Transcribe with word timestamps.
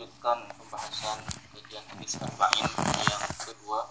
melanjutkan 0.00 0.48
pembahasan 0.56 1.20
kajian 1.52 1.84
hadis 1.92 2.16
arba'in 2.24 2.64
yang 3.04 3.24
kedua 3.36 3.84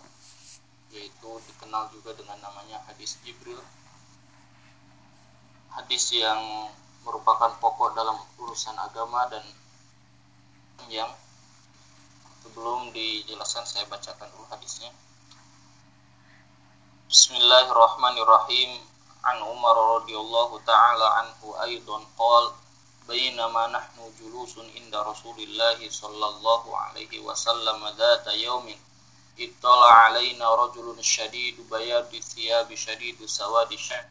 yaitu 0.90 1.30
dikenal 1.46 1.86
juga 1.94 2.18
dengan 2.18 2.42
namanya 2.42 2.82
hadis 2.90 3.22
Jibril. 3.22 3.62
Hadis 5.70 6.10
yang 6.10 6.74
merupakan 7.06 7.54
pokok 7.62 7.94
dalam 7.94 8.18
urusan 8.42 8.74
agama 8.82 9.30
dan 9.30 9.46
yang 10.90 11.14
sebelum 12.42 12.90
dijelaskan 12.90 13.70
saya 13.70 13.86
bacakan 13.86 14.34
dulu 14.34 14.50
hadisnya. 14.50 14.90
Bismillahirrahmanirrahim. 17.06 18.82
An 19.30 19.46
Umar 19.46 19.78
radhiyallahu 20.02 20.58
taala 20.66 21.22
anhu 21.22 21.54
aidan 21.70 22.02
qala 22.18 22.50
بينما 23.09 23.67
نحن 23.67 24.13
جلوس 24.21 24.59
عند 24.59 24.95
رسول 24.97 25.39
الله 25.41 25.91
صلى 25.91 26.27
الله 26.27 26.77
عليه 26.79 27.19
وسلم 27.21 27.89
ذات 27.89 28.27
يوم 28.27 28.77
اطلع 29.41 29.93
علينا 29.93 30.55
رجل 30.55 31.05
شديد 31.05 31.71
بياض 31.71 32.15
الثياب 32.15 32.75
شديد 32.75 33.27
سواد 33.27 33.73
الشعر 33.73 34.09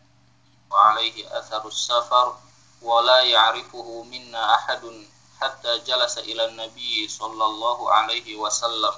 وعليه 0.71 1.39
أثر 1.39 1.67
السفر 1.67 2.37
ولا 2.81 3.21
يعرفه 3.21 4.03
منا 4.03 4.55
أحد 4.55 5.05
حتى 5.41 5.79
جلس 5.79 6.17
إلى 6.17 6.45
النبي 6.45 7.07
صلى 7.07 7.45
الله 7.45 7.91
عليه 7.93 8.35
وسلم 8.35 8.93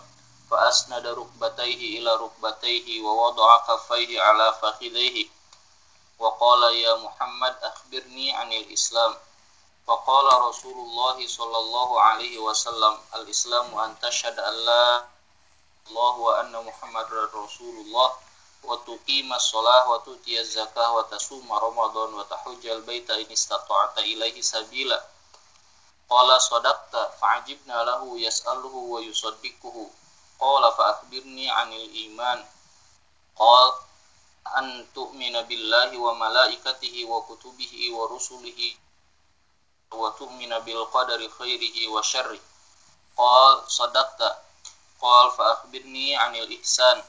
فأسند 0.51 1.07
ركبتيه 1.07 1.99
إلى 1.99 2.15
ركبتيه 2.15 3.01
ووضع 3.01 3.57
كفيه 3.67 4.21
على 4.21 4.53
فخذيه 4.61 5.27
وقال 6.19 6.75
يا 6.75 6.95
محمد 6.95 7.55
أخبرني 7.63 8.33
عن 8.33 8.53
الإسلام 8.53 9.15
Faqala 9.90 10.46
Rasulullah 10.46 11.18
sallallahu 11.18 11.98
alaihi 11.98 12.38
wasallam 12.38 12.94
al-Islamu 13.10 13.74
an 13.74 13.98
tashhad 13.98 14.38
an 14.38 14.54
la 14.62 15.02
Allah 15.90 16.14
wa 16.14 16.30
anna 16.38 16.62
Muhammadar 16.62 17.26
Rasulullah 17.34 18.14
wa 18.62 18.78
tuqima 18.86 19.34
shalah 19.34 19.90
wa 19.90 19.98
tu'tiya 20.06 20.46
zakah 20.46 20.94
wa 20.94 21.02
tasuma 21.10 21.58
Ramadan 21.58 22.14
wa 22.14 22.22
tahujjal 22.22 22.86
baita 22.86 23.18
in 23.18 23.34
istata'ta 23.34 24.06
ilaihi 24.06 24.38
sabila. 24.38 24.94
Qala 26.06 26.38
sadaqta 26.38 27.18
fa'ajibna 27.18 27.82
lahu 27.82 28.14
yas'aluhu 28.14 28.94
wa 28.94 29.02
yusaddiquhu. 29.02 29.90
Qala 30.38 30.70
fa 30.70 31.02
akhbirni 31.02 31.50
'anil 31.50 31.90
iman. 32.14 32.38
Qala 33.34 33.74
an 34.54 34.86
tu'mina 34.94 35.42
billahi 35.50 35.98
wa 35.98 36.14
malaikatihi 36.14 37.10
wa 37.10 37.26
kutubihi 37.26 37.90
wa 37.90 38.06
rusulihi 38.06 38.78
wa 39.90 40.14
tu'mina 40.14 40.62
bil 40.62 40.86
qadari 40.94 41.26
khairihi 41.26 41.90
wa 41.90 41.98
syarri. 41.98 42.38
Qal 43.18 43.54
sadaqta. 43.66 44.30
Qal 45.02 45.26
fa 45.34 45.44
akhbirni 45.58 46.14
'anil 46.14 46.46
ihsan. 46.62 47.02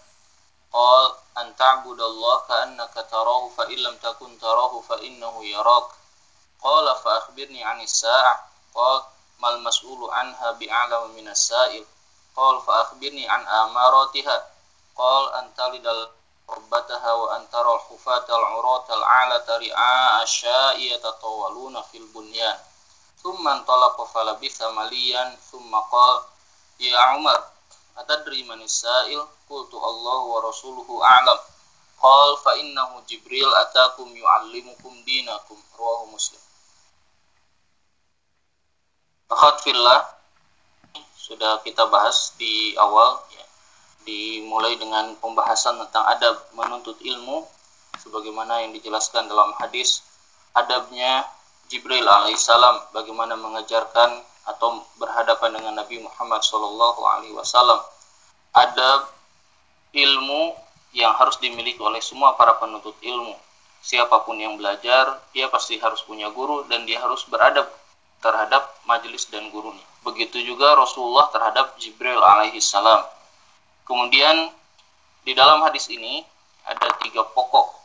Qal 0.73 1.05
an 1.37 1.53
ta'budallaha 1.53 2.45
ka'annaka 2.49 3.05
tarahu 3.05 3.53
fa 3.53 3.69
illam 3.69 3.93
takun 4.01 4.33
tarahu 4.41 4.81
fa 4.81 4.97
innahu 4.97 5.45
yarak 5.45 5.93
qala 6.57 6.97
fa 6.97 7.21
akhbirni 7.21 7.61
'anis 7.61 8.01
sa'ah. 8.01 8.37
Qal 8.73 8.97
mal 9.37 9.61
mas'ulu 9.61 10.09
anha 10.09 10.57
bi'alama 10.57 11.13
minas 11.13 11.53
sa'il. 11.53 11.85
Qal 12.33 12.65
fa 12.65 12.89
akhbirni 12.89 13.29
'an 13.29 13.45
amaratiha. 13.45 14.37
Qal 14.97 15.23
an 15.37 15.53
talidal 15.53 16.09
rabbataha 16.49 17.11
wa 17.13 17.27
antara 17.37 17.69
al-hufata 17.77 18.33
al-urata 18.33 18.97
al-'alata 18.97 19.61
ri'a 19.61 20.25
asya'i 20.25 20.97
yatatawaluna 20.97 21.85
Thumman 23.21 23.61
talaqa 23.69 24.03
falabitha 24.09 24.65
samalian 24.65 25.37
thumma 25.53 25.81
qala 25.93 26.25
ya 26.81 27.21
Umar 27.21 27.37
atadri 28.01 28.41
man 28.49 28.61
sa'il 28.65 29.21
qultu 29.45 29.77
Allah 29.77 30.19
wa 30.25 30.39
rasuluhu 30.41 31.01
a'lam. 31.05 31.39
Qal 32.01 32.29
fa 32.41 32.57
innahu 32.57 33.05
Jibril 33.05 33.45
atakum 33.45 34.09
yu'allimukum 34.09 35.05
dinakum. 35.05 35.61
Rawahu 35.77 36.13
Muslim. 36.13 36.41
Akhat 39.29 39.61
fillah 39.61 40.01
sudah 41.15 41.61
kita 41.61 41.85
bahas 41.87 42.33
di 42.35 42.73
awal 42.75 43.21
ya. 43.31 43.45
dimulai 44.03 44.75
dengan 44.81 45.13
pembahasan 45.21 45.77
tentang 45.85 46.03
adab 46.09 46.35
menuntut 46.57 46.97
ilmu 46.99 47.45
sebagaimana 48.01 48.65
yang 48.65 48.73
dijelaskan 48.73 49.29
dalam 49.29 49.53
hadis 49.61 50.01
adabnya 50.57 51.23
Jibril 51.71 52.03
alaihissalam 52.03 52.91
bagaimana 52.91 53.39
mengajarkan 53.39 54.19
atau 54.43 54.83
berhadapan 54.99 55.55
dengan 55.55 55.79
Nabi 55.79 56.03
Muhammad 56.03 56.43
Shallallahu 56.43 56.99
alaihi 57.07 57.31
wasallam. 57.31 57.79
Ada 58.51 59.07
ilmu 59.95 60.51
yang 60.91 61.15
harus 61.15 61.39
dimiliki 61.39 61.79
oleh 61.79 62.03
semua 62.03 62.35
para 62.35 62.59
penuntut 62.59 62.99
ilmu. 62.99 63.39
Siapa 63.79 64.27
pun 64.27 64.35
yang 64.35 64.59
belajar, 64.59 65.23
dia 65.31 65.47
pasti 65.47 65.79
harus 65.79 66.03
punya 66.03 66.27
guru 66.35 66.67
dan 66.67 66.83
dia 66.83 66.99
harus 66.99 67.23
beradab 67.31 67.71
terhadap 68.19 68.67
majelis 68.83 69.31
dan 69.31 69.47
gurunya. 69.47 69.87
Begitu 70.03 70.43
juga 70.43 70.75
Rasulullah 70.75 71.31
terhadap 71.31 71.79
Jibril 71.79 72.19
alaihissalam. 72.19 73.07
Kemudian 73.87 74.51
di 75.23 75.31
dalam 75.31 75.63
hadis 75.63 75.87
ini 75.87 76.27
ada 76.67 76.91
tiga 76.99 77.23
pokok 77.23 77.79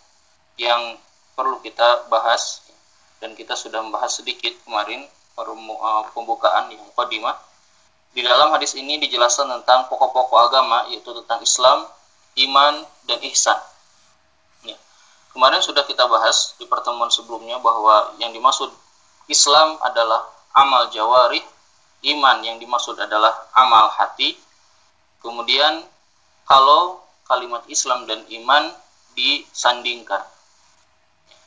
yang 0.59 0.99
perlu 1.39 1.63
kita 1.63 2.11
bahas 2.11 2.66
dan 3.21 3.33
kita 3.33 3.57
sudah 3.57 3.81
membahas 3.81 4.21
sedikit 4.21 4.53
kemarin 4.65 5.05
uh, 5.41 6.05
pembukaan 6.13 6.73
yang 6.73 6.85
kodimah. 6.93 7.37
Di 8.17 8.25
dalam 8.25 8.49
hadis 8.53 8.73
ini 8.77 8.97
dijelaskan 8.97 9.61
tentang 9.61 9.93
pokok-pokok 9.93 10.41
agama 10.49 10.89
yaitu 10.89 11.13
tentang 11.13 11.41
Islam, 11.45 11.85
iman, 12.49 12.75
dan 13.05 13.21
ihsan. 13.29 13.61
Ya. 14.65 14.77
Kemarin 15.37 15.61
sudah 15.61 15.85
kita 15.85 16.09
bahas 16.09 16.57
di 16.57 16.65
pertemuan 16.65 17.13
sebelumnya 17.13 17.61
bahwa 17.61 18.17
yang 18.17 18.33
dimaksud 18.33 18.73
Islam 19.29 19.77
adalah 19.85 20.25
amal 20.57 20.89
jawari, 20.89 21.45
iman 22.17 22.41
yang 22.41 22.57
dimaksud 22.57 22.97
adalah 22.97 23.37
amal 23.53 23.93
hati. 23.93 24.33
Kemudian 25.21 25.85
kalau 26.49 27.05
kalimat 27.29 27.67
Islam 27.69 28.09
dan 28.09 28.25
iman 28.33 28.73
disandingkan 29.13 30.25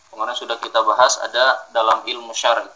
kemarin 0.09 0.35
sudah 0.35 0.57
kita 0.57 0.81
bahas 0.83 1.17
ada 1.21 1.69
dalam 1.73 2.03
ilmu 2.05 2.33
syar'i. 2.33 2.69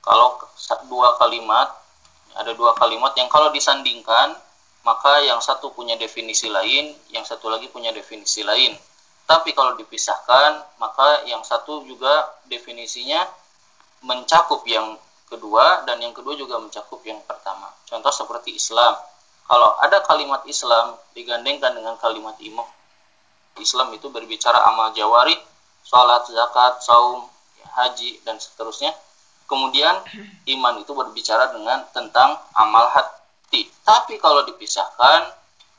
Kalau 0.00 0.40
dua 0.88 1.16
kalimat 1.20 1.68
ada 2.34 2.54
dua 2.54 2.72
kalimat 2.78 3.12
yang 3.18 3.26
kalau 3.26 3.50
disandingkan 3.50 4.34
maka 4.80 5.20
yang 5.26 5.42
satu 5.44 5.76
punya 5.76 5.98
definisi 6.00 6.48
lain 6.48 6.94
yang 7.12 7.22
satu 7.26 7.52
lagi 7.52 7.68
punya 7.68 7.92
definisi 7.92 8.40
lain. 8.40 8.74
Tapi 9.28 9.54
kalau 9.54 9.78
dipisahkan 9.78 10.80
maka 10.82 11.26
yang 11.28 11.44
satu 11.46 11.86
juga 11.86 12.26
definisinya 12.50 13.22
mencakup 14.02 14.64
yang 14.66 14.96
kedua 15.30 15.86
dan 15.86 16.02
yang 16.02 16.10
kedua 16.16 16.34
juga 16.34 16.58
mencakup 16.58 16.98
yang 17.06 17.20
pertama. 17.22 17.70
Contoh 17.86 18.10
seperti 18.10 18.56
Islam. 18.56 18.96
Kalau 19.46 19.78
ada 19.82 20.02
kalimat 20.06 20.42
Islam 20.46 20.94
digandengkan 21.14 21.74
dengan 21.74 21.98
kalimat 21.98 22.38
iman 22.38 22.66
Islam 23.58 23.92
itu 23.92 24.08
berbicara 24.08 24.56
amal 24.70 24.94
jawari 24.96 25.36
sholat, 25.90 26.22
zakat, 26.30 26.78
saum, 26.86 27.26
haji, 27.66 28.22
dan 28.22 28.38
seterusnya. 28.38 28.94
Kemudian 29.50 29.98
iman 30.46 30.74
itu 30.78 30.94
berbicara 30.94 31.50
dengan 31.50 31.82
tentang 31.90 32.38
amal 32.54 32.86
hati. 32.94 33.66
Tapi 33.82 34.14
kalau 34.22 34.46
dipisahkan, 34.46 35.26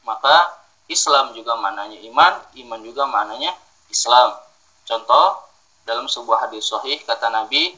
maka 0.04 0.60
Islam 0.92 1.32
juga 1.32 1.56
maknanya 1.56 2.04
iman, 2.12 2.34
iman 2.52 2.80
juga 2.84 3.08
maknanya 3.08 3.56
Islam. 3.88 4.36
Contoh, 4.84 5.40
dalam 5.88 6.12
sebuah 6.12 6.52
hadis 6.52 6.68
sahih 6.68 7.00
kata 7.08 7.32
Nabi, 7.32 7.72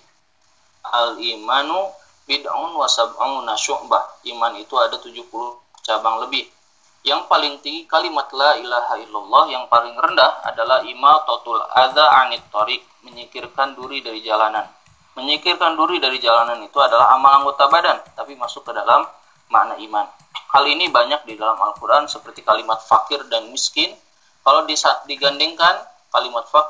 al-imanu 0.81 1.93
bid'un 2.25 2.73
wa 2.73 2.89
syu'bah. 3.53 4.25
Iman 4.25 4.57
itu 4.57 4.73
ada 4.81 4.97
70 4.97 5.29
cabang 5.85 6.25
lebih. 6.25 6.49
Yang 7.03 7.27
paling 7.27 7.59
tinggi 7.59 7.83
kalimat 7.83 8.31
la 8.31 8.55
ilaha 8.55 8.95
illallah 8.95 9.43
yang 9.51 9.67
paling 9.67 9.91
rendah 9.91 10.39
adalah 10.47 10.87
imatatul 10.87 11.59
adza 11.59 12.07
anit 12.23 12.47
tariq, 12.47 12.79
menyingkirkan 13.03 13.75
duri 13.75 13.99
dari 13.99 14.23
jalanan. 14.23 14.63
Menyingkirkan 15.19 15.75
duri 15.75 15.99
dari 15.99 16.17
jalanan 16.23 16.63
itu 16.63 16.79
adalah 16.79 17.11
amal 17.11 17.43
anggota 17.43 17.67
badan, 17.67 17.99
tapi 18.15 18.39
masuk 18.39 18.63
ke 18.63 18.71
dalam 18.71 19.03
makna 19.51 19.75
iman. 19.83 20.07
Hal 20.55 20.63
ini 20.63 20.87
banyak 20.87 21.27
di 21.27 21.35
dalam 21.35 21.59
Al-Qur'an 21.59 22.07
seperti 22.07 22.39
kalimat 22.39 22.79
fakir 22.79 23.19
dan 23.27 23.51
miskin. 23.51 23.91
Kalau 24.41 24.63
digandingkan 25.05 25.75
kalimat 26.07 26.47
fak, 26.47 26.67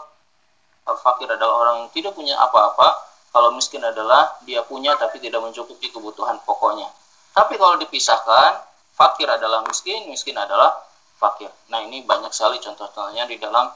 fakir 1.03 1.29
adalah 1.29 1.61
orang 1.61 1.75
yang 1.85 1.89
tidak 1.93 2.17
punya 2.17 2.35
apa-apa, 2.41 2.89
kalau 3.29 3.53
miskin 3.53 3.85
adalah 3.85 4.33
dia 4.49 4.65
punya 4.65 4.97
tapi 4.97 5.21
tidak 5.21 5.45
mencukupi 5.45 5.93
kebutuhan 5.93 6.41
pokoknya. 6.41 6.89
Tapi 7.33 7.57
kalau 7.57 7.77
dipisahkan, 7.81 8.72
fakir 8.93 9.27
adalah 9.29 9.65
miskin, 9.65 10.05
miskin 10.09 10.37
adalah 10.37 10.73
fakir. 11.17 11.49
Nah, 11.69 11.81
ini 11.83 12.05
banyak 12.05 12.29
sekali 12.29 12.61
contoh-contohnya 12.61 13.25
di 13.25 13.37
dalam 13.41 13.69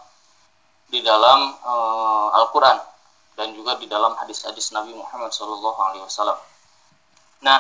di 0.88 1.04
dalam 1.04 1.52
uh, 1.68 2.38
Al-Qur'an 2.38 2.80
dan 3.36 3.52
juga 3.52 3.76
di 3.76 3.86
dalam 3.92 4.16
hadis-hadis 4.16 4.72
Nabi 4.72 4.96
Muhammad 4.96 5.30
SAW. 5.36 6.40
Nah, 7.44 7.60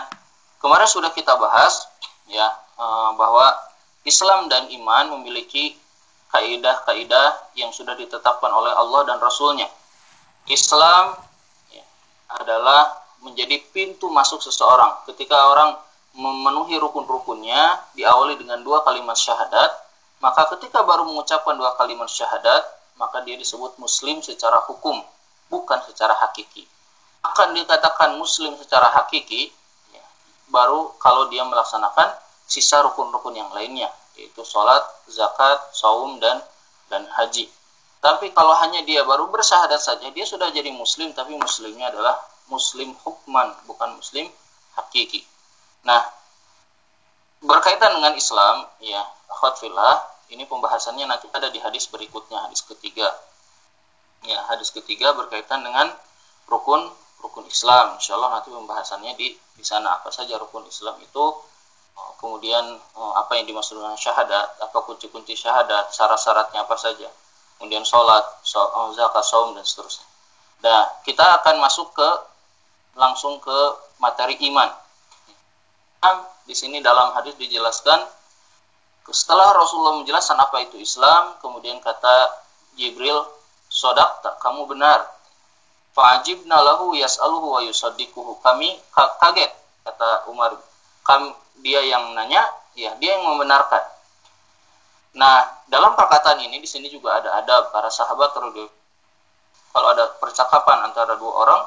Kemarin 0.57 0.89
sudah 0.89 1.13
kita 1.13 1.38
bahas 1.38 1.86
ya 2.25 2.48
eh, 2.77 3.09
bahwa 3.13 3.45
Islam 4.07 4.50
dan 4.50 4.65
iman 4.74 5.19
memiliki 5.19 5.77
kaidah-kaidah 6.33 7.56
yang 7.56 7.71
sudah 7.71 7.94
ditetapkan 7.94 8.51
oleh 8.51 8.74
Allah 8.74 9.06
dan 9.07 9.18
Rasulnya. 9.21 9.69
Islam 10.48 11.15
ya, 11.71 11.83
adalah 12.39 12.95
menjadi 13.24 13.59
pintu 13.71 14.09
masuk 14.09 14.39
seseorang. 14.42 15.07
Ketika 15.07 15.36
orang 15.36 15.75
memenuhi 16.17 16.81
rukun-rukunnya 16.81 17.93
diawali 17.93 18.41
dengan 18.41 18.65
dua 18.65 18.81
kalimat 18.81 19.13
syahadat, 19.13 19.69
maka 20.17 20.49
ketika 20.57 20.81
baru 20.81 21.05
mengucapkan 21.05 21.53
dua 21.53 21.77
kalimat 21.77 22.09
syahadat, 22.09 22.65
maka 22.97 23.21
dia 23.21 23.37
disebut 23.37 23.77
muslim 23.77 24.25
secara 24.25 24.57
hukum, 24.65 24.97
bukan 25.53 25.79
secara 25.85 26.17
hakiki. 26.25 26.65
Akan 27.21 27.53
dikatakan 27.53 28.17
muslim 28.17 28.57
secara 28.57 28.89
hakiki 28.97 29.53
ya, 29.93 30.05
baru 30.49 30.97
kalau 30.97 31.29
dia 31.29 31.45
melaksanakan 31.45 32.17
sisa 32.49 32.81
rukun-rukun 32.81 33.37
yang 33.37 33.53
lainnya, 33.53 33.93
yaitu 34.17 34.41
sholat, 34.41 34.81
zakat, 35.05 35.61
saum 35.77 36.17
dan 36.17 36.41
dan 36.89 37.05
haji. 37.13 37.45
Tapi 38.01 38.33
kalau 38.33 38.57
hanya 38.57 38.81
dia 38.89 39.05
baru 39.05 39.29
bersyahadat 39.29 39.77
saja, 39.77 40.09
dia 40.09 40.25
sudah 40.25 40.49
jadi 40.49 40.73
muslim, 40.73 41.13
tapi 41.13 41.37
muslimnya 41.37 41.93
adalah 41.93 42.17
muslim 42.49 42.97
hukman, 43.05 43.53
bukan 43.69 44.01
muslim 44.01 44.25
hakiki. 44.73 45.36
Nah, 45.85 46.01
berkaitan 47.44 47.94
dengan 47.94 48.13
Islam, 48.18 48.65
ya, 48.81 49.03
akhwat 49.29 49.62
fillah, 49.62 50.01
ini 50.33 50.44
pembahasannya 50.44 51.06
nanti 51.07 51.29
ada 51.31 51.47
di 51.47 51.62
hadis 51.62 51.88
berikutnya, 51.88 52.41
hadis 52.44 52.65
ketiga. 52.65 53.07
Ya, 54.25 54.41
hadis 54.50 54.74
ketiga 54.74 55.13
berkaitan 55.13 55.62
dengan 55.62 55.94
rukun 56.50 56.89
rukun 57.21 57.45
Islam. 57.47 57.95
Insya 58.01 58.18
Allah 58.18 58.41
nanti 58.41 58.50
pembahasannya 58.51 59.13
di 59.15 59.38
di 59.38 59.63
sana 59.65 60.01
apa 60.01 60.09
saja 60.12 60.35
rukun 60.35 60.65
Islam 60.68 60.97
itu, 61.00 61.25
oh, 61.95 62.12
kemudian 62.19 62.65
oh, 62.97 63.13
apa 63.15 63.38
yang 63.39 63.45
dimaksud 63.47 63.77
dengan 63.77 63.95
syahadat, 63.95 64.57
apa 64.62 64.77
kunci-kunci 64.83 65.38
syahadat, 65.38 65.94
syarat-syaratnya 65.94 66.65
apa 66.65 66.75
saja, 66.75 67.07
kemudian 67.57 67.85
sholat, 67.88 68.25
oh, 68.57 68.91
zakat, 68.94 69.23
saum 69.23 69.56
dan 69.56 69.63
seterusnya. 69.63 70.06
Nah, 70.65 70.89
kita 71.06 71.23
akan 71.41 71.62
masuk 71.62 71.94
ke 71.94 72.09
langsung 72.97 73.38
ke 73.38 73.57
materi 74.01 74.41
iman 74.50 74.73
di 76.48 76.56
sini 76.56 76.80
dalam 76.80 77.12
hadis 77.15 77.36
dijelaskan 77.36 78.00
setelah 79.07 79.56
Rasulullah 79.56 80.04
menjelaskan 80.04 80.36
apa 80.36 80.68
itu 80.68 80.75
Islam, 80.83 81.39
kemudian 81.39 81.80
kata 81.80 82.44
Jibril, 82.75 83.24
"Sodak 83.71 84.19
tak 84.19 84.36
kamu 84.44 84.68
benar." 84.68 85.07
Fa'ajibna 85.95 86.59
lahu 86.59 86.94
yas'aluhu 86.94 87.57
wa 87.57 87.62
yusaddiquhu. 87.63 88.38
Kami 88.44 88.77
kaget 88.94 89.50
kata 89.88 90.30
Umar. 90.30 90.54
Kami, 91.07 91.31
dia 91.63 91.81
yang 91.88 92.12
nanya, 92.13 92.44
ya 92.75 92.94
dia 93.00 93.15
yang 93.18 93.25
membenarkan. 93.25 93.81
Nah, 95.18 95.63
dalam 95.71 95.95
perkataan 95.98 96.44
ini 96.44 96.62
di 96.62 96.69
sini 96.69 96.92
juga 96.92 97.18
ada 97.18 97.42
ada 97.42 97.71
para 97.74 97.89
sahabat 97.89 98.36
kalau 99.74 99.88
ada 99.95 100.06
percakapan 100.21 100.86
antara 100.86 101.18
dua 101.18 101.33
orang, 101.48 101.62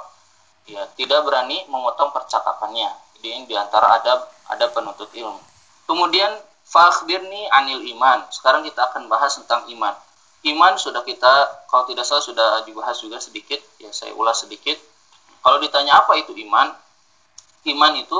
ya 0.68 0.86
tidak 0.94 1.26
berani 1.26 1.66
memotong 1.66 2.14
percakapannya 2.14 3.09
di 3.20 3.54
antara 3.54 4.00
adab 4.00 4.26
ada 4.50 4.66
penuntut 4.72 5.12
ilmu. 5.14 5.40
Kemudian 5.86 6.32
fakhbirni 6.66 7.50
anil 7.50 7.82
iman. 7.96 8.26
Sekarang 8.30 8.62
kita 8.62 8.90
akan 8.90 9.10
bahas 9.10 9.34
tentang 9.36 9.66
iman. 9.74 9.94
Iman 10.46 10.78
sudah 10.80 11.04
kita 11.04 11.66
kalau 11.68 11.84
tidak 11.84 12.08
salah 12.08 12.24
sudah 12.24 12.48
dibahas 12.64 12.96
juga 12.96 13.20
sedikit, 13.20 13.60
ya 13.76 13.92
saya 13.92 14.16
ulas 14.16 14.40
sedikit. 14.40 14.78
Kalau 15.44 15.60
ditanya 15.60 16.00
apa 16.00 16.16
itu 16.16 16.32
iman? 16.48 16.72
Iman 17.68 17.92
itu 18.00 18.16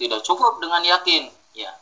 tidak 0.00 0.24
cukup 0.24 0.62
dengan 0.64 0.80
yakin, 0.80 1.28
ya. 1.52 1.72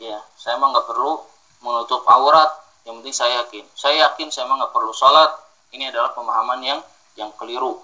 Ya, 0.00 0.18
saya 0.34 0.56
emang 0.58 0.74
nggak 0.74 0.88
perlu 0.90 1.22
menutup 1.60 2.02
aurat, 2.08 2.50
yang 2.88 2.98
penting 2.98 3.14
saya 3.14 3.44
yakin. 3.44 3.62
Saya 3.76 4.08
yakin 4.10 4.32
saya 4.32 4.48
emang 4.48 4.58
nggak 4.58 4.74
perlu 4.74 4.90
sholat. 4.90 5.30
Ini 5.70 5.94
adalah 5.94 6.10
pemahaman 6.16 6.64
yang 6.66 6.80
yang 7.14 7.30
keliru. 7.38 7.78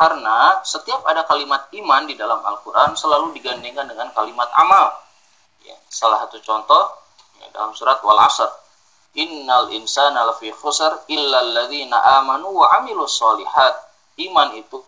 Karena 0.00 0.64
setiap 0.64 1.04
ada 1.04 1.28
kalimat 1.28 1.68
iman 1.76 2.08
di 2.08 2.16
dalam 2.16 2.40
Al-Quran 2.40 2.96
selalu 2.96 3.36
digandengkan 3.36 3.84
dengan 3.84 4.08
kalimat 4.16 4.48
amal. 4.56 4.96
Ya, 5.60 5.76
salah 5.92 6.24
satu 6.24 6.40
contoh 6.40 7.04
ya, 7.36 7.52
dalam 7.52 7.76
surat 7.76 8.00
Wal 8.00 8.16
Asr. 8.16 8.48
Innal 9.20 9.68
insana 9.76 10.24
lafi 10.24 10.48
khusr 10.56 11.04
illa 11.12 11.44
alladhina 11.44 12.00
amanu 12.16 12.48
wa 12.48 12.80
amilu 12.80 13.04
solihat. 13.04 13.76
Iman 14.16 14.56
itu 14.56 14.80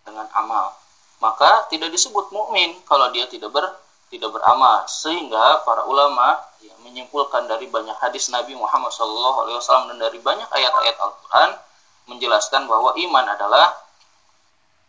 dengan 0.00 0.24
amal. 0.32 0.72
Maka 1.20 1.68
tidak 1.68 1.92
disebut 1.92 2.32
mukmin 2.32 2.72
kalau 2.88 3.12
dia 3.12 3.28
tidak 3.28 3.52
ber 3.52 3.68
tidak 4.08 4.32
beramal 4.32 4.88
sehingga 4.88 5.60
para 5.68 5.84
ulama 5.84 6.40
ya, 6.64 6.72
menyimpulkan 6.80 7.48
dari 7.48 7.68
banyak 7.68 7.96
hadis 8.00 8.32
Nabi 8.32 8.56
Muhammad 8.56 8.92
SAW 8.92 9.92
dan 9.92 9.96
dari 10.00 10.20
banyak 10.24 10.48
ayat-ayat 10.48 10.96
Al-Quran 11.00 11.50
menjelaskan 12.12 12.64
bahwa 12.64 12.96
iman 12.96 13.26
adalah 13.28 13.81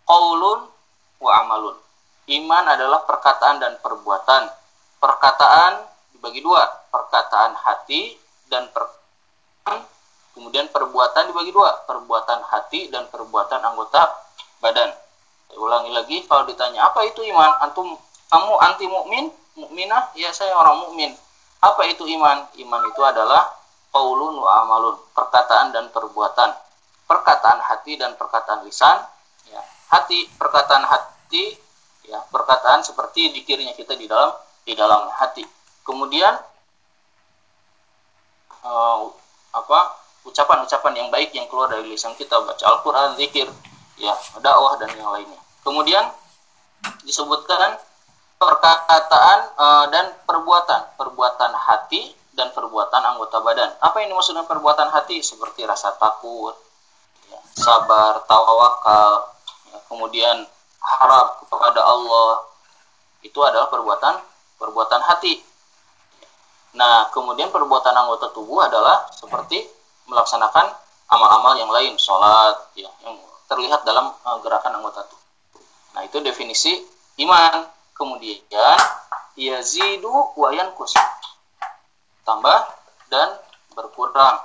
qaulun 0.08 0.68
wa 1.20 1.32
amalun. 1.44 1.76
Iman 2.32 2.66
adalah 2.68 3.04
perkataan 3.04 3.60
dan 3.60 3.76
perbuatan. 3.84 4.48
Perkataan 5.00 5.84
dibagi 6.16 6.40
dua, 6.40 6.64
perkataan 6.88 7.52
hati 7.60 8.16
dan 8.48 8.72
per 8.72 8.88
kemudian 10.34 10.68
perbuatan 10.72 11.30
dibagi 11.30 11.52
dua, 11.52 11.84
perbuatan 11.88 12.42
hati 12.48 12.88
dan 12.90 13.08
perbuatan 13.12 13.60
anggota 13.64 14.12
badan. 14.64 14.92
Saya 15.48 15.60
ulangi 15.60 15.92
lagi, 15.94 16.18
kalau 16.26 16.48
ditanya 16.48 16.90
apa 16.90 17.06
itu 17.06 17.22
iman, 17.30 17.60
antum 17.62 17.94
kamu 18.32 18.54
anti 18.60 18.86
mukmin, 18.90 19.30
mukminah? 19.54 20.10
Ya 20.18 20.34
saya 20.34 20.58
orang 20.58 20.88
mukmin. 20.88 21.14
Apa 21.62 21.86
itu 21.86 22.08
iman? 22.18 22.50
Iman 22.58 22.82
itu 22.90 23.02
adalah 23.06 23.46
qaulun 23.94 24.42
wa 24.42 24.66
amalun, 24.66 24.98
perkataan 25.14 25.70
dan 25.70 25.94
perbuatan. 25.94 26.50
Perkataan 27.06 27.60
hati 27.62 28.00
dan 28.00 28.18
perkataan 28.18 28.66
lisan 28.66 29.06
hati, 29.94 30.26
perkataan 30.34 30.84
hati, 30.90 31.54
ya, 32.10 32.18
perkataan 32.34 32.82
seperti 32.82 33.30
dikirnya 33.30 33.78
kita 33.78 33.94
di 33.94 34.10
dalam 34.10 34.34
di 34.66 34.74
dalam 34.74 35.06
hati. 35.14 35.46
Kemudian 35.86 36.34
uh, 38.66 39.00
apa 39.54 39.80
ucapan-ucapan 40.24 40.94
yang 40.98 41.10
baik 41.14 41.36
yang 41.36 41.46
keluar 41.52 41.70
dari 41.70 41.92
lisan 41.94 42.16
kita 42.18 42.40
baca 42.42 42.64
Al-Qur'an, 42.64 43.14
zikir, 43.20 43.46
ya, 44.00 44.16
dakwah 44.40 44.80
dan 44.80 44.90
yang 44.96 45.12
lainnya. 45.12 45.40
Kemudian 45.62 46.08
disebutkan 47.04 47.78
perkataan 48.40 49.40
uh, 49.56 49.86
dan 49.92 50.16
perbuatan, 50.24 50.96
perbuatan 50.96 51.52
hati 51.54 52.16
dan 52.34 52.50
perbuatan 52.56 53.04
anggota 53.04 53.44
badan. 53.44 53.72
Apa 53.84 54.02
yang 54.02 54.16
dimaksud 54.16 54.34
dengan 54.34 54.50
perbuatan 54.50 54.90
hati? 54.90 55.20
Seperti 55.20 55.68
rasa 55.68 55.94
takut, 56.00 56.56
ya, 57.28 57.40
sabar, 57.60 58.24
tawakal, 58.24 59.33
kemudian 59.90 60.46
harap 60.84 61.42
kepada 61.48 61.82
Allah 61.84 62.44
itu 63.24 63.40
adalah 63.40 63.72
perbuatan 63.72 64.20
perbuatan 64.60 65.02
hati. 65.04 65.40
Nah, 66.74 67.08
kemudian 67.14 67.54
perbuatan 67.54 67.94
anggota 67.94 68.34
tubuh 68.34 68.66
adalah 68.66 69.06
seperti 69.14 69.62
melaksanakan 70.10 70.74
amal-amal 71.08 71.54
yang 71.56 71.70
lain, 71.70 71.94
sholat, 72.02 72.74
ya, 72.74 72.90
yang 73.06 73.16
terlihat 73.46 73.86
dalam 73.86 74.10
uh, 74.26 74.38
gerakan 74.42 74.82
anggota 74.82 75.06
tubuh. 75.06 75.24
Nah, 75.94 76.02
itu 76.04 76.18
definisi 76.26 76.74
iman. 77.22 77.70
Kemudian 77.94 78.42
yazidu 79.38 80.34
wa 80.34 80.50
yankus. 80.50 80.98
Tambah 82.26 82.60
dan 83.14 83.38
berkurang. 83.78 84.42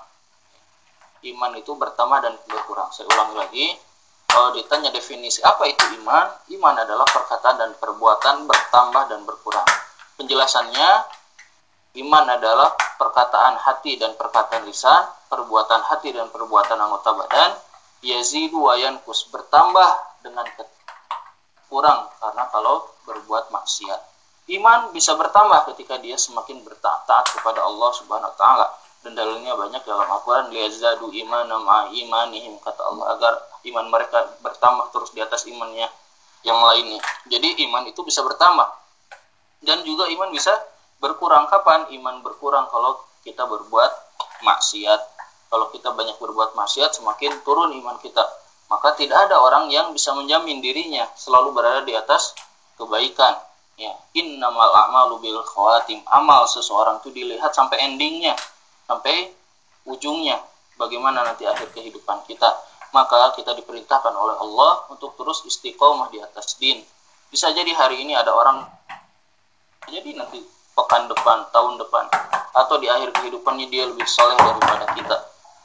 Iman 1.25 1.56
itu 1.56 1.73
bertambah 1.73 2.20
dan 2.20 2.37
berkurang. 2.44 2.92
Saya 2.92 3.08
ulangi 3.08 3.35
lagi 3.40 3.66
kalau 4.28 4.52
ditanya 4.52 4.92
definisi 4.92 5.40
apa 5.40 5.64
itu 5.64 5.99
iman, 6.04 6.28
iman 6.52 6.75
adalah 6.85 7.08
perkataan 7.08 7.56
dan 7.56 7.73
perbuatan 7.80 8.44
bertambah 8.44 9.08
dan 9.08 9.25
berkurang. 9.25 9.66
Penjelasannya, 10.20 10.90
iman 12.04 12.25
adalah 12.28 12.76
perkataan 13.00 13.56
hati 13.56 13.97
dan 13.97 14.12
perkataan 14.20 14.68
lisan, 14.68 15.08
perbuatan 15.32 15.80
hati 15.88 16.12
dan 16.12 16.28
perbuatan 16.28 16.76
anggota 16.76 17.16
badan, 17.16 17.56
yazidu 18.04 18.68
wa 18.68 18.76
bertambah 19.32 19.90
dengan 20.20 20.47
kurang 21.73 22.06
karena 22.20 22.44
kalau 22.52 22.85
berbuat 23.08 23.49
maksiat. 23.49 24.00
Iman 24.49 24.92
bisa 24.97 25.12
bertambah 25.16 25.73
ketika 25.73 26.00
dia 26.00 26.16
semakin 26.16 26.64
bertaat 26.64 27.25
kepada 27.37 27.64
Allah 27.64 27.90
Subhanahu 27.92 28.32
wa 28.32 28.38
taala 28.40 28.66
dan 29.04 29.12
dalilnya 29.12 29.52
banyak 29.56 29.85
dalam 29.85 30.08
Al-Quran 30.08 30.49
liyazadu 30.49 31.12
imana 31.12 31.61
ma'a 31.61 31.92
imanihim 31.92 32.56
kata 32.64 32.80
Allah 32.80 33.06
agar 33.16 33.35
iman 33.66 33.86
mereka 33.90 34.38
bertambah 34.44 34.94
terus 34.94 35.10
di 35.10 35.20
atas 35.24 35.48
imannya 35.50 35.90
yang 36.46 36.58
lainnya. 36.62 37.02
Jadi 37.26 37.66
iman 37.66 37.86
itu 37.90 38.00
bisa 38.06 38.22
bertambah. 38.22 38.68
Dan 39.58 39.82
juga 39.82 40.06
iman 40.06 40.30
bisa 40.30 40.54
berkurang. 41.02 41.50
Kapan 41.50 41.90
iman 41.98 42.22
berkurang? 42.22 42.70
Kalau 42.70 43.02
kita 43.26 43.42
berbuat 43.46 43.92
maksiat. 44.46 45.00
Kalau 45.48 45.72
kita 45.72 45.96
banyak 45.96 46.20
berbuat 46.20 46.54
maksiat, 46.54 47.00
semakin 47.00 47.40
turun 47.42 47.72
iman 47.72 47.96
kita. 47.98 48.22
Maka 48.68 48.92
tidak 48.94 49.26
ada 49.26 49.40
orang 49.40 49.72
yang 49.72 49.96
bisa 49.96 50.12
menjamin 50.12 50.60
dirinya 50.60 51.08
selalu 51.16 51.56
berada 51.56 51.82
di 51.88 51.96
atas 51.96 52.36
kebaikan 52.76 53.34
ya 53.78 53.94
innamal 54.18 54.74
a'malu 54.74 55.22
bil 55.22 55.38
khawatim 55.46 56.02
amal 56.10 56.50
seseorang 56.50 56.98
itu 56.98 57.14
dilihat 57.14 57.54
sampai 57.54 57.78
endingnya 57.86 58.34
sampai 58.90 59.30
ujungnya 59.86 60.42
bagaimana 60.74 61.22
nanti 61.22 61.46
akhir 61.46 61.70
kehidupan 61.70 62.26
kita 62.26 62.58
maka 62.92 63.37
kita 63.37 63.52
diperintahkan 63.52 64.14
oleh 64.14 64.37
Allah 64.40 64.88
untuk 64.88 65.14
terus 65.18 65.45
istiqomah 65.45 66.09
di 66.09 66.18
atas 66.23 66.57
din. 66.57 66.80
Bisa 67.28 67.52
jadi 67.52 67.68
hari 67.76 68.04
ini 68.04 68.16
ada 68.16 68.33
orang 68.33 68.64
jadi 69.88 70.16
nanti 70.16 70.40
pekan 70.76 71.09
depan 71.09 71.49
tahun 71.50 71.80
depan 71.80 72.04
atau 72.54 72.76
di 72.78 72.87
akhir 72.87 73.12
kehidupannya 73.18 73.66
dia 73.68 73.88
lebih 73.88 74.07
soleh 74.07 74.37
daripada 74.37 74.87
kita. 74.95 75.16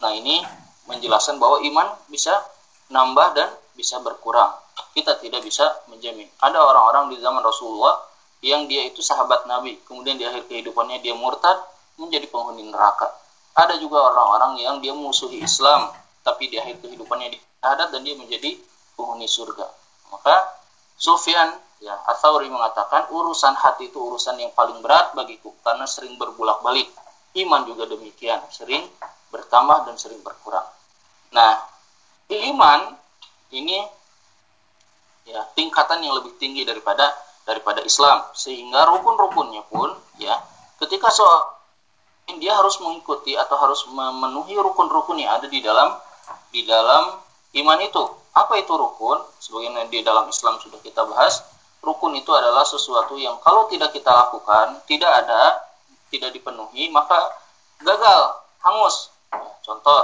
Nah 0.03 0.11
ini 0.15 0.43
menjelaskan 0.89 1.39
bahwa 1.39 1.63
iman 1.63 1.87
bisa 2.11 2.33
nambah 2.91 3.27
dan 3.37 3.49
bisa 3.77 3.99
berkurang. 4.03 4.51
Kita 4.93 5.17
tidak 5.21 5.45
bisa 5.45 5.65
menjamin. 5.89 6.29
Ada 6.41 6.59
orang-orang 6.59 7.13
di 7.13 7.17
zaman 7.21 7.41
Rasulullah 7.41 7.97
yang 8.43 8.67
dia 8.67 8.83
itu 8.83 8.99
sahabat 8.99 9.47
Nabi, 9.47 9.79
kemudian 9.87 10.19
di 10.19 10.27
akhir 10.27 10.51
kehidupannya 10.51 10.99
dia 10.99 11.15
murtad 11.15 11.55
menjadi 11.95 12.27
penghuni 12.27 12.67
neraka. 12.67 13.07
Ada 13.53 13.77
juga 13.77 14.01
orang-orang 14.01 14.59
yang 14.59 14.75
dia 14.81 14.91
musuhi 14.91 15.45
Islam, 15.45 15.93
tapi 16.23 16.47
di 16.47 16.57
akhir 16.57 16.79
kehidupannya 16.79 17.35
syahadat 17.59 17.91
dan 17.91 18.01
dia 18.01 18.15
menjadi 18.15 18.55
penghuni 18.95 19.27
surga. 19.27 19.67
Maka 20.09 20.35
Sufyan 20.95 21.51
ya 21.83 21.99
Atsauri 22.07 22.47
mengatakan 22.47 23.11
urusan 23.11 23.53
hati 23.59 23.91
itu 23.91 23.99
urusan 23.99 24.39
yang 24.39 24.55
paling 24.55 24.79
berat 24.79 25.11
bagiku 25.13 25.51
karena 25.61 25.83
sering 25.83 26.15
berbulak-balik. 26.15 26.87
Iman 27.33 27.65
juga 27.65 27.89
demikian, 27.89 28.39
sering 28.53 28.85
bertambah 29.33 29.89
dan 29.89 29.97
sering 29.97 30.21
berkurang. 30.21 30.69
Nah, 31.33 31.57
iman 32.29 32.93
ini 33.53 33.81
ya 35.25 35.41
tingkatan 35.57 36.03
yang 36.03 36.19
lebih 36.19 36.35
tinggi 36.37 36.61
daripada 36.61 37.09
daripada 37.43 37.83
Islam 37.83 38.23
sehingga 38.35 38.87
rukun-rukunnya 38.87 39.65
pun 39.67 39.91
ya 40.19 40.35
ketika 40.79 41.11
soal 41.11 41.53
dia 42.39 42.55
harus 42.55 42.79
mengikuti 42.79 43.35
atau 43.35 43.55
harus 43.59 43.83
memenuhi 43.91 44.55
rukun-rukun 44.55 45.19
yang 45.19 45.39
ada 45.39 45.47
di 45.47 45.59
dalam 45.59 45.95
di 46.53 46.61
dalam 46.69 47.17
iman 47.57 47.79
itu 47.81 48.03
apa 48.33 48.53
itu 48.61 48.69
rukun 48.69 49.17
sebagaimana 49.41 49.89
di 49.89 50.05
dalam 50.05 50.29
Islam 50.29 50.61
sudah 50.61 50.77
kita 50.85 51.01
bahas 51.09 51.41
rukun 51.81 52.13
itu 52.13 52.29
adalah 52.29 52.61
sesuatu 52.63 53.17
yang 53.17 53.41
kalau 53.41 53.65
tidak 53.67 53.89
kita 53.91 54.09
lakukan 54.13 54.79
tidak 54.85 55.09
ada 55.09 55.65
tidak 56.13 56.29
dipenuhi 56.31 56.93
maka 56.93 57.17
gagal 57.81 58.45
hangus 58.61 59.09
contoh 59.65 60.01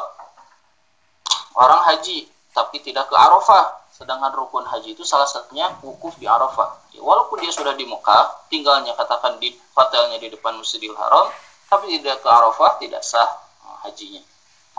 orang 1.54 1.86
haji 1.86 2.26
tapi 2.52 2.82
tidak 2.82 3.06
ke 3.08 3.16
Arafah 3.16 3.80
Sedangkan 4.00 4.32
rukun 4.32 4.64
haji 4.64 4.96
itu 4.96 5.04
salah 5.04 5.28
satunya 5.28 5.68
wukuf 5.84 6.16
di 6.16 6.24
Arafah. 6.24 6.72
Ya, 6.96 7.04
walaupun 7.04 7.44
dia 7.44 7.52
sudah 7.52 7.76
di 7.76 7.84
Mekah, 7.84 8.48
tinggalnya 8.48 8.96
katakan 8.96 9.36
di 9.44 9.52
hotelnya 9.76 10.16
di 10.16 10.32
depan 10.32 10.56
Masjidil 10.56 10.96
Haram, 10.96 11.28
tapi 11.68 12.00
tidak 12.00 12.24
ke 12.24 12.30
Arafah 12.32 12.80
tidak 12.80 13.04
sah 13.04 13.28
uh, 13.68 13.84
hajinya. 13.84 14.24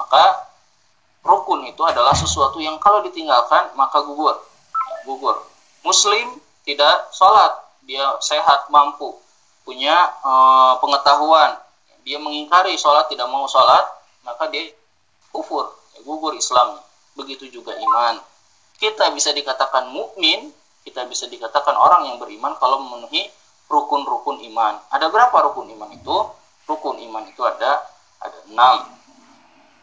Maka 0.00 0.49
rukun 1.25 1.67
itu 1.69 1.83
adalah 1.85 2.17
sesuatu 2.17 2.59
yang 2.61 2.77
kalau 2.83 3.05
ditinggalkan 3.05 3.73
maka 3.77 4.00
gugur. 4.05 4.37
Gugur. 5.05 5.37
Muslim 5.81 6.37
tidak 6.65 7.09
sholat, 7.17 7.57
dia 7.89 8.05
sehat, 8.21 8.69
mampu, 8.69 9.17
punya 9.65 10.12
uh, 10.21 10.77
pengetahuan, 10.79 11.57
dia 12.05 12.21
mengingkari 12.21 12.77
sholat, 12.77 13.09
tidak 13.09 13.27
mau 13.33 13.49
sholat, 13.49 13.85
maka 14.23 14.53
dia 14.53 14.69
kufur, 15.33 15.73
gugur 16.05 16.37
Islam. 16.37 16.77
Begitu 17.17 17.49
juga 17.49 17.73
iman 17.75 18.21
kita 18.81 19.12
bisa 19.12 19.31
dikatakan 19.37 19.93
mukmin, 19.93 20.49
kita 20.89 21.05
bisa 21.05 21.29
dikatakan 21.29 21.77
orang 21.77 22.09
yang 22.09 22.17
beriman 22.17 22.57
kalau 22.57 22.81
memenuhi 22.81 23.29
rukun-rukun 23.69 24.41
iman. 24.50 24.81
Ada 24.89 25.12
berapa 25.12 25.37
rukun 25.53 25.69
iman 25.77 25.93
itu? 25.93 26.17
Rukun 26.65 26.97
iman 27.05 27.25
itu 27.29 27.45
ada 27.45 27.85
ada 28.25 28.39
enam. 28.49 28.89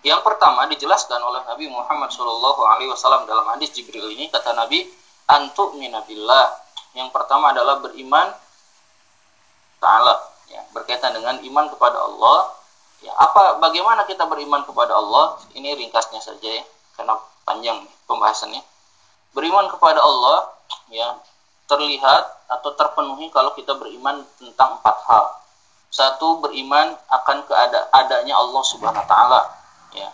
Yang 0.06 0.22
pertama 0.22 0.70
dijelaskan 0.70 1.18
oleh 1.18 1.42
Nabi 1.48 1.66
Muhammad 1.74 2.14
Shallallahu 2.14 2.62
Alaihi 2.62 2.90
Wasallam 2.94 3.26
dalam 3.26 3.50
hadis 3.50 3.74
Jibril 3.74 4.14
ini 4.14 4.30
kata 4.30 4.54
Nabi 4.54 4.86
antuk 5.26 5.74
minabillah. 5.74 6.54
Yang 6.94 7.10
pertama 7.14 7.54
adalah 7.54 7.82
beriman 7.82 8.30
taala 9.78 10.18
ya, 10.50 10.62
berkaitan 10.74 11.14
dengan 11.14 11.38
iman 11.42 11.66
kepada 11.74 11.98
Allah. 11.98 12.54
Ya, 13.02 13.14
apa 13.14 13.62
bagaimana 13.62 14.06
kita 14.10 14.26
beriman 14.26 14.66
kepada 14.66 14.98
Allah? 14.98 15.38
Ini 15.54 15.78
ringkasnya 15.78 16.18
saja 16.22 16.50
ya, 16.50 16.64
karena 16.98 17.18
panjang 17.46 17.86
pembahasannya. 18.10 18.62
Beriman 19.34 19.70
kepada 19.70 20.02
Allah 20.02 20.50
ya 20.90 21.22
terlihat 21.70 22.48
atau 22.48 22.74
terpenuhi 22.74 23.30
kalau 23.30 23.54
kita 23.54 23.76
beriman 23.78 24.24
tentang 24.40 24.82
empat 24.82 24.98
hal. 25.10 25.26
Satu 25.88 26.42
beriman 26.42 26.96
akan 27.12 27.44
keada 27.46 27.92
adanya 27.94 28.40
Allah 28.40 28.64
Subhanahu 28.66 29.04
wa 29.04 29.10
taala 29.10 29.57
ya. 29.98 30.10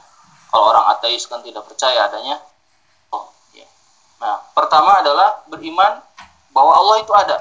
Kalau 0.54 0.70
orang 0.70 0.86
ateis 0.94 1.26
kan 1.26 1.42
tidak 1.42 1.66
percaya 1.66 2.08
adanya 2.08 2.38
oh, 3.12 3.26
ya. 3.58 3.66
Nah, 4.22 4.40
pertama 4.54 5.02
adalah 5.02 5.44
beriman 5.50 6.00
bahwa 6.54 6.74
Allah 6.78 6.98
itu 7.02 7.14
ada. 7.14 7.38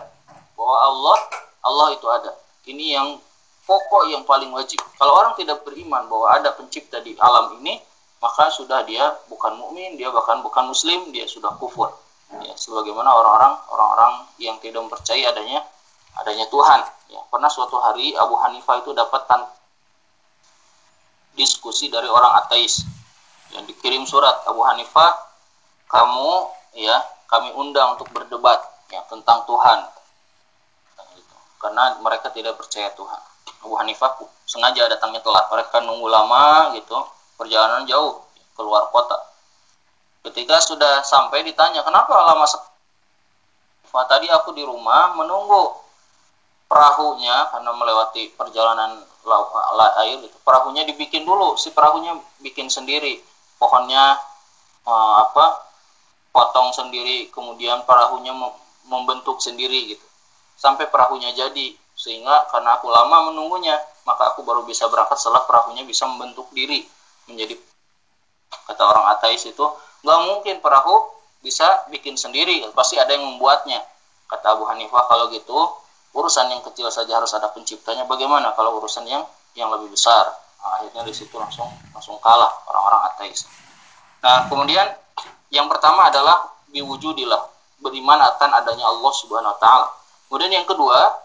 Bahwa 0.56 0.76
Allah 0.80 1.18
Allah 1.62 1.88
itu 1.94 2.06
ada. 2.08 2.32
Ini 2.66 2.86
yang 2.98 3.08
pokok 3.66 4.10
yang 4.10 4.26
paling 4.26 4.50
wajib. 4.50 4.82
Kalau 4.98 5.14
orang 5.14 5.38
tidak 5.38 5.62
beriman 5.62 6.06
bahwa 6.10 6.34
ada 6.34 6.50
pencipta 6.54 6.98
di 6.98 7.14
alam 7.18 7.62
ini, 7.62 7.78
maka 8.18 8.50
sudah 8.50 8.82
dia 8.86 9.14
bukan 9.26 9.58
mukmin, 9.58 9.98
dia 9.98 10.10
bahkan 10.10 10.42
bukan 10.42 10.70
muslim, 10.70 11.10
dia 11.10 11.26
sudah 11.26 11.54
kufur. 11.58 11.90
Ya, 12.32 12.56
sebagaimana 12.56 13.12
orang-orang 13.12 13.60
orang-orang 13.68 14.12
yang 14.40 14.56
tidak 14.56 14.88
percaya 14.88 15.30
adanya 15.30 15.60
adanya 16.16 16.48
Tuhan. 16.48 16.80
Ya, 17.12 17.20
pernah 17.28 17.52
suatu 17.52 17.76
hari 17.76 18.16
Abu 18.16 18.40
Hanifah 18.40 18.80
itu 18.80 18.96
dapat 18.96 19.28
diskusi 21.36 21.88
dari 21.88 22.08
orang 22.08 22.44
ateis 22.44 22.84
yang 23.52 23.64
dikirim 23.68 24.04
surat 24.08 24.44
Abu 24.48 24.64
Hanifah, 24.64 25.12
kamu 25.88 26.30
ya 26.76 26.96
kami 27.28 27.52
undang 27.56 27.96
untuk 27.96 28.08
berdebat 28.12 28.60
ya 28.88 29.04
tentang 29.08 29.44
Tuhan. 29.48 29.78
Karena 31.60 31.94
mereka 32.02 32.28
tidak 32.34 32.58
percaya 32.58 32.90
Tuhan. 32.96 33.20
Abu 33.62 33.78
Hanifah 33.78 34.18
sengaja 34.48 34.90
datangnya 34.90 35.22
telat. 35.22 35.46
Mereka 35.48 35.80
nunggu 35.84 36.08
lama 36.10 36.74
gitu 36.74 36.96
perjalanan 37.38 37.86
jauh 37.86 38.20
keluar 38.58 38.90
kota. 38.90 39.16
Ketika 40.22 40.62
sudah 40.62 41.02
sampai 41.02 41.42
ditanya, 41.42 41.82
kenapa 41.82 42.14
lama 42.14 42.46
Wah, 43.92 44.08
tadi 44.08 44.24
aku 44.24 44.56
di 44.56 44.64
rumah 44.64 45.12
menunggu 45.12 45.76
perahunya 46.64 47.52
karena 47.52 47.70
melewati 47.76 48.32
perjalanan 48.32 49.04
laut 49.26 49.94
air 50.02 50.18
itu. 50.18 50.38
Perahunya 50.42 50.82
dibikin 50.86 51.22
dulu 51.22 51.54
si 51.54 51.70
perahunya 51.70 52.18
bikin 52.42 52.66
sendiri. 52.68 53.22
Pohonnya 53.58 54.18
eh, 54.86 55.14
apa 55.22 55.68
potong 56.32 56.72
sendiri 56.74 57.28
kemudian 57.30 57.84
perahunya 57.86 58.34
membentuk 58.88 59.38
sendiri 59.38 59.94
gitu. 59.94 60.06
Sampai 60.58 60.90
perahunya 60.90 61.34
jadi. 61.34 61.74
Sehingga 61.92 62.50
karena 62.50 62.80
aku 62.80 62.88
lama 62.90 63.30
menunggunya 63.30 63.78
maka 64.02 64.34
aku 64.34 64.42
baru 64.42 64.66
bisa 64.66 64.90
berangkat 64.90 65.14
setelah 65.20 65.46
perahunya 65.46 65.86
bisa 65.86 66.08
membentuk 66.08 66.50
diri. 66.50 66.82
Menjadi 67.30 67.54
kata 68.66 68.82
orang 68.82 69.06
ateis 69.16 69.46
itu 69.46 69.64
nggak 70.02 70.20
mungkin 70.26 70.58
perahu 70.58 71.08
bisa 71.42 71.86
bikin 71.90 72.18
sendiri 72.18 72.62
pasti 72.74 72.98
ada 72.98 73.14
yang 73.14 73.22
membuatnya 73.22 73.78
kata 74.26 74.58
Abu 74.58 74.66
Hanifah. 74.66 75.06
Kalau 75.06 75.30
gitu 75.30 75.81
urusan 76.12 76.52
yang 76.52 76.60
kecil 76.64 76.92
saja 76.92 77.18
harus 77.18 77.32
ada 77.32 77.48
penciptanya. 77.52 78.04
Bagaimana 78.04 78.52
kalau 78.52 78.78
urusan 78.80 79.08
yang 79.08 79.24
yang 79.56 79.72
lebih 79.72 79.92
besar? 79.92 80.28
Nah, 80.62 80.78
akhirnya 80.78 81.02
di 81.08 81.14
situ 81.16 81.34
langsung 81.36 81.68
langsung 81.92 82.20
kalah 82.22 82.52
orang-orang 82.68 83.02
ateis. 83.12 83.48
Nah 84.22 84.46
kemudian 84.46 84.86
yang 85.50 85.66
pertama 85.66 86.08
adalah 86.08 86.52
biwujudilah 86.70 87.42
beriman 87.82 88.20
akan 88.22 88.50
adanya 88.62 88.86
Allah 88.86 89.12
Subhanahu 89.12 89.52
wa 89.52 89.60
taala. 89.60 89.88
Kemudian 90.30 90.62
yang 90.62 90.68
kedua 90.68 91.18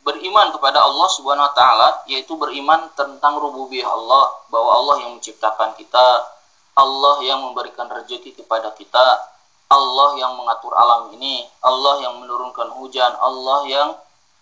beriman 0.00 0.50
kepada 0.50 0.82
Allah 0.82 1.08
Subhanahu 1.12 1.46
wa 1.46 1.54
taala 1.54 1.88
yaitu 2.10 2.34
beriman 2.34 2.90
tentang 2.98 3.38
rububiyah 3.38 3.86
Allah 3.86 4.34
bahwa 4.50 4.70
Allah 4.74 4.94
yang 5.06 5.16
menciptakan 5.16 5.76
kita, 5.78 6.06
Allah 6.74 7.22
yang 7.22 7.44
memberikan 7.44 7.86
rezeki 7.86 8.34
kepada 8.42 8.72
kita, 8.74 9.06
Allah 9.70 10.18
yang 10.18 10.34
mengatur 10.34 10.74
alam 10.74 11.14
ini, 11.14 11.46
Allah 11.62 12.02
yang 12.02 12.18
menurunkan 12.18 12.74
hujan, 12.74 13.14
Allah 13.22 13.62
yang 13.70 13.88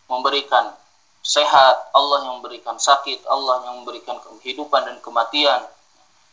memberikan 0.09 0.73
sehat, 1.21 1.93
Allah 1.93 2.25
yang 2.25 2.41
memberikan 2.41 2.81
sakit, 2.81 3.29
Allah 3.29 3.69
yang 3.69 3.85
memberikan 3.85 4.17
kehidupan 4.25 4.89
dan 4.89 4.97
kematian. 5.05 5.69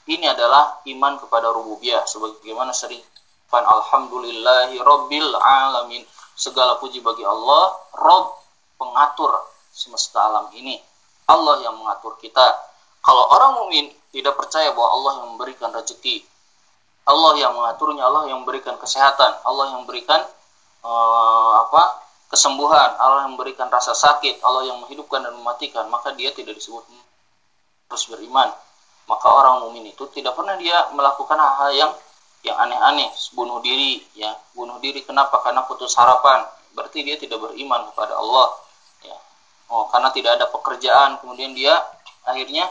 Ini 0.07 0.31
adalah 0.31 0.79
iman 0.87 1.19
kepada 1.19 1.51
rububiyah 1.51 2.07
sebagaimana 2.07 2.71
sering 2.71 3.03
alhamdulillahi 3.51 4.79
rabbil 4.79 5.31
alamin. 5.43 6.03
Segala 6.35 6.75
puji 6.79 6.99
bagi 6.99 7.23
Allah, 7.23 7.75
Rabb 7.95 8.27
pengatur 8.75 9.31
semesta 9.71 10.19
alam 10.23 10.51
ini. 10.51 10.79
Allah 11.31 11.63
yang 11.63 11.79
mengatur 11.79 12.19
kita. 12.19 12.43
Kalau 12.99 13.23
orang 13.31 13.51
mukmin 13.59 13.87
tidak 14.11 14.35
percaya 14.35 14.71
bahwa 14.75 14.89
Allah 14.99 15.11
yang 15.23 15.27
memberikan 15.35 15.71
rezeki, 15.71 16.27
Allah 17.05 17.33
yang 17.37 17.53
mengaturnya, 17.53 18.01
Allah 18.01 18.25
yang 18.33 18.41
memberikan 18.41 18.81
kesehatan, 18.81 19.31
Allah 19.45 19.65
yang 19.73 19.85
memberikan 19.85 20.25
uh, 20.81 21.53
apa 21.61 22.01
kesembuhan, 22.33 22.97
Allah 22.97 23.29
yang 23.29 23.37
memberikan 23.37 23.69
rasa 23.69 23.93
sakit, 23.93 24.41
Allah 24.41 24.65
yang 24.65 24.81
menghidupkan 24.81 25.21
dan 25.21 25.33
mematikan, 25.37 25.85
maka 25.93 26.11
dia 26.17 26.33
tidak 26.33 26.57
disebut 26.57 26.81
harus 27.89 28.05
beriman. 28.09 28.49
Maka 29.05 29.27
orang 29.29 29.69
mukmin 29.69 29.85
itu 29.85 30.09
tidak 30.09 30.33
pernah 30.33 30.57
dia 30.57 30.89
melakukan 30.97 31.37
hal-hal 31.37 31.71
yang 31.77 31.91
yang 32.45 32.57
aneh-aneh, 32.61 33.09
bunuh 33.33 33.57
diri, 33.61 34.01
ya, 34.13 34.33
bunuh 34.53 34.77
diri 34.81 35.01
kenapa? 35.01 35.41
Karena 35.41 35.65
putus 35.65 35.97
harapan. 35.97 36.45
Berarti 36.77 37.01
dia 37.01 37.17
tidak 37.17 37.41
beriman 37.41 37.89
kepada 37.89 38.17
Allah, 38.17 38.53
ya. 39.01 39.17
Oh, 39.73 39.89
karena 39.89 40.13
tidak 40.13 40.37
ada 40.37 40.45
pekerjaan, 40.53 41.17
kemudian 41.21 41.57
dia 41.57 41.73
akhirnya 42.25 42.69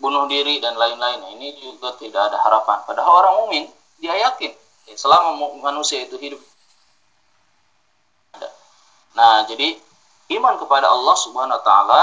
bunuh 0.00 0.26
diri 0.26 0.58
dan 0.58 0.74
lain-lain. 0.74 1.36
Ini 1.36 1.60
juga 1.60 1.94
tidak 2.00 2.32
ada 2.32 2.40
harapan. 2.40 2.82
Padahal 2.88 3.12
orang 3.22 3.34
mukmin 3.44 3.64
dia 4.00 4.16
yakin 4.16 4.50
ya, 4.88 4.96
selama 4.96 5.36
manusia 5.60 6.02
itu 6.08 6.16
hidup 6.16 6.40
Nah, 9.10 9.44
jadi 9.44 9.74
iman 10.38 10.54
kepada 10.56 10.86
Allah 10.88 11.16
Subhanahu 11.18 11.58
wa 11.58 11.64
taala 11.66 12.02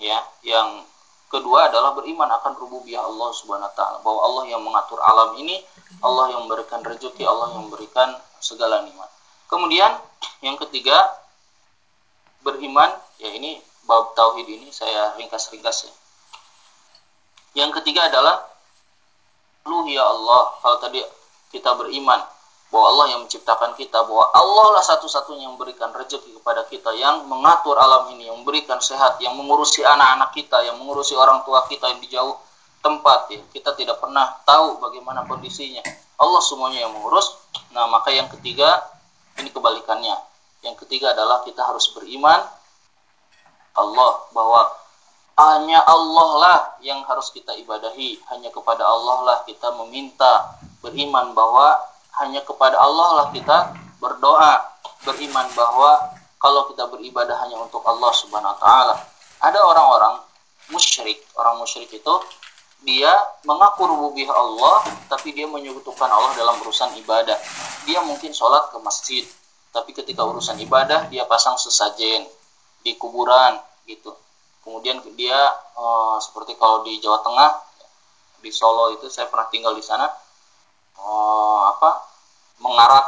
ya, 0.00 0.18
yang 0.42 0.82
kedua 1.28 1.68
adalah 1.70 1.94
beriman 1.94 2.26
akan 2.26 2.58
rububiyah 2.58 3.04
Allah 3.04 3.30
Subhanahu 3.36 3.70
wa 3.70 3.76
taala, 3.76 3.96
bahwa 4.02 4.20
Allah 4.24 4.44
yang 4.50 4.62
mengatur 4.64 4.98
alam 5.04 5.36
ini, 5.38 5.60
Allah 6.00 6.34
yang 6.34 6.48
memberikan 6.48 6.80
rezeki, 6.82 7.22
Allah 7.28 7.54
yang 7.54 7.68
memberikan 7.68 8.18
segala 8.40 8.82
nikmat. 8.82 9.06
Kemudian 9.46 9.94
yang 10.40 10.56
ketiga 10.58 10.96
beriman, 12.40 12.88
ya 13.20 13.30
ini 13.30 13.60
bab 13.84 14.16
tauhid 14.16 14.48
ini 14.48 14.72
saya 14.72 15.12
ringkas-ringkas 15.20 15.86
ya. 15.86 15.92
Yang 17.54 17.82
ketiga 17.82 18.06
adalah 18.06 18.46
lu 19.66 19.86
ya 19.90 20.06
Allah. 20.06 20.54
Kalau 20.62 20.78
tadi 20.78 21.02
kita 21.50 21.74
beriman 21.74 22.22
bahwa 22.70 22.86
Allah 22.86 23.06
yang 23.16 23.20
menciptakan 23.26 23.74
kita, 23.74 24.06
bahwa 24.06 24.30
Allah 24.30 24.78
lah 24.78 24.84
satu-satunya 24.86 25.50
yang 25.50 25.58
memberikan 25.58 25.90
rezeki 25.90 26.38
kepada 26.38 26.62
kita, 26.70 26.94
yang 26.94 27.26
mengatur 27.26 27.74
alam 27.74 28.14
ini, 28.14 28.30
yang 28.30 28.38
memberikan 28.38 28.78
sehat, 28.78 29.18
yang 29.18 29.34
mengurusi 29.34 29.82
anak-anak 29.82 30.30
kita, 30.30 30.62
yang 30.62 30.78
mengurusi 30.78 31.18
orang 31.18 31.42
tua 31.42 31.66
kita 31.66 31.90
yang 31.90 31.98
di 31.98 32.08
jauh 32.08 32.38
tempat 32.78 33.26
ya. 33.34 33.42
Kita 33.50 33.74
tidak 33.74 33.98
pernah 33.98 34.38
tahu 34.46 34.78
bagaimana 34.78 35.26
kondisinya. 35.26 35.82
Allah 36.22 36.40
semuanya 36.46 36.86
yang 36.86 36.94
mengurus. 36.94 37.34
Nah, 37.74 37.90
maka 37.90 38.14
yang 38.14 38.30
ketiga 38.38 38.78
ini 39.42 39.50
kebalikannya. 39.50 40.14
Yang 40.62 40.86
ketiga 40.86 41.10
adalah 41.10 41.42
kita 41.42 41.66
harus 41.66 41.90
beriman 41.90 42.38
Allah 43.74 44.10
bahwa 44.30 44.68
hanya 45.40 45.80
Allah 45.88 46.30
lah 46.36 46.58
yang 46.84 47.00
harus 47.08 47.32
kita 47.32 47.56
ibadahi, 47.64 48.20
hanya 48.28 48.52
kepada 48.52 48.84
Allah 48.84 49.24
lah 49.24 49.38
kita 49.48 49.72
meminta, 49.80 50.60
beriman 50.84 51.32
bahwa 51.32 51.80
hanya 52.20 52.44
kepada 52.44 52.76
Allah 52.76 53.24
lah 53.24 53.26
kita 53.32 53.72
berdoa, 53.96 54.60
beriman 55.08 55.48
bahwa 55.56 56.12
kalau 56.36 56.68
kita 56.68 56.84
beribadah 56.92 57.40
hanya 57.40 57.56
untuk 57.56 57.80
Allah 57.88 58.12
Subhanahu 58.12 58.52
wa 58.52 58.60
taala. 58.60 58.94
Ada 59.40 59.60
orang-orang 59.64 60.20
musyrik, 60.68 61.24
orang 61.36 61.56
musyrik 61.56 61.88
itu 61.88 62.14
dia 62.84 63.12
mengaku 63.44 63.88
rububiyah 63.88 64.32
Allah 64.32 64.88
tapi 65.08 65.36
dia 65.36 65.48
menyekutukan 65.48 66.08
Allah 66.08 66.32
dalam 66.36 66.56
urusan 66.64 66.96
ibadah. 67.00 67.36
Dia 67.88 68.04
mungkin 68.04 68.36
sholat 68.36 68.72
ke 68.72 68.78
masjid, 68.84 69.24
tapi 69.72 69.96
ketika 69.96 70.20
urusan 70.20 70.60
ibadah 70.60 71.08
dia 71.08 71.24
pasang 71.24 71.56
sesajen 71.56 72.28
di 72.84 72.96
kuburan 73.00 73.56
gitu. 73.88 74.12
Kemudian 74.60 75.00
dia 75.16 75.38
e, 75.76 75.84
seperti 76.20 76.56
kalau 76.60 76.84
di 76.84 77.00
Jawa 77.00 77.24
Tengah 77.24 77.50
di 78.40 78.50
Solo 78.52 78.92
itu 78.96 79.08
saya 79.12 79.28
pernah 79.28 79.48
tinggal 79.48 79.72
di 79.72 79.84
sana 79.84 80.08
e, 80.96 81.08
apa 81.70 81.90
mengarak 82.60 83.06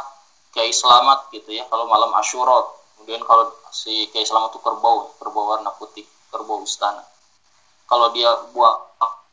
Kiai 0.53 0.73
Selamat 0.73 1.29
gitu 1.33 1.49
ya 1.49 1.65
kalau 1.69 1.89
malam 1.89 2.13
Asyura 2.17 2.61
kemudian 2.97 3.21
kalau 3.25 3.49
si 3.73 4.09
Kiai 4.09 4.25
Selamat 4.25 4.53
itu 4.53 4.61
kerbau 4.61 5.13
kerbau 5.17 5.53
warna 5.53 5.73
putih 5.77 6.05
kerbau 6.33 6.65
istana. 6.65 7.05
Kalau 7.85 8.09
dia 8.09 8.33
buang 8.49 8.81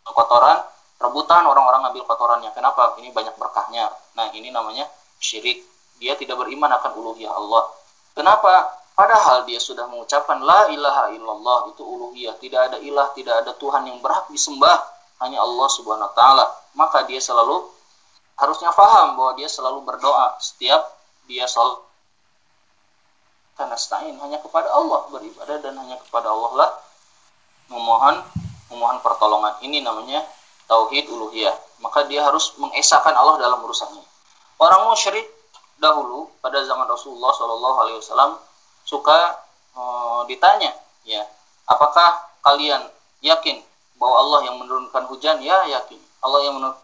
kotoran 0.04 0.61
rebutan 1.00 1.48
orang-orang 1.48 1.88
ngambil 1.88 2.04
kotorannya. 2.04 2.52
Kenapa? 2.52 3.00
Ini 3.00 3.09
banyak 3.11 3.35
berkahnya. 3.40 3.88
Nah 4.14 4.28
ini 4.37 4.52
namanya 4.52 4.85
syirik. 5.16 5.64
Dia 5.96 6.16
tidak 6.16 6.37
beriman 6.40 6.68
akan 6.68 6.92
uluhiyah 6.96 7.33
Allah. 7.33 7.64
Kenapa 8.12 8.79
padahal 9.00 9.48
dia 9.48 9.56
sudah 9.56 9.88
mengucapkan 9.88 10.44
la 10.44 10.68
ilaha 10.68 11.08
illallah 11.16 11.72
itu 11.72 11.80
uluhiyah. 11.80 12.36
Tidak 12.36 12.60
ada 12.60 12.76
ilah 12.84 13.08
tidak 13.16 13.40
ada 13.40 13.56
Tuhan 13.56 13.88
yang 13.88 14.04
berhak 14.04 14.28
disembah 14.28 14.76
hanya 15.24 15.40
Allah 15.40 15.68
subhanahu 15.72 16.04
wa 16.04 16.12
ta'ala. 16.12 16.44
Maka 16.76 17.08
dia 17.08 17.16
selalu 17.16 17.64
harusnya 18.36 18.68
paham 18.76 19.16
bahwa 19.16 19.32
dia 19.40 19.48
selalu 19.48 19.80
berdoa. 19.88 20.36
Setiap 20.36 20.84
dia 21.24 21.48
sholat 21.48 21.80
karena 23.56 23.76
stain 23.80 24.16
hanya 24.20 24.40
kepada 24.40 24.68
Allah 24.72 25.04
beribadah 25.12 25.60
dan 25.60 25.76
hanya 25.80 26.00
kepada 26.00 26.32
Allah 26.32 26.52
lah 26.64 26.70
memohon 27.72 28.20
memohon 28.68 29.00
pertolongan. 29.00 29.56
Ini 29.64 29.80
namanya 29.80 30.28
tauhid 30.68 31.08
uluhiyah. 31.08 31.56
Maka 31.80 32.04
dia 32.04 32.20
harus 32.20 32.52
mengesahkan 32.60 33.16
Allah 33.16 33.40
dalam 33.40 33.64
urusannya. 33.64 34.04
Orang 34.60 34.92
musyrik 34.92 35.24
dahulu 35.80 36.28
pada 36.44 36.60
zaman 36.68 36.84
Rasulullah 36.84 37.32
Shallallahu 37.32 37.76
Alaihi 37.80 37.96
Wasallam 38.04 38.36
suka 38.90 39.38
e, 39.70 39.83
ditanya 40.26 40.74
ya 41.07 41.22
apakah 41.70 42.26
kalian 42.42 42.83
yakin 43.22 43.62
bahwa 44.03 44.16
Allah 44.26 44.40
yang 44.50 44.57
menurunkan 44.59 45.07
hujan 45.07 45.38
ya 45.38 45.70
yakin 45.70 46.03
Allah 46.26 46.42
yang 46.42 46.59
menurunkan 46.59 46.83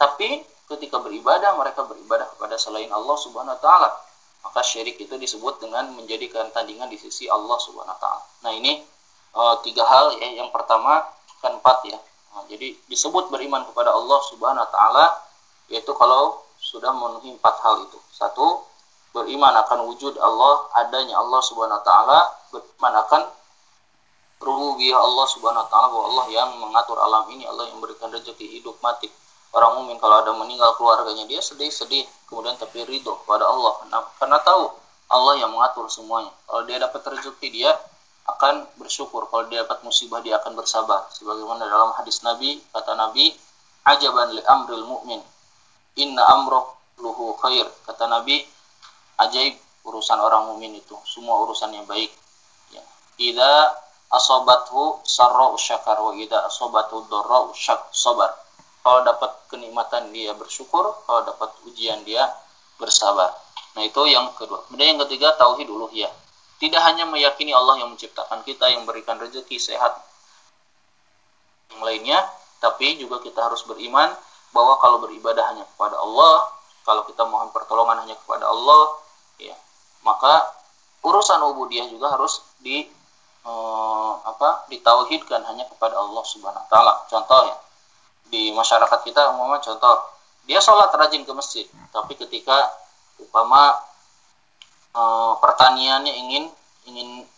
tapi 0.00 0.42
ketika 0.72 0.98
beribadah 0.98 1.54
mereka 1.60 1.84
beribadah 1.84 2.26
kepada 2.34 2.56
selain 2.56 2.88
Allah 2.88 3.16
Subhanahu 3.20 3.54
wa 3.54 3.62
taala. 3.62 3.90
Maka 4.42 4.58
syirik 4.66 4.98
itu 4.98 5.14
disebut 5.14 5.62
dengan 5.62 5.86
menjadikan 5.94 6.50
tandingan 6.50 6.90
di 6.90 6.98
sisi 6.98 7.30
Allah 7.30 7.54
Subhanahu 7.62 7.94
wa 7.94 8.00
taala. 8.02 8.22
Nah, 8.42 8.52
ini 8.56 8.82
e, 9.30 9.42
tiga 9.62 9.86
hal 9.86 10.18
ya. 10.18 10.42
Yang 10.42 10.50
pertama 10.50 11.06
kan 11.38 11.54
empat 11.60 11.86
ya. 11.86 11.98
Nah, 12.34 12.42
jadi 12.50 12.74
disebut 12.90 13.30
beriman 13.30 13.62
kepada 13.70 13.94
Allah 13.94 14.18
Subhanahu 14.32 14.64
wa 14.66 14.70
taala 14.72 15.06
yaitu 15.70 15.94
kalau 15.94 16.42
sudah 16.58 16.90
memenuhi 16.90 17.38
empat 17.38 17.62
hal 17.62 17.86
itu. 17.86 17.98
Satu, 18.10 18.66
beriman 19.12 19.54
akan 19.64 19.88
wujud 19.92 20.16
Allah, 20.18 20.66
adanya 20.80 21.20
Allah 21.20 21.40
Subhanahu 21.44 21.78
wa 21.78 21.84
taala, 21.84 22.18
beriman 22.48 22.94
akan 23.06 23.22
rububiyah 24.40 24.98
Allah 24.98 25.26
Subhanahu 25.30 25.62
wa 25.64 25.70
taala 25.70 25.86
bahwa 25.92 26.04
Allah 26.10 26.26
yang 26.32 26.50
mengatur 26.58 26.96
alam 26.98 27.28
ini, 27.30 27.44
Allah 27.46 27.68
yang 27.68 27.78
memberikan 27.78 28.08
rezeki 28.10 28.60
hidup 28.60 28.80
mati. 28.80 29.12
Orang 29.52 29.84
mukmin 29.84 30.00
kalau 30.00 30.24
ada 30.24 30.32
meninggal 30.32 30.72
keluarganya 30.80 31.28
dia 31.28 31.44
sedih-sedih 31.44 32.08
kemudian 32.24 32.56
tapi 32.56 32.88
ridho 32.88 33.20
kepada 33.20 33.44
Allah. 33.44 33.84
Karena, 34.16 34.40
tahu 34.40 34.72
Allah 35.12 35.44
yang 35.44 35.52
mengatur 35.52 35.92
semuanya. 35.92 36.32
Kalau 36.48 36.64
dia 36.64 36.80
dapat 36.80 37.04
rezeki 37.04 37.48
dia 37.52 37.76
akan 38.32 38.64
bersyukur. 38.80 39.28
Kalau 39.28 39.44
dia 39.52 39.60
dapat 39.68 39.84
musibah 39.84 40.24
dia 40.24 40.40
akan 40.40 40.56
bersabar. 40.56 41.04
Sebagaimana 41.12 41.68
dalam 41.68 41.92
hadis 42.00 42.24
Nabi 42.24 42.64
kata 42.72 42.96
Nabi 42.96 43.28
ajaban 43.84 44.32
li 44.32 44.42
amril 44.48 44.88
mu'min. 44.88 45.20
Inna 46.00 46.24
amroh 46.32 46.72
luhu 46.96 47.36
khair. 47.36 47.68
Kata 47.84 48.08
Nabi 48.08 48.40
ajaib 49.20 49.58
urusan 49.84 50.18
orang 50.18 50.52
mukmin 50.52 50.78
itu 50.78 50.96
semua 51.04 51.42
urusannya 51.44 51.84
baik. 51.84 52.10
Ya. 52.72 52.82
Ida 53.18 53.52
asobathu 54.12 55.02
sarra 55.04 55.52
syakar 55.58 55.98
wa 56.00 56.12
ida 56.16 56.46
asobathu 56.46 57.08
dorra 57.10 57.50
syak 57.56 57.92
sabar 57.92 58.30
kalau 58.82 59.06
dapat 59.06 59.30
kenikmatan 59.50 60.10
dia 60.10 60.34
bersyukur 60.34 61.04
kalau 61.04 61.22
dapat 61.26 61.50
ujian 61.68 62.02
dia 62.06 62.24
bersabar. 62.78 63.30
Nah 63.78 63.82
itu 63.86 64.00
yang 64.10 64.32
kedua. 64.34 64.66
Kemudian 64.68 64.96
yang 64.96 65.00
ketiga 65.06 65.34
tauhid 65.38 65.68
uluhiyah. 65.70 66.10
Tidak 66.62 66.78
hanya 66.78 67.10
meyakini 67.10 67.50
Allah 67.50 67.82
yang 67.82 67.90
menciptakan 67.90 68.46
kita 68.46 68.70
yang 68.70 68.86
memberikan 68.86 69.18
rezeki 69.18 69.58
sehat 69.58 69.98
yang 71.74 71.82
lainnya 71.82 72.18
tapi 72.62 73.00
juga 73.00 73.18
kita 73.18 73.50
harus 73.50 73.66
beriman 73.66 74.12
bahwa 74.54 74.78
kalau 74.78 75.02
beribadah 75.02 75.42
hanya 75.50 75.64
kepada 75.74 75.96
Allah 75.98 76.46
kalau 76.84 77.02
kita 77.08 77.24
mohon 77.26 77.50
pertolongan 77.50 78.06
hanya 78.06 78.14
kepada 78.14 78.46
Allah 78.46 79.01
ya 79.50 79.56
maka 80.06 80.46
urusan 81.02 81.42
ubudiyah 81.50 81.90
juga 81.90 82.14
harus 82.14 82.42
di 82.62 82.86
eh, 83.42 84.12
apa 84.22 84.70
ditauhidkan 84.70 85.42
hanya 85.50 85.66
kepada 85.66 85.98
Allah 85.98 86.22
Subhanahu 86.22 86.62
wa 86.62 86.70
taala. 86.70 86.94
Contoh 87.10 87.42
ya 87.50 87.56
di 88.32 88.48
masyarakat 88.56 89.00
kita 89.04 89.36
umpama 89.36 89.60
contoh 89.60 90.08
dia 90.48 90.56
sholat 90.56 90.88
rajin 90.96 91.28
ke 91.28 91.32
masjid 91.36 91.68
tapi 91.92 92.16
ketika 92.16 92.72
umpama 93.20 93.76
e, 94.96 95.02
pertaniannya 95.36 96.08
ingin 96.16 96.44
ingin 96.88 97.28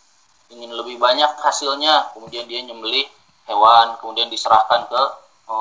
ingin 0.54 0.70
lebih 0.70 1.02
banyak 1.02 1.34
hasilnya 1.42 2.14
kemudian 2.14 2.46
dia 2.46 2.62
nyembelih 2.62 3.10
hewan 3.50 3.98
kemudian 3.98 4.30
diserahkan 4.30 4.86
ke 4.86 5.02
e, 5.50 5.56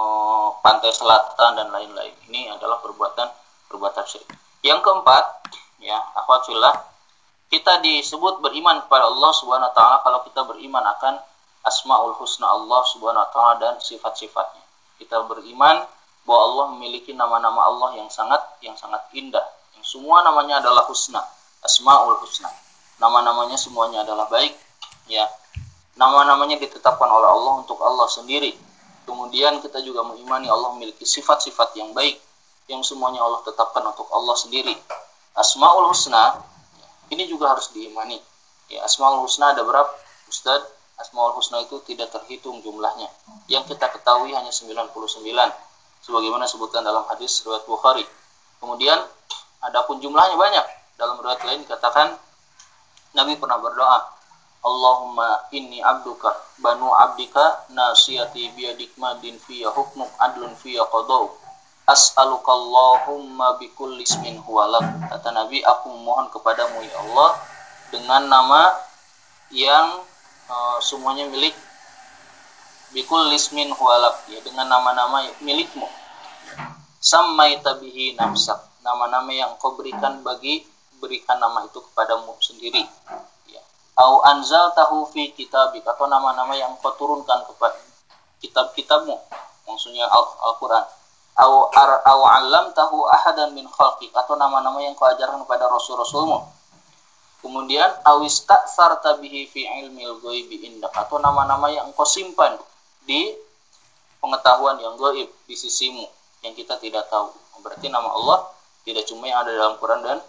pantai 0.61 0.93
selatan 0.93 1.57
dan 1.57 1.67
lain-lain. 1.73 2.13
Ini 2.29 2.53
adalah 2.53 2.77
perbuatan 2.85 3.27
perbuatan 3.73 4.05
syirik. 4.05 4.29
Yang 4.61 4.85
keempat 4.85 5.49
ya 5.83 5.99
akhwatullah. 6.15 6.73
Kita 7.51 7.83
disebut 7.85 8.41
beriman 8.41 8.81
kepada 8.87 9.05
Allah 9.11 9.31
Subhanahu 9.35 9.69
wa 9.69 9.75
taala 9.75 9.97
kalau 10.01 10.19
kita 10.25 10.41
beriman 10.47 10.81
akan 10.97 11.21
asmaul 11.67 12.17
husna 12.17 12.49
Allah 12.49 12.81
Subhanahu 12.89 13.21
wa 13.21 13.29
taala 13.29 13.53
dan 13.61 13.73
sifat-sifatnya. 13.77 14.63
Kita 14.97 15.21
beriman 15.27 15.85
bahwa 16.23 16.41
Allah 16.49 16.65
memiliki 16.73 17.13
nama-nama 17.13 17.67
Allah 17.69 17.99
yang 17.99 18.09
sangat 18.09 18.41
yang 18.65 18.73
sangat 18.79 19.03
indah, 19.13 19.43
yang 19.77 19.85
semua 19.85 20.23
namanya 20.25 20.63
adalah 20.63 20.87
husna 20.89 21.21
asmaul 21.61 22.17
husna. 22.23 22.49
Nama-namanya 22.97 23.59
semuanya 23.59 24.01
adalah 24.07 24.25
baik 24.31 24.55
ya. 25.11 25.27
Nama-namanya 25.93 26.57
ditetapkan 26.57 27.05
oleh 27.05 27.29
Allah 27.29 27.53
untuk 27.61 27.77
Allah 27.85 28.09
sendiri. 28.09 28.57
Kemudian 29.05 29.61
kita 29.61 29.83
juga 29.83 30.01
mengimani 30.01 30.49
Allah 30.49 30.73
memiliki 30.73 31.05
sifat-sifat 31.05 31.75
yang 31.77 31.91
baik 31.93 32.17
yang 32.71 32.79
semuanya 32.81 33.19
Allah 33.19 33.43
tetapkan 33.43 33.83
untuk 33.83 34.07
Allah 34.09 34.33
sendiri 34.39 34.73
asmaul 35.33 35.89
husna 35.89 36.41
ini 37.09 37.25
juga 37.29 37.53
harus 37.53 37.69
diimani. 37.73 38.17
Ya 38.69 38.85
asmaul 38.85 39.21
husna 39.25 39.53
ada 39.53 39.61
berapa 39.65 39.89
Ustaz 40.29 40.65
asmaul 40.97 41.37
husna 41.37 41.61
itu 41.61 41.81
tidak 41.85 42.13
terhitung 42.13 42.61
jumlahnya. 42.61 43.09
Yang 43.49 43.75
kita 43.75 43.89
ketahui 43.93 44.33
hanya 44.33 44.49
99 44.49 44.93
sebagaimana 46.03 46.45
sebutkan 46.49 46.81
dalam 46.85 47.05
hadis 47.09 47.43
riwayat 47.45 47.65
Bukhari. 47.65 48.05
Kemudian 48.61 48.97
adapun 49.61 49.99
jumlahnya 49.99 50.37
banyak. 50.37 50.65
Dalam 50.97 51.19
riwayat 51.19 51.41
lain 51.45 51.65
dikatakan 51.65 52.15
Nabi 53.13 53.37
pernah 53.37 53.61
berdoa 53.61 54.13
Allahumma 54.63 55.51
inni 55.51 55.83
abduka 55.83 56.31
banu 56.63 56.87
abdika 56.95 57.67
nasiyati 57.75 58.55
biyadik 58.55 58.95
madin 58.95 59.35
fiya 59.35 59.67
hukmuk 59.69 60.07
adlun 60.23 60.55
fiya 60.55 60.87
qadau 60.87 61.35
as'aluka 61.83 62.51
Allahumma 62.51 63.59
bikulli 63.59 64.07
ismin 64.07 64.39
huwalak 64.39 64.83
kata 65.11 65.29
Nabi 65.35 65.59
aku 65.63 65.91
mohon 65.91 66.31
kepadamu 66.31 66.79
ya 66.83 66.95
Allah 67.03 67.31
dengan 67.91 68.25
nama 68.25 68.71
yang 69.53 70.01
uh, 70.47 70.77
semuanya 70.79 71.27
milik 71.27 71.53
bikul 72.93 73.25
lismin 73.33 73.73
huwalak 73.73 74.21
ya 74.29 74.39
dengan 74.45 74.69
nama-nama 74.69 75.25
milikmu. 75.41 75.89
Samai 77.03 77.59
tabihi 77.59 78.15
namsak 78.15 78.61
nama-nama 78.85 79.33
yang 79.33 79.57
kau 79.59 79.75
berikan 79.75 80.21
bagi 80.21 80.63
berikan 81.01 81.41
nama 81.41 81.65
itu 81.67 81.81
kepadamu 81.81 82.37
sendiri. 82.39 82.85
Ya. 83.49 83.59
Au 83.99 84.23
anzal 84.23 84.71
tahu 84.77 85.09
fi 85.11 85.33
kitabik. 85.35 85.83
Atau 85.83 86.07
nama-nama 86.07 86.53
yang 86.55 86.77
kau 86.79 86.95
turunkan 86.95 87.43
kepada 87.49 87.81
kitab-kitabmu. 88.39 89.19
Maksudnya 89.67 90.07
Al-Qur'an 90.07 90.85
au 91.37 91.69
ar 91.73 92.01
au 92.05 92.21
alam 92.29 92.69
tahu 92.77 93.09
ahadan 93.09 93.53
min 93.57 93.65
khalqik 93.65 94.13
atau 94.13 94.37
nama-nama 94.37 94.77
yang 94.81 94.93
kau 94.93 95.09
ajarkan 95.09 95.41
kepada 95.45 95.65
rasul-rasulmu 95.69 96.45
Kemudian 97.43 97.91
awis 98.07 98.47
tak 98.47 98.71
sarta 98.71 99.19
bihi 99.19 99.51
fi 99.51 99.67
ilmil 99.83 100.23
ghaibi 100.23 100.63
indak 100.63 100.95
atau 100.95 101.19
nama-nama 101.19 101.67
yang 101.67 101.91
engkau 101.91 102.07
simpan 102.07 102.55
di 103.03 103.35
pengetahuan 104.23 104.79
yang 104.79 104.95
gaib 104.95 105.27
di 105.43 105.51
sisimu 105.51 106.07
yang 106.39 106.55
kita 106.55 106.79
tidak 106.79 107.11
tahu. 107.11 107.35
Berarti 107.59 107.91
nama 107.91 108.15
Allah 108.15 108.47
tidak 108.87 109.03
cuma 109.11 109.27
yang 109.27 109.43
ada 109.43 109.51
dalam 109.51 109.75
Quran 109.75 109.99
dan 110.07 110.19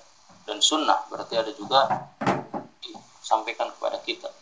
dan 0.43 0.59
sunnah, 0.59 1.07
berarti 1.07 1.39
ada 1.39 1.55
juga 1.55 1.87
disampaikan 2.83 3.71
kepada 3.79 4.03
kita. 4.03 4.35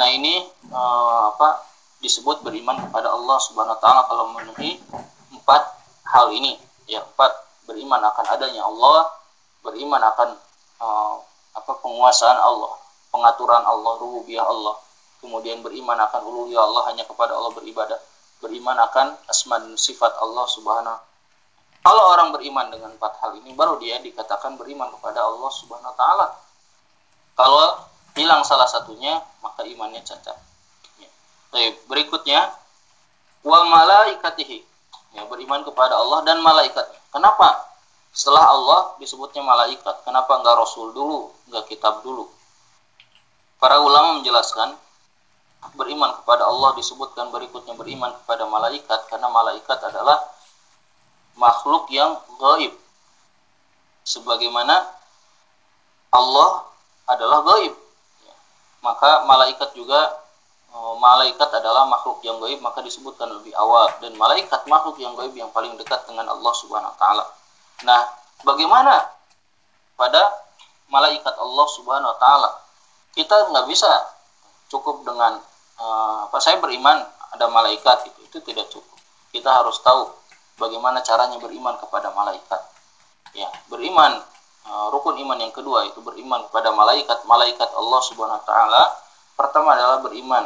Nah 0.00 0.08
ini 0.08 0.48
uh, 0.72 1.36
apa 1.36 1.60
disebut 2.00 2.40
beriman 2.40 2.88
kepada 2.88 3.12
Allah 3.12 3.36
Subhanahu 3.36 3.76
Wa 3.76 3.80
Taala 3.84 4.00
kalau 4.08 4.32
memenuhi 4.32 4.80
empat 5.36 5.62
hal 6.08 6.32
ini. 6.32 6.56
Ya 6.88 7.04
empat 7.04 7.32
beriman 7.68 8.00
akan 8.00 8.26
adanya 8.32 8.64
Allah, 8.64 9.12
beriman 9.60 10.00
akan 10.00 10.28
uh, 10.80 11.16
apa 11.52 11.72
penguasaan 11.84 12.38
Allah, 12.40 12.72
pengaturan 13.12 13.64
Allah, 13.64 13.92
rububiyah 14.00 14.44
Allah. 14.44 14.76
Kemudian 15.18 15.60
beriman 15.60 15.98
akan 15.98 16.20
uluhiyah 16.24 16.62
Allah 16.62 16.82
hanya 16.92 17.04
kepada 17.04 17.34
Allah 17.36 17.52
beribadah. 17.52 17.98
Beriman 18.38 18.78
akan 18.78 19.18
asma 19.26 19.58
dan 19.58 19.74
sifat 19.74 20.14
Allah 20.22 20.46
Subhanahu 20.46 20.98
kalau 21.88 22.04
orang 22.12 22.36
beriman 22.36 22.68
dengan 22.68 22.92
empat 22.92 23.16
hal 23.24 23.32
ini 23.40 23.56
baru 23.56 23.80
dia 23.80 23.96
dikatakan 23.96 24.60
beriman 24.60 24.92
kepada 24.92 25.24
Allah 25.24 25.48
Subhanahu 25.48 25.96
taala. 25.96 26.36
Kalau 27.32 27.80
hilang 28.12 28.44
salah 28.44 28.68
satunya 28.68 29.24
maka 29.40 29.64
imannya 29.64 30.04
cacat. 30.04 30.36
Ya. 31.00 31.08
Baik, 31.48 31.80
berikutnya 31.88 32.52
wa 33.40 33.64
malaikatihi. 33.72 34.67
Ya, 35.16 35.24
beriman 35.24 35.64
kepada 35.64 35.96
Allah 35.96 36.20
dan 36.26 36.44
malaikat. 36.44 36.84
Kenapa? 37.08 37.68
Setelah 38.12 38.44
Allah 38.50 38.80
disebutnya 38.98 39.40
malaikat. 39.46 40.04
Kenapa 40.04 40.36
enggak 40.42 40.58
Rasul 40.58 40.92
dulu, 40.92 41.32
enggak 41.48 41.70
kitab 41.70 42.02
dulu? 42.02 42.28
Para 43.58 43.78
ulama 43.78 44.18
menjelaskan 44.20 44.74
beriman 45.74 46.14
kepada 46.22 46.46
Allah 46.46 46.74
disebutkan 46.78 47.34
berikutnya 47.34 47.74
beriman 47.74 48.14
kepada 48.22 48.46
malaikat 48.46 49.10
karena 49.10 49.26
malaikat 49.30 49.78
adalah 49.82 50.18
makhluk 51.38 51.86
yang 51.94 52.18
gaib. 52.38 52.74
Sebagaimana 54.02 54.82
Allah 56.10 56.66
adalah 57.06 57.46
gaib. 57.46 57.74
Maka 58.82 59.26
malaikat 59.26 59.74
juga 59.74 60.17
malaikat 60.98 61.48
adalah 61.48 61.88
makhluk 61.88 62.20
yang 62.26 62.36
gaib 62.42 62.60
maka 62.60 62.84
disebutkan 62.84 63.30
lebih 63.40 63.54
awal 63.56 63.88
dan 64.04 64.12
malaikat 64.18 64.60
makhluk 64.68 65.00
yang 65.00 65.14
gaib 65.16 65.32
yang 65.32 65.48
paling 65.54 65.72
dekat 65.80 66.04
dengan 66.04 66.28
Allah 66.28 66.52
Subhanahu 66.52 66.92
wa 66.92 66.98
taala. 66.98 67.24
Nah, 67.86 68.00
bagaimana 68.44 69.06
pada 69.96 70.22
malaikat 70.90 71.34
Allah 71.38 71.66
Subhanahu 71.72 72.10
wa 72.12 72.18
taala? 72.20 72.50
Kita 73.16 73.48
nggak 73.48 73.66
bisa 73.70 73.88
cukup 74.68 75.02
dengan 75.06 75.40
uh, 75.80 76.28
apa 76.28 76.38
saya 76.42 76.60
beriman 76.60 77.00
ada 77.32 77.48
malaikat 77.48 78.04
itu 78.12 78.20
itu 78.28 78.38
tidak 78.44 78.68
cukup. 78.68 78.98
Kita 79.32 79.48
harus 79.48 79.80
tahu 79.80 80.12
bagaimana 80.60 81.00
caranya 81.00 81.40
beriman 81.40 81.80
kepada 81.80 82.12
malaikat. 82.12 82.60
Ya, 83.32 83.48
beriman 83.72 84.20
uh, 84.68 84.86
rukun 84.92 85.16
iman 85.16 85.38
yang 85.40 85.54
kedua 85.54 85.88
itu 85.88 86.04
beriman 86.04 86.44
kepada 86.52 86.76
malaikat. 86.76 87.24
Malaikat 87.24 87.72
Allah 87.72 88.00
Subhanahu 88.04 88.36
wa 88.36 88.46
taala 88.46 89.07
pertama 89.38 89.78
adalah 89.78 90.02
beriman 90.02 90.42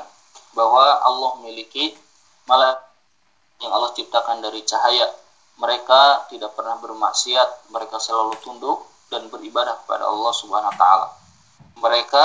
bahwa 0.53 0.85
Allah 1.01 1.31
memiliki 1.41 1.97
malaikat 2.45 2.85
yang 3.65 3.73
Allah 3.73 3.91
ciptakan 3.97 4.45
dari 4.45 4.61
cahaya 4.69 5.09
mereka 5.61 6.27
tidak 6.33 6.57
pernah 6.57 6.75
bermaksiat, 6.81 7.71
mereka 7.71 8.01
selalu 8.01 8.35
tunduk 8.41 8.89
dan 9.13 9.29
beribadah 9.29 9.77
kepada 9.85 10.09
Allah 10.09 10.33
Subhanahu 10.33 10.73
wa 10.73 10.79
taala. 10.81 11.09
Mereka 11.77 12.25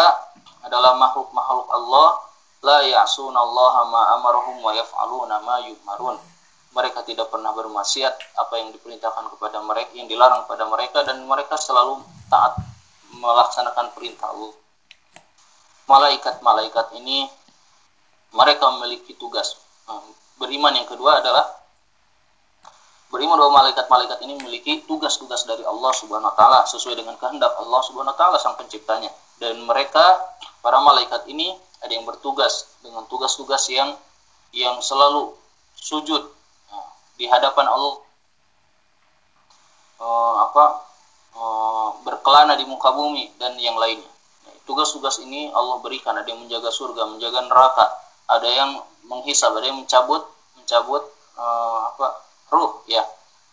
adalah 0.64 0.96
makhluk-makhluk 0.96 1.68
Allah, 1.70 2.08
la 2.64 2.80
ya'sunallaha 2.88 3.82
ma 3.92 4.02
amarahum 4.18 4.64
wa 4.64 4.72
yaf'aluna 4.72 5.44
ma 5.44 5.62
yu'marun. 5.70 6.18
Mereka 6.74 7.04
tidak 7.06 7.30
pernah 7.30 7.52
bermaksiat 7.54 8.38
apa 8.38 8.54
yang 8.58 8.74
diperintahkan 8.74 9.30
kepada 9.38 9.60
mereka, 9.66 9.92
yang 9.98 10.08
dilarang 10.08 10.46
kepada 10.50 10.66
mereka 10.70 11.04
dan 11.04 11.22
mereka 11.26 11.62
selalu 11.62 12.02
taat 12.34 12.58
melaksanakan 13.12 13.92
perintah 13.92 14.34
Allah. 14.34 14.54
Malaikat-malaikat 15.88 17.00
ini 17.00 17.28
mereka 18.36 18.68
memiliki 18.76 19.16
tugas. 19.16 19.56
Beriman 20.38 20.76
yang 20.76 20.86
kedua 20.86 21.24
adalah 21.24 21.48
beriman 23.08 23.40
bahwa 23.40 23.64
malaikat-malaikat 23.64 24.20
ini 24.28 24.36
memiliki 24.36 24.84
tugas-tugas 24.84 25.48
dari 25.48 25.64
Allah 25.64 25.96
Subhanahu 25.96 26.28
wa 26.28 26.36
taala 26.36 26.68
sesuai 26.68 27.00
dengan 27.00 27.16
kehendak 27.16 27.56
Allah 27.56 27.82
Subhanahu 27.88 28.12
wa 28.14 28.20
taala 28.20 28.38
sang 28.38 28.60
penciptanya. 28.60 29.10
Dan 29.40 29.64
mereka 29.64 30.04
para 30.60 30.84
malaikat 30.84 31.24
ini 31.32 31.56
ada 31.80 31.94
yang 31.96 32.04
bertugas 32.04 32.68
dengan 32.84 33.08
tugas-tugas 33.08 33.64
yang 33.72 33.96
yang 34.52 34.82
selalu 34.84 35.32
sujud 35.78 36.24
nah, 36.68 36.90
di 37.16 37.30
hadapan 37.30 37.70
Allah 37.70 37.96
uh, 40.02 40.36
apa 40.52 40.66
berkelana 42.02 42.58
di 42.58 42.66
muka 42.66 42.92
bumi 42.92 43.32
dan 43.40 43.56
yang 43.60 43.76
lainnya. 43.80 44.08
Tugas-tugas 44.68 45.24
ini 45.24 45.48
Allah 45.56 45.80
berikan 45.80 46.12
ada 46.12 46.28
yang 46.28 46.44
menjaga 46.44 46.68
surga, 46.68 47.08
menjaga 47.08 47.40
neraka, 47.48 47.86
ada 48.28 48.50
yang 48.52 48.84
menghisap, 49.08 49.56
ada 49.56 49.64
yang 49.64 49.80
mencabut 49.80 50.28
mencabut 50.60 51.08
uh, 51.40 51.88
apa 51.96 52.08
ruh 52.52 52.84
ya. 52.92 53.00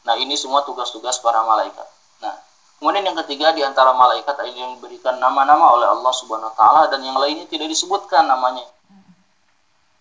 Nah, 0.04 0.18
ini 0.18 0.34
semua 0.34 0.66
tugas-tugas 0.66 1.22
para 1.22 1.46
malaikat. 1.46 1.86
Nah, 2.20 2.34
kemudian 2.82 3.06
yang 3.06 3.16
ketiga 3.24 3.54
di 3.54 3.62
antara 3.62 3.94
malaikat 3.94 4.34
ada 4.34 4.50
yang 4.50 4.74
diberikan 4.76 5.16
nama-nama 5.22 5.78
oleh 5.78 5.86
Allah 5.86 6.12
Subhanahu 6.12 6.50
wa 6.50 6.56
taala 6.58 6.82
dan 6.90 7.00
yang 7.06 7.16
lainnya 7.16 7.46
tidak 7.46 7.70
disebutkan 7.70 8.26
namanya. 8.26 8.66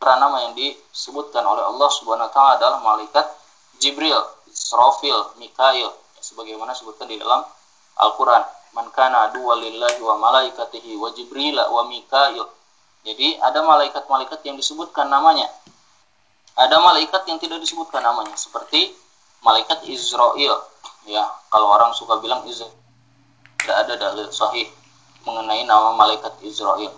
Karena 0.01 0.27
nama 0.27 0.49
yang 0.49 0.57
disebutkan 0.57 1.45
oleh 1.45 1.63
Allah 1.63 1.89
Subhanahu 1.93 2.27
wa 2.27 2.33
taala 2.33 2.51
adalah 2.57 2.81
malaikat 2.81 3.29
Jibril, 3.77 4.19
Israfil, 4.49 5.37
Mikail 5.37 5.93
sebagaimana 6.23 6.73
disebutkan 6.73 7.07
di 7.07 7.21
dalam 7.21 7.43
Al-Qur'an. 7.99 8.43
Man 8.73 8.89
kana 8.89 9.29
lillahi 9.29 10.01
wa 10.01 10.17
malaikatihi 10.17 10.97
wa 10.97 11.13
Jibril 11.13 11.61
wa 11.61 11.85
Mikail. 11.85 12.41
Jadi 13.05 13.37
ada 13.37 13.61
malaikat-malaikat 13.61 14.41
yang 14.49 14.57
disebutkan 14.57 15.13
namanya. 15.13 15.45
Ada 16.57 16.81
malaikat 16.81 17.21
yang 17.29 17.37
tidak 17.37 17.61
disebutkan 17.61 18.01
namanya 18.01 18.33
seperti 18.33 18.93
malaikat 19.45 19.85
Israel 19.89 20.61
ya 21.03 21.25
kalau 21.51 21.67
orang 21.75 21.91
suka 21.91 22.21
bilang 22.23 22.47
Israel 22.47 22.71
tidak 23.59 23.77
ada 23.83 23.93
dalil 23.99 24.29
sahih 24.31 24.69
mengenai 25.27 25.67
nama 25.67 25.93
malaikat 25.93 26.31
Israel 26.41 26.93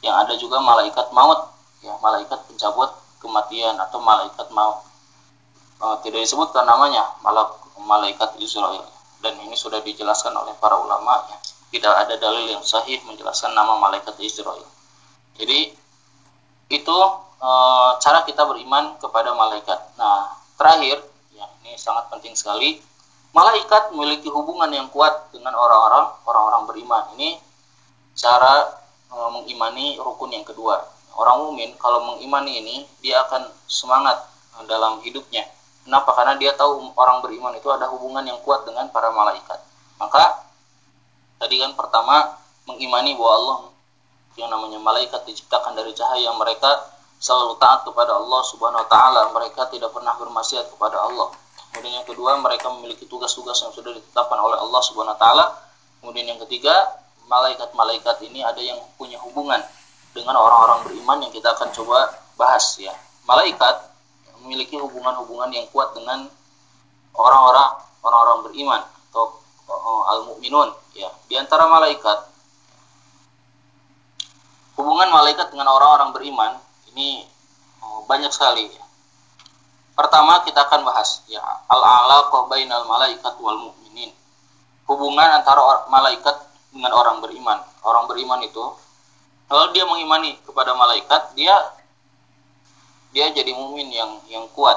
yang 0.00 0.14
ada 0.20 0.36
juga 0.40 0.60
malaikat 0.60 1.12
maut. 1.12 1.52
Ya 1.84 1.92
malaikat 2.00 2.48
pencabut 2.48 2.96
kematian 3.20 3.76
atau 3.76 4.00
malaikat 4.00 4.48
maut. 4.56 4.80
Uh, 5.84 6.00
tidak 6.00 6.24
disebutkan 6.24 6.64
namanya 6.64 7.04
malaikat 7.76 8.40
Israel 8.40 8.93
dan 9.24 9.40
ini 9.40 9.56
sudah 9.56 9.80
dijelaskan 9.80 10.36
oleh 10.36 10.52
para 10.60 10.76
ulama 10.76 11.24
ya. 11.32 11.40
Tidak 11.72 11.94
ada 12.06 12.14
dalil 12.20 12.52
yang 12.52 12.60
sahih 12.60 13.00
menjelaskan 13.08 13.56
nama 13.56 13.80
malaikat 13.80 14.14
Israel. 14.20 14.62
Jadi 15.34 15.72
itu 16.70 16.98
e, 17.40 17.50
cara 17.98 18.22
kita 18.28 18.44
beriman 18.44 19.00
kepada 19.00 19.32
malaikat. 19.32 19.96
Nah, 19.96 20.36
terakhir 20.60 21.00
ya 21.32 21.48
ini 21.64 21.74
sangat 21.80 22.12
penting 22.12 22.36
sekali. 22.36 22.78
Malaikat 23.34 23.90
memiliki 23.90 24.30
hubungan 24.30 24.70
yang 24.70 24.86
kuat 24.92 25.32
dengan 25.34 25.56
orang-orang 25.58 26.14
orang-orang 26.28 26.62
beriman. 26.70 27.04
Ini 27.18 27.40
cara 28.14 28.70
e, 29.10 29.16
mengimani 29.32 29.98
rukun 29.98 30.30
yang 30.30 30.46
kedua. 30.46 30.78
Orang 31.16 31.48
mukmin 31.48 31.74
kalau 31.80 32.14
mengimani 32.14 32.60
ini 32.62 32.76
dia 33.02 33.24
akan 33.26 33.50
semangat 33.66 34.22
dalam 34.70 35.02
hidupnya. 35.02 35.42
Kenapa? 35.84 36.10
Karena 36.16 36.34
dia 36.40 36.56
tahu 36.56 36.96
orang 36.96 37.20
beriman 37.20 37.52
itu 37.54 37.68
ada 37.68 37.86
hubungan 37.92 38.24
yang 38.24 38.40
kuat 38.40 38.64
dengan 38.64 38.88
para 38.88 39.12
malaikat. 39.12 39.60
Maka 40.00 40.48
tadi 41.36 41.60
kan 41.60 41.76
pertama 41.76 42.40
mengimani 42.64 43.12
bahwa 43.14 43.32
Allah 43.36 43.58
yang 44.34 44.48
namanya 44.50 44.80
malaikat 44.80 45.22
diciptakan 45.28 45.76
dari 45.76 45.92
cahaya 45.92 46.32
mereka 46.34 46.90
selalu 47.20 47.60
taat 47.60 47.84
kepada 47.84 48.16
Allah 48.16 48.42
Subhanahu 48.48 48.82
wa 48.82 48.88
taala. 48.88 49.22
Mereka 49.36 49.68
tidak 49.70 49.92
pernah 49.92 50.16
bermaksiat 50.16 50.72
kepada 50.72 51.04
Allah. 51.04 51.30
Kemudian 51.70 52.00
yang 52.00 52.08
kedua, 52.08 52.38
mereka 52.38 52.70
memiliki 52.70 53.04
tugas-tugas 53.04 53.58
yang 53.60 53.72
sudah 53.74 53.92
ditetapkan 53.92 54.38
oleh 54.40 54.56
Allah 54.56 54.80
Subhanahu 54.82 55.14
wa 55.14 55.20
taala. 55.20 55.44
Kemudian 56.00 56.32
yang 56.32 56.40
ketiga, 56.48 56.72
malaikat-malaikat 57.28 58.24
ini 58.24 58.40
ada 58.40 58.60
yang 58.60 58.80
punya 58.96 59.20
hubungan 59.20 59.60
dengan 60.14 60.38
orang-orang 60.38 60.86
beriman 60.86 61.28
yang 61.28 61.32
kita 61.34 61.52
akan 61.56 61.72
coba 61.74 62.12
bahas 62.38 62.78
ya. 62.78 62.94
Malaikat 63.26 63.93
memiliki 64.44 64.76
hubungan-hubungan 64.76 65.50
yang 65.50 65.66
kuat 65.72 65.96
dengan 65.96 66.28
orang-orang 67.16 67.80
orang-orang 68.04 68.38
beriman 68.46 68.82
atau 69.10 69.40
uh, 69.66 70.02
al-mukminun 70.12 70.70
ya. 70.92 71.08
Di 71.26 71.40
antara 71.40 71.64
malaikat 71.66 72.28
hubungan 74.76 75.08
malaikat 75.08 75.48
dengan 75.48 75.72
orang-orang 75.72 76.12
beriman 76.12 76.52
ini 76.92 77.24
uh, 77.80 78.04
banyak 78.04 78.28
sekali 78.30 78.68
ya. 78.68 78.84
Pertama 79.96 80.44
kita 80.44 80.68
akan 80.68 80.84
bahas 80.84 81.24
ya 81.26 81.40
al-alaqah 81.70 82.46
bainal 82.46 82.84
malaikat 82.84 83.34
wal 83.40 83.58
mukminin. 83.58 84.12
Hubungan 84.84 85.40
antara 85.40 85.88
malaikat 85.88 86.36
dengan 86.68 86.92
orang 86.92 87.24
beriman. 87.24 87.58
Orang 87.80 88.04
beriman 88.04 88.44
itu 88.44 88.64
kalau 89.44 89.70
dia 89.76 89.84
mengimani 89.84 90.40
kepada 90.42 90.72
malaikat, 90.72 91.36
dia 91.36 91.52
dia 93.14 93.30
jadi 93.30 93.54
mumin 93.54 93.88
yang 93.94 94.18
yang 94.26 94.44
kuat. 94.52 94.74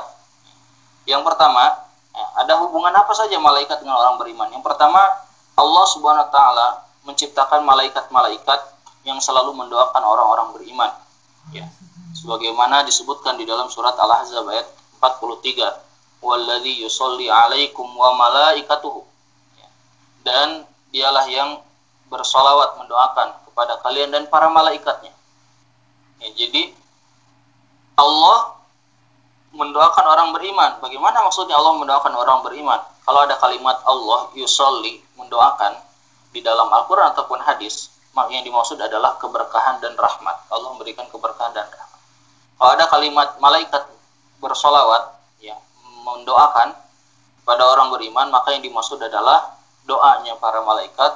Yang 1.09 1.25
pertama, 1.25 1.73
ya, 2.13 2.25
ada 2.45 2.61
hubungan 2.61 2.93
apa 2.93 3.09
saja 3.17 3.41
malaikat 3.41 3.81
dengan 3.81 3.97
orang 3.97 4.21
beriman? 4.21 4.53
Yang 4.53 4.61
pertama, 4.61 5.01
Allah 5.57 5.85
Subhanahu 5.89 6.29
wa 6.29 6.31
taala 6.31 6.67
menciptakan 7.01 7.65
malaikat-malaikat 7.65 8.59
yang 9.09 9.17
selalu 9.17 9.57
mendoakan 9.57 10.03
orang-orang 10.05 10.53
beriman. 10.53 10.91
Ya. 11.49 11.65
Sebagaimana 12.13 12.85
disebutkan 12.85 13.41
di 13.41 13.47
dalam 13.47 13.71
surat 13.73 13.97
Al-Ahzab 13.97 14.45
ayat 14.53 14.67
43, 15.01 15.81
"Wallazi 16.21 16.83
yusolli 16.85 17.31
'alaikum 17.31 17.87
wa 17.89 18.13
malaikatuhu." 18.13 19.01
Ya. 19.57 19.67
Dan 20.21 20.47
dialah 20.93 21.25
yang 21.25 21.57
bersolawat 22.11 22.77
mendoakan 22.83 23.47
kepada 23.49 23.79
kalian 23.81 24.13
dan 24.13 24.29
para 24.29 24.51
malaikatnya. 24.51 25.15
Ya, 26.21 26.29
jadi 26.35 26.75
Allah 27.97 28.57
mendoakan 29.57 30.05
orang 30.05 30.29
beriman. 30.37 30.77
Bagaimana 30.77 31.25
maksudnya 31.25 31.57
Allah 31.57 31.73
mendoakan 31.81 32.13
orang 32.13 32.39
beriman? 32.45 32.77
Kalau 33.01 33.25
ada 33.25 33.35
kalimat 33.41 33.81
Allah 33.89 34.29
yusolli 34.37 35.01
mendoakan 35.17 35.73
di 36.29 36.45
dalam 36.45 36.69
Al-Quran 36.69 37.09
ataupun 37.17 37.41
hadis, 37.41 37.89
yang 38.29 38.41
dimaksud 38.41 38.77
adalah 38.81 39.17
keberkahan 39.21 39.77
dan 39.81 39.93
rahmat. 39.93 40.49
Allah 40.49 40.69
memberikan 40.73 41.05
keberkahan 41.09 41.53
dan 41.53 41.69
rahmat. 41.69 42.01
Kalau 42.57 42.71
ada 42.73 42.85
kalimat 42.89 43.37
malaikat 43.37 43.85
bersolawat, 44.41 45.13
ya, 45.37 45.53
mendoakan 46.01 46.73
pada 47.45 47.63
orang 47.63 47.93
beriman, 47.93 48.33
maka 48.33 48.57
yang 48.57 48.65
dimaksud 48.65 48.97
adalah 48.97 49.57
doanya 49.85 50.33
para 50.41 50.65
malaikat 50.65 51.13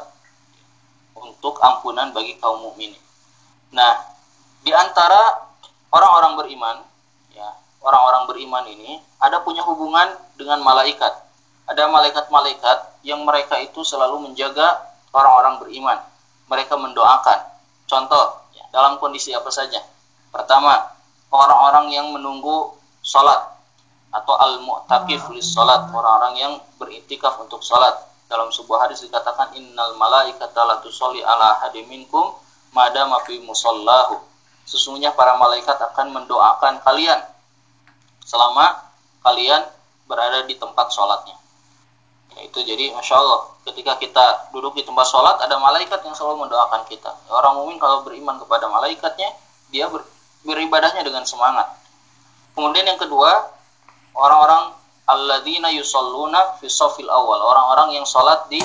untuk 1.17 1.57
ampunan 1.59 2.13
bagi 2.13 2.37
kaum 2.37 2.61
mukminin. 2.61 3.01
Nah, 3.73 3.97
di 4.61 4.71
antara 4.71 5.50
orang-orang 5.91 6.33
beriman, 6.39 6.77
ya, 7.35 7.47
orang-orang 7.83 8.23
beriman 8.31 8.65
ini 8.67 8.97
ada 9.19 9.43
punya 9.43 9.61
hubungan 9.67 10.07
dengan 10.39 10.63
malaikat. 10.63 11.13
Ada 11.69 11.87
malaikat-malaikat 11.87 13.05
yang 13.07 13.23
mereka 13.23 13.55
itu 13.61 13.85
selalu 13.85 14.31
menjaga 14.31 14.81
orang-orang 15.13 15.61
beriman. 15.61 15.99
Mereka 16.51 16.75
mendoakan. 16.75 17.39
Contoh, 17.87 18.43
ya, 18.55 18.63
dalam 18.71 18.99
kondisi 18.99 19.31
apa 19.31 19.47
saja? 19.51 19.79
Pertama, 20.31 20.79
orang-orang 21.31 21.91
yang 21.95 22.07
menunggu 22.11 22.75
sholat 23.03 23.51
atau 24.11 24.35
al-mu'takif 24.35 25.31
lis 25.31 25.47
sholat, 25.47 25.87
orang-orang 25.91 26.35
yang 26.35 26.53
beritikaf 26.75 27.39
untuk 27.39 27.63
sholat 27.63 27.95
dalam 28.31 28.47
sebuah 28.47 28.87
hadis 28.87 29.03
dikatakan 29.03 29.51
innal 29.59 29.95
malaikata 29.99 30.63
la 30.63 30.79
tusolli 30.79 31.19
ala 31.19 31.59
hadiminkum 31.67 32.31
madama 32.71 33.19
fi 33.27 33.39
musallahu. 33.43 34.30
Sesungguhnya 34.71 35.11
para 35.11 35.35
malaikat 35.35 35.75
akan 35.75 36.15
mendoakan 36.15 36.79
kalian 36.79 37.19
selama 38.23 38.87
kalian 39.19 39.67
berada 40.07 40.47
di 40.47 40.55
tempat 40.55 40.95
sholatnya. 40.95 41.35
Ya, 42.31 42.47
itu 42.47 42.63
jadi 42.63 42.95
masya 42.95 43.19
Allah 43.19 43.51
ketika 43.67 43.99
kita 43.99 44.55
duduk 44.55 44.79
di 44.79 44.87
tempat 44.87 45.03
sholat 45.03 45.43
ada 45.43 45.59
malaikat 45.59 45.99
yang 46.07 46.15
selalu 46.15 46.47
mendoakan 46.47 46.87
kita. 46.87 47.11
Orang 47.27 47.59
mukmin 47.59 47.75
kalau 47.83 48.07
beriman 48.07 48.39
kepada 48.39 48.71
malaikatnya 48.71 49.35
dia 49.75 49.91
ber, 49.91 50.07
beribadahnya 50.47 51.03
dengan 51.03 51.27
semangat. 51.27 51.67
Kemudian 52.55 52.87
yang 52.87 52.95
kedua 52.95 53.51
orang-orang 54.15 54.71
alladzina 55.11 55.67
yusalluna 55.75 56.55
fi 56.63 56.71
safil 56.71 57.11
awal 57.11 57.43
orang-orang 57.43 57.99
yang 57.99 58.07
sholat 58.07 58.47
di 58.47 58.63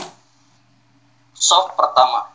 sof 1.35 1.75
pertama 1.75 2.31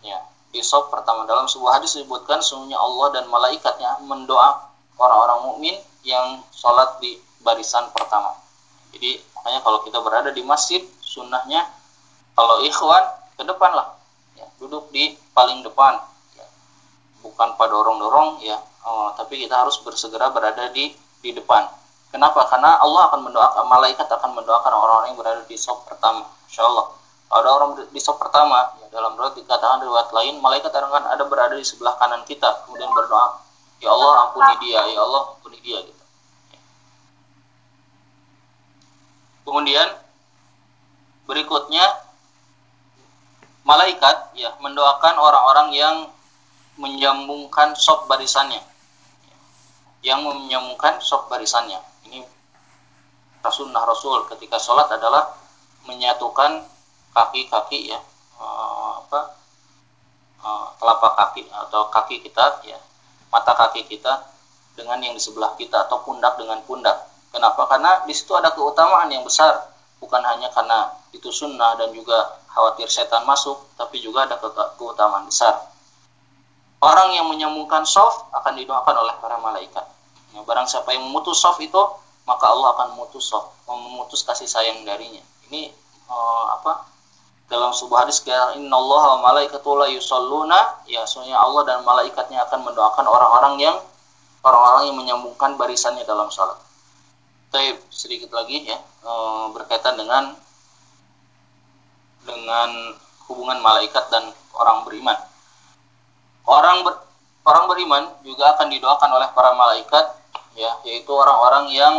ya 0.00 0.18
sof 0.58 0.90
pertama 0.90 1.22
dalam 1.30 1.46
sebuah 1.46 1.78
hadis 1.78 1.94
disebutkan 1.94 2.42
sesungguhnya 2.42 2.74
Allah 2.74 3.14
dan 3.14 3.24
malaikatnya 3.30 4.02
mendoa 4.02 4.66
orang-orang 4.98 5.38
mukmin 5.46 5.76
yang 6.02 6.42
sholat 6.50 6.98
di 6.98 7.14
barisan 7.46 7.86
pertama 7.94 8.34
jadi 8.90 9.22
makanya 9.38 9.60
kalau 9.62 9.78
kita 9.86 10.02
berada 10.02 10.34
di 10.34 10.42
masjid 10.42 10.82
sunnahnya 10.98 11.62
kalau 12.34 12.58
ikhwan 12.66 13.06
ke 13.38 13.46
depan 13.46 13.70
lah 13.70 13.94
ya, 14.34 14.44
duduk 14.58 14.90
di 14.90 15.14
paling 15.30 15.62
depan 15.62 16.02
ya. 16.34 16.46
bukan 17.22 17.54
pada 17.54 17.70
dorong-dorong 17.70 18.42
ya 18.42 18.58
oh, 18.82 19.14
tapi 19.14 19.46
kita 19.46 19.54
harus 19.54 19.78
bersegera 19.86 20.34
berada 20.34 20.66
di 20.74 20.90
di 21.22 21.30
depan 21.30 21.70
Kenapa? 22.10 22.42
Karena 22.50 22.74
Allah 22.82 23.06
akan 23.06 23.30
mendoakan, 23.30 23.64
malaikat 23.70 24.10
akan 24.10 24.34
mendoakan 24.34 24.72
orang-orang 24.74 25.14
yang 25.14 25.18
berada 25.18 25.42
di 25.46 25.54
sop 25.54 25.86
pertama. 25.86 26.26
Insya 26.50 26.66
Allah. 26.66 26.90
Ada 27.30 27.46
orang 27.46 27.70
di 27.78 28.00
sop 28.02 28.18
pertama, 28.18 28.74
ya 28.82 28.90
dalam 28.90 29.14
riwayat 29.14 29.38
dikatakan 29.38 29.86
riwayat 29.86 30.10
lain, 30.10 30.42
malaikat 30.42 30.74
akan 30.74 31.14
ada 31.14 31.22
berada 31.30 31.54
di 31.54 31.62
sebelah 31.62 31.94
kanan 31.94 32.26
kita, 32.26 32.66
kemudian 32.66 32.90
berdoa, 32.90 33.38
Ya 33.78 33.94
Allah 33.94 34.10
ampuni 34.26 34.54
dia, 34.66 34.82
Ya 34.90 35.00
Allah 35.00 35.22
ampuni 35.30 35.58
dia. 35.62 35.78
Gitu. 35.78 36.02
Kemudian 39.46 39.88
berikutnya 41.30 41.86
malaikat 43.62 44.34
ya 44.34 44.50
mendoakan 44.58 45.14
orang-orang 45.14 45.68
yang 45.70 45.96
menyambungkan 46.74 47.78
sop 47.78 48.10
barisannya 48.10 48.58
yang 50.02 50.26
menyambungkan 50.26 50.98
sop 50.98 51.30
barisannya 51.30 51.78
ini 52.08 52.24
sunnah 53.48 53.86
Rasul 53.86 54.26
ketika 54.28 54.58
sholat 54.60 54.90
adalah 54.92 55.32
menyatukan 55.88 56.66
kaki-kaki 57.10 57.90
ya 57.90 57.98
uh, 58.38 59.02
apa 59.04 59.20
uh, 60.42 60.66
telapak 60.78 61.12
kaki 61.18 61.50
atau 61.50 61.90
kaki 61.90 62.22
kita 62.22 62.62
ya 62.66 62.78
mata 63.30 63.54
kaki 63.54 63.86
kita 63.86 64.30
dengan 64.74 64.98
yang 65.02 65.14
di 65.14 65.22
sebelah 65.22 65.54
kita 65.60 65.86
atau 65.86 66.02
pundak 66.02 66.40
dengan 66.40 66.64
pundak. 66.64 66.96
Kenapa? 67.30 67.68
Karena 67.70 68.02
di 68.08 68.14
situ 68.16 68.34
ada 68.34 68.50
keutamaan 68.50 69.06
yang 69.12 69.22
besar, 69.22 69.70
bukan 70.02 70.18
hanya 70.24 70.50
karena 70.50 70.90
itu 71.14 71.30
sunnah 71.30 71.78
dan 71.78 71.94
juga 71.94 72.42
khawatir 72.50 72.90
setan 72.90 73.22
masuk, 73.22 73.60
tapi 73.78 74.02
juga 74.02 74.26
ada 74.26 74.40
keutamaan 74.74 75.30
besar. 75.30 75.70
Orang 76.80 77.12
yang 77.14 77.28
menyambungkan 77.28 77.84
soft 77.86 78.32
akan 78.34 78.56
didoakan 78.56 78.96
oleh 79.04 79.14
para 79.20 79.36
malaikat. 79.38 79.84
Ya, 80.34 80.40
barang 80.42 80.66
siapa 80.66 80.90
yang 80.96 81.06
memutus 81.06 81.38
soft 81.38 81.60
itu, 81.62 81.78
maka 82.26 82.50
Allah 82.50 82.74
akan 82.74 82.96
memutus 82.96 83.30
soft, 83.30 83.52
memutus 83.68 84.26
kasih 84.26 84.48
sayang 84.48 84.82
darinya. 84.82 85.22
Ini 85.50 85.70
uh, 86.10 86.44
apa? 86.58 86.89
Dalam 87.50 87.74
sebuah 87.74 88.06
hadis 88.06 88.22
Inna 88.54 88.78
Allah 88.78 89.18
wa 89.18 89.34
malaikatul 89.34 89.82
yusalluna 89.90 90.86
ya 90.86 91.02
sesungguhnya 91.02 91.34
Allah 91.34 91.66
dan 91.66 91.82
malaikatnya 91.82 92.46
akan 92.46 92.62
mendoakan 92.62 93.04
orang-orang 93.10 93.54
yang 93.58 93.76
orang-orang 94.46 94.82
yang 94.86 94.96
menyambungkan 94.96 95.58
barisannya 95.58 96.06
dalam 96.06 96.30
salat. 96.30 96.56
Tapi 97.50 97.74
sedikit 97.90 98.30
lagi 98.30 98.70
ya 98.70 98.78
uh, 99.02 99.50
berkaitan 99.50 99.98
dengan 99.98 100.38
dengan 102.22 102.70
hubungan 103.26 103.58
malaikat 103.58 104.06
dan 104.14 104.30
orang 104.54 104.86
beriman. 104.86 105.18
Orang 106.46 106.86
ber, 106.86 106.94
orang 107.42 107.66
beriman 107.66 108.02
juga 108.22 108.54
akan 108.54 108.70
didoakan 108.70 109.10
oleh 109.10 109.28
para 109.34 109.50
malaikat 109.58 110.06
ya 110.54 110.70
yaitu 110.86 111.10
orang-orang 111.10 111.74
yang 111.74 111.94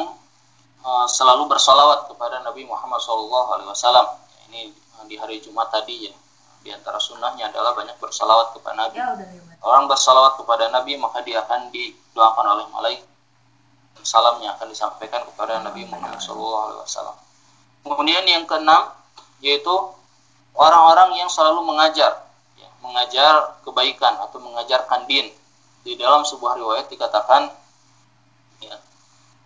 uh, 0.88 1.08
selalu 1.12 1.52
bersolawat 1.52 2.08
kepada 2.08 2.40
Nabi 2.40 2.64
Muhammad 2.64 3.04
SAW. 3.04 4.22
Ini 4.52 4.68
uh, 5.00 5.08
di 5.08 5.16
hari 5.16 5.40
Jumat 5.40 5.72
tadi 5.72 6.12
ya 6.12 6.14
di 6.62 6.70
antara 6.70 7.02
sunnahnya 7.02 7.50
adalah 7.50 7.74
banyak 7.74 7.98
bersalawat 7.98 8.54
kepada 8.54 8.86
Nabi. 8.86 9.00
Ya, 9.00 9.16
Orang 9.64 9.90
bersalawat 9.90 10.38
kepada 10.38 10.70
Nabi 10.70 11.00
maka 11.00 11.24
dia 11.26 11.42
akan 11.42 11.74
didoakan 11.74 12.46
oleh 12.60 12.66
malaikat. 12.70 13.10
Salamnya 14.02 14.58
akan 14.58 14.68
disampaikan 14.70 15.24
kepada 15.26 15.62
Nabi 15.62 15.86
Muhammad 15.86 16.18
SAW. 16.22 17.18
Kemudian 17.86 18.26
yang 18.26 18.46
keenam 18.46 18.94
yaitu 19.42 19.74
orang-orang 20.54 21.18
yang 21.18 21.30
selalu 21.30 21.66
mengajar, 21.66 22.30
ya, 22.58 22.70
mengajar 22.82 23.58
kebaikan 23.66 24.22
atau 24.22 24.38
mengajarkan 24.42 25.06
din. 25.10 25.30
Di 25.82 25.98
dalam 25.98 26.22
sebuah 26.22 26.62
riwayat 26.62 26.94
dikatakan 26.94 27.50
ya, 28.62 28.78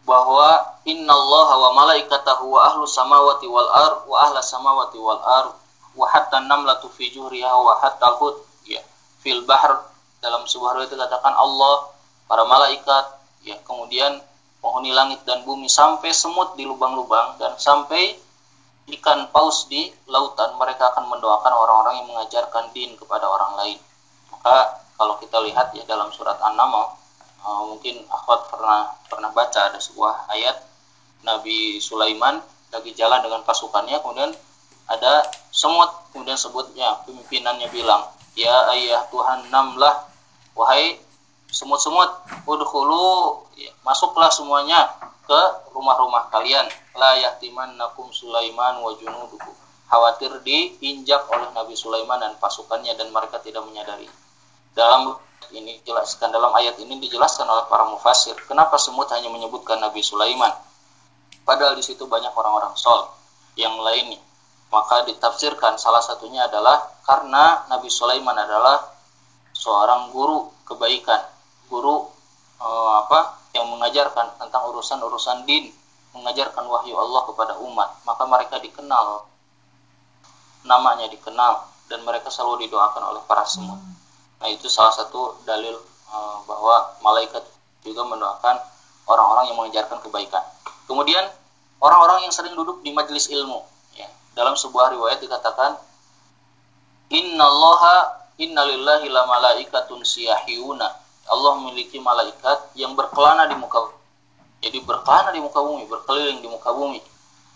bahwa 0.06 0.78
innallaha 0.86 1.54
wa 1.58 1.70
malaikatahu 1.82 2.54
wa 2.54 2.62
ahlu 2.70 2.86
samawati 2.86 3.50
wal 3.50 3.66
ar 3.66 4.06
wa 4.06 4.22
ahla 4.22 4.40
samawati 4.40 5.02
wal 5.02 5.18
ar 5.18 5.58
wa 5.98 6.06
hatta 6.14 6.46
namlatu 6.46 6.88
fi 6.94 7.10
juhriha 7.10 7.50
wa 7.50 7.82
hatta 7.82 8.14
hud 8.22 8.38
ya 8.70 8.80
fil 9.26 9.42
bahr. 9.50 9.82
Dalam 10.22 10.46
sebuah 10.46 10.78
riwayat 10.78 10.94
dikatakan 10.94 11.34
Allah 11.34 11.90
para 12.30 12.46
malaikat 12.46 13.06
ya 13.46 13.58
kemudian 13.66 14.22
penghuni 14.62 14.94
langit 14.94 15.22
dan 15.26 15.46
bumi 15.46 15.70
sampai 15.70 16.10
semut 16.14 16.58
di 16.58 16.66
lubang-lubang 16.66 17.38
dan 17.38 17.54
sampai 17.58 18.18
ikan 18.98 19.30
paus 19.34 19.66
di 19.70 19.90
lautan 20.10 20.54
mereka 20.62 20.94
akan 20.94 21.10
mendoakan 21.10 21.54
orang-orang 21.54 22.02
yang 22.02 22.08
mengajarkan 22.14 22.70
din 22.74 22.94
kepada 22.98 23.26
orang 23.26 23.58
lain. 23.58 23.78
Maka 24.30 24.82
kalau 24.98 25.18
kita 25.18 25.42
lihat 25.42 25.74
ya 25.74 25.82
dalam 25.90 26.14
surat 26.14 26.38
An-Naml 26.42 27.05
uh, 27.46 27.64
mungkin 27.70 28.02
akhwat 28.10 28.50
pernah 28.50 28.90
pernah 29.06 29.30
baca 29.30 29.70
ada 29.70 29.78
sebuah 29.78 30.26
ayat 30.34 30.58
Nabi 31.22 31.78
Sulaiman 31.78 32.42
lagi 32.74 32.92
jalan 32.98 33.22
dengan 33.22 33.46
pasukannya 33.46 34.02
kemudian 34.02 34.34
ada 34.90 35.14
semut 35.54 36.10
kemudian 36.12 36.36
sebutnya 36.36 37.06
pimpinannya 37.06 37.70
bilang 37.70 38.10
ya 38.34 38.74
ayah 38.74 39.06
Tuhan 39.14 39.54
namlah 39.54 40.10
wahai 40.58 41.00
semut-semut 41.56 42.10
udhulu 42.44 43.48
ya, 43.56 43.72
masuklah 43.88 44.28
semuanya 44.28 44.92
ke 45.26 45.42
rumah-rumah 45.72 46.30
kalian. 46.30 46.68
La 46.96 47.16
nakum 47.76 48.12
Sulaiman 48.12 48.80
wa 48.80 48.92
junuduhu 48.96 49.52
khawatir 49.86 50.32
diinjak 50.44 51.28
oleh 51.32 51.52
Nabi 51.52 51.76
Sulaiman 51.78 52.18
dan 52.20 52.34
pasukannya 52.40 52.96
dan 52.98 53.12
mereka 53.12 53.38
tidak 53.44 53.64
menyadari 53.68 54.08
dalam 54.76 55.16
ini 55.56 55.80
jelaskan 55.88 56.36
dalam 56.36 56.52
ayat 56.52 56.76
ini 56.84 57.00
dijelaskan 57.00 57.48
oleh 57.48 57.66
para 57.72 57.88
mufasir 57.88 58.36
kenapa 58.44 58.76
semut 58.76 59.08
hanya 59.16 59.32
menyebutkan 59.32 59.80
Nabi 59.80 60.04
Sulaiman? 60.04 60.52
Padahal 61.48 61.78
di 61.78 61.86
situ 61.86 62.04
banyak 62.10 62.34
orang-orang 62.34 62.74
sol 62.76 63.08
yang 63.56 63.78
lainnya. 63.80 64.20
Maka 64.74 65.08
ditafsirkan 65.08 65.80
salah 65.80 66.02
satunya 66.02 66.50
adalah 66.50 66.84
karena 67.06 67.70
Nabi 67.72 67.88
Sulaiman 67.88 68.36
adalah 68.36 68.82
seorang 69.56 70.12
guru 70.12 70.52
kebaikan, 70.68 71.22
guru 71.72 72.10
eh, 72.60 72.92
apa 73.06 73.40
yang 73.56 73.72
mengajarkan 73.72 74.36
tentang 74.42 74.68
urusan-urusan 74.74 75.48
din, 75.48 75.72
mengajarkan 76.12 76.66
wahyu 76.68 76.98
Allah 76.98 77.22
kepada 77.30 77.54
umat, 77.64 78.04
maka 78.04 78.24
mereka 78.28 78.60
dikenal 78.60 79.24
namanya 80.66 81.06
dikenal 81.08 81.62
dan 81.86 82.02
mereka 82.02 82.34
selalu 82.34 82.66
didoakan 82.66 83.14
oleh 83.14 83.22
para 83.30 83.46
semut. 83.46 83.78
Nah, 84.42 84.48
itu 84.52 84.68
salah 84.68 84.92
satu 84.92 85.40
dalil 85.48 85.76
eh, 86.12 86.38
bahwa 86.48 87.00
malaikat 87.02 87.44
juga 87.86 88.04
mendoakan 88.04 88.56
orang-orang 89.06 89.54
yang 89.54 89.58
mengajarkan 89.62 90.02
kebaikan. 90.02 90.44
Kemudian 90.90 91.24
orang-orang 91.80 92.26
yang 92.26 92.34
sering 92.34 92.54
duduk 92.58 92.82
di 92.82 92.94
majelis 92.94 93.30
ilmu 93.30 93.76
dalam 94.36 94.54
sebuah 94.54 94.92
riwayat 94.92 95.24
dikatakan 95.24 95.80
innallaha 97.08 98.28
innalillahi 98.36 99.08
la 99.08 99.24
malaikatun 99.26 100.04
siyahiyuna 100.04 100.92
Allah 101.26 101.52
memiliki 101.58 101.98
malaikat 101.98 102.78
yang 102.78 102.94
berkelana 102.94 103.50
di 103.50 103.58
muka 103.58 103.82
bumi. 103.82 103.98
Jadi 104.62 104.78
berkelana 104.86 105.34
di 105.34 105.42
muka 105.42 105.58
bumi, 105.58 105.90
berkeliling 105.90 106.38
di 106.38 106.46
muka 106.46 106.70
bumi. 106.70 107.02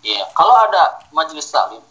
Ya, 0.02 0.26
kalau 0.34 0.58
ada 0.58 1.06
majelis 1.14 1.46
taklim, 1.54 1.84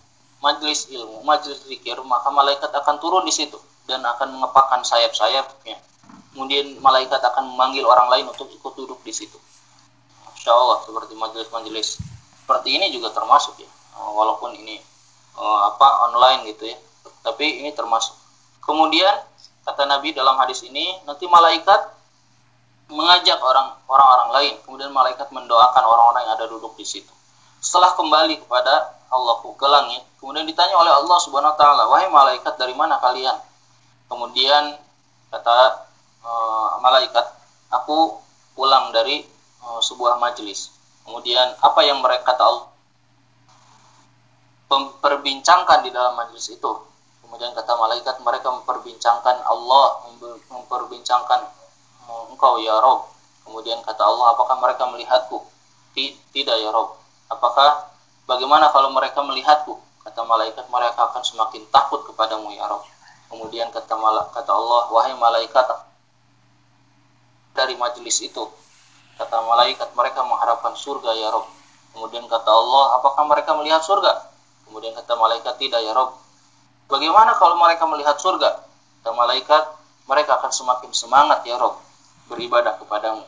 majelis 0.42 0.90
ilmu, 0.90 1.22
majelis 1.22 1.62
zikir, 1.70 1.94
maka 2.02 2.34
malaikat 2.34 2.74
akan 2.74 2.98
turun 2.98 3.22
di 3.22 3.30
situ 3.30 3.62
dan 3.88 4.04
akan 4.04 4.36
mengepakkan 4.36 4.84
sayap-sayapnya. 4.84 5.80
Kemudian 6.36 6.78
malaikat 6.78 7.18
akan 7.18 7.56
memanggil 7.56 7.82
orang 7.88 8.12
lain 8.12 8.28
untuk 8.28 8.46
ikut 8.52 8.72
duduk 8.76 9.00
di 9.02 9.10
situ. 9.10 9.34
Insya 10.36 10.52
Allah 10.54 10.84
seperti 10.84 11.16
majelis-majelis. 11.16 11.98
Seperti 12.44 12.68
ini 12.76 12.92
juga 12.94 13.10
termasuk 13.10 13.58
ya. 13.58 13.66
Eh, 13.66 14.10
walaupun 14.12 14.54
ini 14.54 14.78
uh, 15.34 15.72
apa 15.74 16.12
online 16.12 16.52
gitu 16.54 16.68
ya. 16.68 16.78
Tapi 17.24 17.64
ini 17.64 17.74
termasuk. 17.74 18.14
Kemudian 18.62 19.10
kata 19.64 19.88
Nabi 19.88 20.12
dalam 20.14 20.36
hadis 20.38 20.62
ini 20.62 20.92
nanti 21.08 21.24
malaikat 21.26 21.80
mengajak 22.92 23.40
orang 23.40 23.74
orang-orang 23.88 24.30
lain. 24.36 24.54
Kemudian 24.62 24.92
malaikat 24.94 25.32
mendoakan 25.34 25.82
orang-orang 25.82 26.22
yang 26.28 26.34
ada 26.38 26.46
duduk 26.46 26.76
di 26.78 26.86
situ. 26.86 27.10
Setelah 27.58 27.98
kembali 27.98 28.38
kepada 28.46 28.98
Allah 29.08 29.40
ke 29.40 29.66
langit 29.66 30.02
kemudian 30.20 30.44
ditanya 30.44 30.76
oleh 30.76 30.92
Allah 30.92 31.18
Subhanahu 31.24 31.52
wa 31.56 31.58
taala 31.58 31.82
wahai 31.88 32.08
malaikat 32.12 32.54
dari 32.60 32.76
mana 32.76 33.00
kalian 33.00 33.32
kemudian 34.08 34.76
kata 35.28 35.88
uh, 36.24 36.80
malaikat 36.80 37.24
aku 37.68 38.18
pulang 38.56 38.90
dari 38.90 39.22
uh, 39.62 39.80
sebuah 39.84 40.16
majelis 40.18 40.72
kemudian 41.04 41.54
apa 41.60 41.80
yang 41.84 42.00
mereka 42.00 42.34
Allah 42.36 42.68
memperbincangkan 44.68 45.80
di 45.84 45.90
dalam 45.90 46.14
majelis 46.14 46.52
itu. 46.52 46.72
Kemudian 47.24 47.52
kata 47.56 47.72
malaikat 47.76 48.20
mereka 48.20 48.48
memperbincangkan 48.52 49.36
Allah, 49.44 50.04
memperbincangkan 50.48 51.40
eh, 52.08 52.24
engkau 52.32 52.60
ya 52.60 52.76
Rob. 52.80 53.08
Kemudian 53.44 53.80
kata 53.80 54.04
Allah, 54.04 54.36
apakah 54.36 54.60
mereka 54.60 54.84
melihatku? 54.88 55.40
Tidak 55.96 56.56
ya 56.62 56.70
Rob. 56.70 57.00
Apakah 57.32 57.90
bagaimana 58.28 58.68
kalau 58.70 58.92
mereka 58.92 59.24
melihatku? 59.24 59.76
Kata 60.04 60.24
malaikat 60.24 60.68
mereka 60.72 61.10
akan 61.12 61.24
semakin 61.24 61.64
takut 61.72 62.04
kepadamu 62.04 62.52
ya 62.52 62.68
Rob. 62.68 62.84
Kemudian 63.28 63.68
kata 63.68 63.94
kata 64.32 64.52
Allah, 64.52 64.82
wahai 64.88 65.12
malaikat 65.16 65.66
dari 67.52 67.74
majelis 67.76 68.24
itu. 68.24 68.44
Kata 69.18 69.42
malaikat 69.44 69.92
mereka 69.98 70.22
mengharapkan 70.24 70.72
surga 70.78 71.10
ya 71.18 71.28
Rob. 71.34 71.44
Kemudian 71.92 72.24
kata 72.30 72.48
Allah, 72.48 73.02
apakah 73.02 73.26
mereka 73.26 73.52
melihat 73.58 73.82
surga? 73.82 74.30
Kemudian 74.64 74.94
kata 74.94 75.12
malaikat, 75.18 75.58
tidak 75.58 75.80
ya 75.82 75.92
Rob. 75.92 76.14
Bagaimana 76.88 77.36
kalau 77.36 77.58
mereka 77.58 77.84
melihat 77.90 78.16
surga? 78.16 78.64
Kata 79.02 79.10
malaikat, 79.12 79.64
mereka 80.08 80.40
akan 80.40 80.52
semakin 80.54 80.90
semangat 80.94 81.44
ya 81.44 81.60
Rob 81.60 81.76
beribadah 82.32 82.80
kepadamu. 82.80 83.24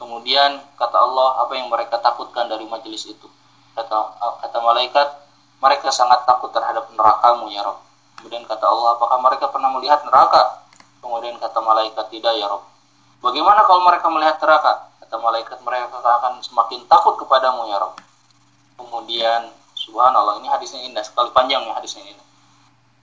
Kemudian 0.00 0.58
kata 0.74 0.96
Allah, 0.98 1.44
apa 1.46 1.52
yang 1.54 1.70
mereka 1.70 2.00
takutkan 2.02 2.50
dari 2.50 2.66
majelis 2.66 3.06
itu? 3.06 3.28
Kata 3.74 4.18
kata 4.42 4.58
malaikat, 4.58 5.08
mereka 5.62 5.90
sangat 5.94 6.26
takut 6.26 6.50
terhadap 6.50 6.90
nerakamu 6.94 7.50
ya 7.52 7.62
Rob. 7.62 7.78
Kemudian 8.24 8.48
kata 8.48 8.64
Allah, 8.64 8.96
apakah 8.96 9.20
mereka 9.20 9.52
pernah 9.52 9.68
melihat 9.76 10.00
neraka? 10.08 10.64
Kemudian 11.04 11.36
kata 11.36 11.60
malaikat, 11.60 12.08
tidak 12.08 12.32
ya 12.40 12.48
Rob. 12.48 12.64
Bagaimana 13.20 13.68
kalau 13.68 13.84
mereka 13.84 14.08
melihat 14.08 14.40
neraka? 14.40 14.88
Kata 15.04 15.20
malaikat, 15.20 15.60
mereka 15.60 16.00
akan 16.00 16.40
semakin 16.40 16.88
takut 16.88 17.20
kepadamu 17.20 17.68
ya 17.68 17.84
Rob. 17.84 17.92
Kemudian 18.80 19.52
Subhanallah, 19.76 20.40
ini 20.40 20.48
hadisnya 20.48 20.80
indah 20.88 21.04
sekali 21.04 21.28
panjang 21.36 21.68
ya 21.68 21.76
hadisnya 21.76 22.16
ini. 22.16 22.24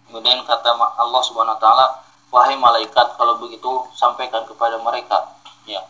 Kemudian 0.10 0.42
kata 0.42 0.74
Allah 0.74 1.22
Subhanahu 1.22 1.54
wa 1.54 1.62
taala, 1.62 2.02
"Wahai 2.34 2.58
malaikat, 2.58 3.22
kalau 3.22 3.38
begitu 3.38 3.86
sampaikan 3.94 4.42
kepada 4.50 4.82
mereka, 4.82 5.38
ya. 5.70 5.86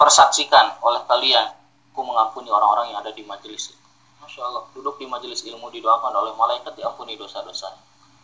Persaksikan 0.00 0.80
oleh 0.80 1.04
kalian, 1.04 1.52
aku 1.92 2.00
mengampuni 2.00 2.48
orang-orang 2.48 2.96
yang 2.96 3.04
ada 3.04 3.12
di 3.12 3.20
majelis 3.28 3.76
itu." 3.76 3.84
Masya 4.24 4.40
Allah, 4.48 4.64
duduk 4.72 4.96
di 4.96 5.04
majelis 5.04 5.44
ilmu 5.44 5.68
didoakan 5.68 6.16
oleh 6.16 6.32
malaikat 6.32 6.72
diampuni 6.72 7.20
dosa-dosa. 7.20 7.76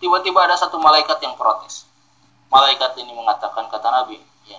Tiba-tiba 0.03 0.43
ada 0.43 0.59
satu 0.59 0.83
malaikat 0.83 1.23
yang 1.23 1.39
protes. 1.39 1.87
Malaikat 2.51 2.99
ini 2.99 3.15
mengatakan 3.15 3.71
kata 3.71 3.89
Nabi, 3.89 4.19
ya, 4.45 4.59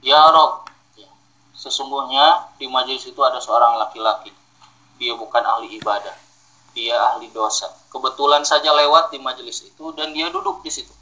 ya 0.00 0.20
Rob, 0.32 0.66
ya, 0.96 1.06
sesungguhnya 1.52 2.56
di 2.56 2.66
majelis 2.66 3.04
itu 3.04 3.20
ada 3.20 3.38
seorang 3.38 3.76
laki-laki. 3.76 4.32
Dia 4.96 5.14
bukan 5.14 5.44
ahli 5.44 5.76
ibadah 5.76 6.30
dia 6.72 6.94
ahli 6.94 7.30
dosa. 7.34 7.66
Kebetulan 7.90 8.46
saja 8.46 8.70
lewat 8.70 9.10
di 9.10 9.18
majelis 9.18 9.66
itu 9.66 9.90
dan 9.94 10.14
dia 10.14 10.30
duduk 10.30 10.62
di 10.62 10.70
situ. 10.70 10.94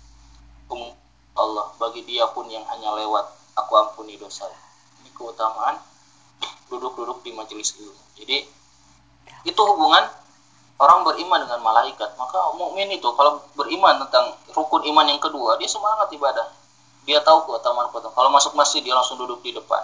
Allah 1.39 1.71
bagi 1.79 2.03
dia 2.03 2.27
pun 2.35 2.51
yang 2.51 2.67
hanya 2.67 2.99
lewat, 2.99 3.31
aku 3.55 3.73
ampuni 3.79 4.19
dosa. 4.19 4.49
Ini 5.01 5.15
keutamaan 5.15 5.79
duduk-duduk 6.67 7.23
di 7.23 7.31
majelis 7.31 7.79
ilmu. 7.79 8.03
Jadi 8.19 8.43
itu 9.47 9.61
hubungan 9.63 10.03
orang 10.79 11.03
beriman 11.03 11.43
dengan 11.43 11.61
malaikat 11.61 12.15
maka 12.15 12.39
mukmin 12.55 12.87
itu 12.95 13.07
kalau 13.19 13.43
beriman 13.59 13.99
tentang 14.07 14.35
rukun 14.55 14.87
iman 14.87 15.07
yang 15.11 15.19
kedua 15.19 15.59
dia 15.59 15.67
semangat 15.67 16.11
ibadah. 16.15 16.47
Dia 17.09 17.25
tahu 17.25 17.49
keutamaan 17.49 17.89
keutamaan. 17.89 18.15
Kalau 18.15 18.31
masuk 18.31 18.53
masjid 18.55 18.85
dia 18.85 18.93
langsung 18.93 19.17
duduk 19.17 19.41
di 19.41 19.57
depan. 19.57 19.81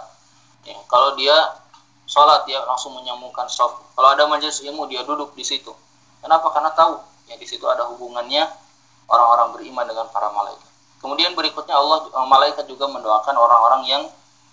Ya, 0.65 0.77
kalau 0.87 1.17
dia 1.17 1.33
sholat 2.05 2.45
dia 2.45 2.61
langsung 2.65 2.93
menyambungkan 2.93 3.49
soft 3.49 3.81
kalau 3.97 4.13
ada 4.13 4.29
majelis 4.29 4.61
ilmu 4.61 4.85
dia 4.87 5.03
duduk 5.03 5.35
di 5.35 5.43
situ. 5.43 5.73
Kenapa? 6.21 6.53
Karena 6.53 6.71
tahu 6.73 7.01
ya 7.27 7.35
di 7.35 7.45
situ 7.45 7.65
ada 7.65 7.89
hubungannya 7.91 8.45
orang-orang 9.09 9.57
beriman 9.57 9.85
dengan 9.85 10.05
para 10.09 10.29
malaikat. 10.31 10.69
Kemudian 11.01 11.37
berikutnya 11.37 11.75
Allah 11.75 12.07
eh, 12.07 12.27
malaikat 12.29 12.65
juga 12.65 12.89
mendoakan 12.89 13.35
orang-orang 13.35 13.81
yang 13.85 14.03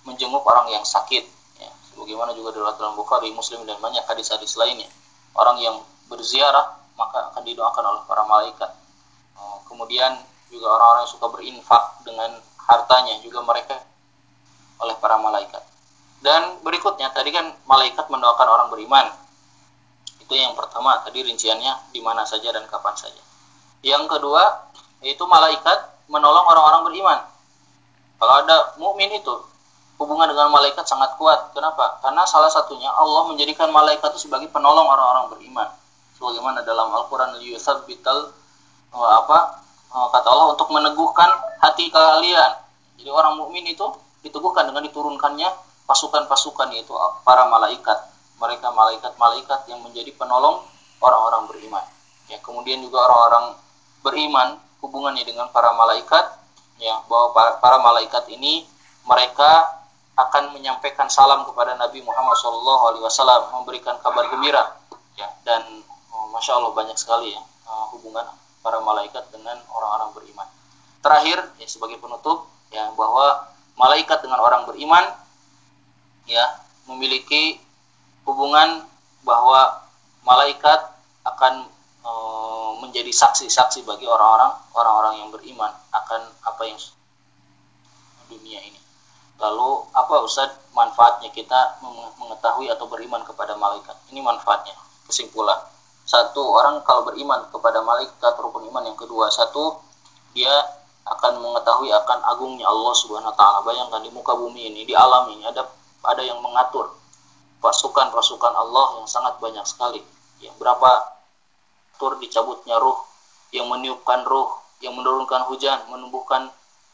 menjenguk 0.05 0.43
orang 0.43 0.69
yang 0.75 0.83
sakit. 0.83 1.25
Ya 1.61 1.71
sebagaimana 1.93 2.35
juga 2.35 2.57
dalam 2.57 2.99
Bukhari 2.99 3.31
Muslim 3.31 3.63
dan 3.69 3.79
banyak 3.79 4.05
hadis-hadis 4.05 4.59
lainnya. 4.59 4.89
Orang 5.33 5.57
yang 5.61 5.81
berziarah 6.13 6.77
maka 7.01 7.33
akan 7.33 7.43
didoakan 7.43 7.85
oleh 7.89 8.03
para 8.05 8.23
malaikat 8.29 8.71
eh, 9.41 9.59
kemudian 9.67 10.13
juga 10.53 10.67
orang-orang 10.77 11.09
yang 11.09 11.13
suka 11.17 11.27
berinfak 11.33 11.83
dengan 12.05 12.31
hartanya 12.69 13.17
juga 13.25 13.41
mereka 13.41 13.81
oleh 14.85 14.95
para 15.01 15.17
malaikat 15.17 15.65
dan 16.21 16.61
berikutnya 16.61 17.09
tadi 17.11 17.33
kan 17.33 17.51
malaikat 17.65 18.07
mendoakan 18.13 18.49
orang 18.49 18.69
beriman 18.69 19.09
itu 20.21 20.33
yang 20.37 20.53
pertama 20.53 21.01
tadi 21.03 21.25
rinciannya 21.25 21.91
di 21.91 22.05
mana 22.05 22.29
saja 22.29 22.53
dan 22.53 22.69
kapan 22.69 22.95
saja 22.95 23.23
yang 23.81 24.05
kedua 24.07 24.71
yaitu 25.03 25.25
malaikat 25.27 25.91
menolong 26.07 26.47
orang-orang 26.47 26.93
beriman 26.93 27.19
kalau 28.23 28.39
ada 28.39 28.79
mukmin 28.79 29.11
itu 29.11 29.35
hubungan 29.99 30.31
dengan 30.31 30.51
malaikat 30.51 30.87
sangat 30.87 31.15
kuat. 31.15 31.55
Kenapa? 31.55 32.03
Karena 32.03 32.23
salah 32.23 32.51
satunya 32.51 32.91
Allah 32.91 33.31
menjadikan 33.31 33.71
malaikat 33.71 34.15
itu 34.15 34.31
sebagai 34.31 34.51
penolong 34.51 34.87
orang-orang 34.87 35.35
beriman. 35.35 35.69
Sebagaimana 36.23 36.63
dalam 36.63 36.87
Al-Qur'an 36.95 37.35
yusabbital 37.43 38.31
uh, 38.95 39.11
apa? 39.27 39.59
Uh, 39.91 40.07
kata 40.15 40.31
Allah 40.31 40.55
untuk 40.55 40.71
meneguhkan 40.71 41.27
hati 41.59 41.91
kalian. 41.91 42.63
Jadi 42.95 43.11
orang 43.11 43.43
mukmin 43.43 43.67
itu 43.67 43.83
diteguhkan 44.23 44.71
dengan 44.71 44.87
diturunkannya 44.87 45.51
pasukan-pasukan 45.91 46.79
yaitu 46.79 46.95
para 47.27 47.51
malaikat. 47.51 48.07
Mereka 48.39 48.71
malaikat-malaikat 48.71 49.67
yang 49.67 49.83
menjadi 49.83 50.15
penolong 50.15 50.63
orang-orang 51.03 51.51
beriman. 51.51 51.83
Ya, 52.31 52.39
kemudian 52.39 52.79
juga 52.87 53.03
orang-orang 53.03 53.59
beriman 54.07 54.63
hubungannya 54.79 55.27
dengan 55.27 55.51
para 55.51 55.75
malaikat 55.75 56.39
ya 56.79 57.03
bahwa 57.11 57.35
para, 57.59 57.83
malaikat 57.83 58.31
ini 58.31 58.63
mereka 59.11 59.83
akan 60.15 60.55
menyampaikan 60.55 61.11
salam 61.11 61.43
kepada 61.51 61.75
Nabi 61.75 61.99
Muhammad 62.07 62.39
SAW, 62.39 63.59
memberikan 63.59 63.99
kabar 63.99 64.31
gembira, 64.31 64.79
ya 65.19 65.27
dan 65.43 65.83
masya 66.33 66.57
Allah 66.57 66.73
banyak 66.73 66.97
sekali 66.97 67.37
ya 67.37 67.43
uh, 67.69 67.87
hubungan 67.93 68.25
para 68.65 68.81
malaikat 68.81 69.29
dengan 69.31 69.61
orang-orang 69.69 70.11
beriman. 70.17 70.49
Terakhir 71.05 71.39
ya 71.61 71.67
sebagai 71.69 72.01
penutup 72.01 72.49
ya 72.73 72.89
bahwa 72.97 73.53
malaikat 73.77 74.25
dengan 74.25 74.41
orang 74.41 74.65
beriman 74.65 75.05
ya 76.27 76.43
memiliki 76.89 77.61
hubungan 78.25 78.87
bahwa 79.23 79.85
malaikat 80.25 80.81
akan 81.23 81.67
uh, 82.07 82.73
menjadi 82.81 83.11
saksi-saksi 83.11 83.85
bagi 83.87 84.07
orang-orang 84.07 84.57
orang-orang 84.75 85.15
yang 85.23 85.31
beriman 85.31 85.71
akan 85.95 86.23
apa 86.47 86.63
yang 86.67 86.79
dunia 88.31 88.63
ini 88.63 88.83
Lalu 89.43 89.91
apa 89.91 90.23
Ustaz 90.23 90.55
manfaatnya 90.71 91.35
kita 91.35 91.83
mengetahui 92.15 92.71
atau 92.71 92.87
beriman 92.87 93.27
kepada 93.27 93.59
malaikat? 93.59 93.99
Ini 94.15 94.23
manfaatnya. 94.23 94.79
Kesimpulan. 95.11 95.59
Satu, 96.03 96.43
orang 96.43 96.83
kalau 96.83 97.07
beriman 97.07 97.47
kepada 97.49 97.81
malaikat 97.81 98.35
rukun 98.39 98.67
iman 98.69 98.85
yang 98.85 98.99
kedua, 98.99 99.31
satu 99.31 99.79
dia 100.35 100.51
akan 101.07 101.43
mengetahui 101.43 101.91
akan 101.91 102.19
agungnya 102.27 102.67
Allah 102.67 102.95
Subhanahu 102.95 103.31
wa 103.33 103.37
taala. 103.39 103.59
Bayangkan 103.67 104.03
di 104.03 104.11
muka 104.11 104.35
bumi 104.35 104.71
ini, 104.71 104.83
di 104.87 104.95
alam 104.95 105.31
ini 105.31 105.47
ada 105.47 105.67
ada 106.03 106.23
yang 106.23 106.43
mengatur 106.43 106.91
pasukan-pasukan 107.63 108.53
Allah 108.53 108.99
yang 108.99 109.07
sangat 109.07 109.39
banyak 109.39 109.63
sekali. 109.63 110.03
Ya, 110.43 110.51
berapa 110.59 110.91
tur 112.03 112.19
dicabutnya 112.19 112.83
ruh, 112.83 112.99
yang 113.55 113.71
meniupkan 113.71 114.27
ruh, 114.27 114.51
yang 114.83 114.99
menurunkan 114.99 115.47
hujan, 115.47 115.87
menumbuhkan 115.87 116.51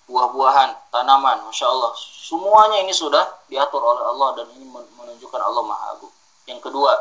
buah-buahan, 0.09 0.93
tanaman, 0.93 1.45
masya 1.49 1.69
Allah, 1.69 1.93
semuanya 1.97 2.85
ini 2.85 2.93
sudah 2.93 3.25
diatur 3.49 3.81
oleh 3.81 4.05
Allah 4.05 4.41
dan 4.41 4.47
ini 4.57 4.69
menunjukkan 4.69 5.41
Allah 5.41 5.65
Maha 5.65 5.97
Agung. 5.97 6.13
Yang 6.49 6.61
kedua, 6.69 6.93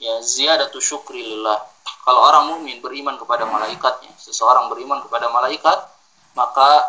ya 0.00 0.20
ziyadatu 0.20 0.80
syukri 0.80 1.22
lillah. 1.22 1.58
Kalau 2.06 2.20
orang 2.22 2.44
mukmin 2.54 2.78
beriman 2.78 3.18
kepada 3.18 3.46
malaikatnya, 3.46 4.14
seseorang 4.18 4.70
beriman 4.70 5.02
kepada 5.02 5.26
malaikat, 5.30 5.78
maka 6.38 6.86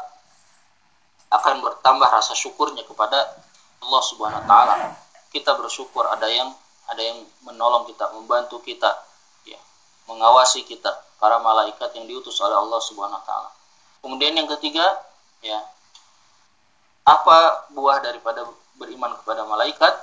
akan 1.34 1.60
bertambah 1.66 2.08
rasa 2.08 2.38
syukurnya 2.38 2.86
kepada 2.86 3.18
Allah 3.82 4.02
Subhanahu 4.06 4.42
wa 4.44 4.48
taala. 4.48 4.76
Kita 5.34 5.58
bersyukur 5.58 6.06
ada 6.06 6.30
yang 6.30 6.54
ada 6.88 7.02
yang 7.02 7.20
menolong 7.44 7.84
kita, 7.90 8.14
membantu 8.16 8.64
kita, 8.64 8.88
ya, 9.44 9.60
mengawasi 10.08 10.64
kita, 10.64 10.94
para 11.20 11.42
malaikat 11.42 11.92
yang 11.98 12.06
diutus 12.08 12.38
oleh 12.40 12.56
Allah 12.56 12.80
Subhanahu 12.80 13.18
wa 13.18 13.26
taala. 13.26 13.50
Kemudian 14.06 14.38
yang 14.38 14.48
ketiga, 14.56 14.86
ya 15.42 15.60
apa 17.08 17.72
buah 17.72 18.04
daripada 18.04 18.44
beriman 18.76 19.16
kepada 19.24 19.48
malaikat 19.48 19.96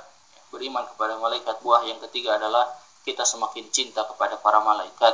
beriman 0.49 0.87
kepada 0.95 1.19
malaikat 1.19 1.59
buah 1.61 1.83
yang 1.85 1.99
ketiga 2.07 2.39
adalah 2.39 2.65
kita 3.05 3.23
semakin 3.23 3.69
cinta 3.69 4.03
kepada 4.03 4.41
para 4.41 4.59
malaikat 4.59 5.13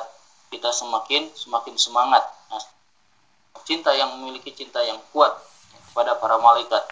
kita 0.50 0.72
semakin 0.72 1.28
semakin 1.36 1.76
semangat 1.76 2.24
nah, 2.50 2.64
cinta 3.68 3.92
yang 3.94 4.18
memiliki 4.20 4.56
cinta 4.56 4.80
yang 4.82 4.98
kuat 5.12 5.36
kepada 5.92 6.16
para 6.18 6.39
malaikat 6.39 6.84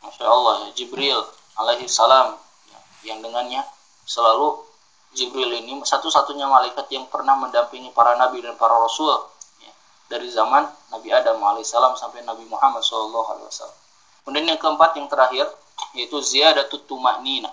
Masya 0.00 0.24
Allah 0.24 0.54
ya 0.64 0.68
Jibril 0.78 1.18
alaihi 1.58 1.90
salam 1.90 2.38
ya, 2.70 2.78
yang 3.12 3.18
dengannya 3.18 3.66
selalu 4.06 4.62
Jibril 5.12 5.50
ini 5.50 5.74
satu-satunya 5.82 6.46
malaikat 6.46 6.86
yang 6.94 7.10
pernah 7.10 7.34
mendampingi 7.34 7.90
para 7.90 8.14
nabi 8.14 8.38
dan 8.44 8.54
para 8.54 8.78
rasul 8.78 9.28
dari 10.08 10.28
zaman 10.32 10.64
Nabi 10.88 11.12
Adam 11.12 11.36
alaihissalam 11.36 11.94
sampai 12.00 12.24
Nabi 12.24 12.48
Muhammad 12.48 12.80
wasallam. 12.80 13.76
Kemudian 14.24 14.56
yang 14.56 14.60
keempat 14.60 14.96
yang 14.96 15.06
terakhir 15.06 15.46
yaitu 15.92 16.16
ziyadatut 16.24 16.88
tumanina. 16.88 17.52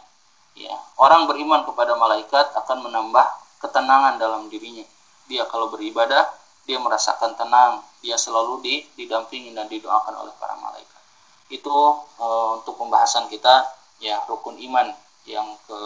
Ya, 0.56 0.72
orang 0.96 1.28
beriman 1.28 1.68
kepada 1.68 2.00
malaikat 2.00 2.56
akan 2.56 2.88
menambah 2.88 3.26
ketenangan 3.60 4.16
dalam 4.16 4.48
dirinya. 4.48 4.88
Dia 5.28 5.44
kalau 5.52 5.68
beribadah, 5.68 6.32
dia 6.64 6.80
merasakan 6.80 7.36
tenang, 7.36 7.84
dia 8.00 8.16
selalu 8.16 8.64
didampingi 8.96 9.52
dan 9.52 9.68
didoakan 9.68 10.16
oleh 10.16 10.34
para 10.40 10.56
malaikat. 10.56 11.02
Itu 11.52 12.00
e, 12.16 12.28
untuk 12.56 12.80
pembahasan 12.80 13.28
kita 13.28 13.68
ya 14.00 14.24
rukun 14.32 14.56
iman 14.56 14.96
yang 15.28 15.46
ke 15.68 15.80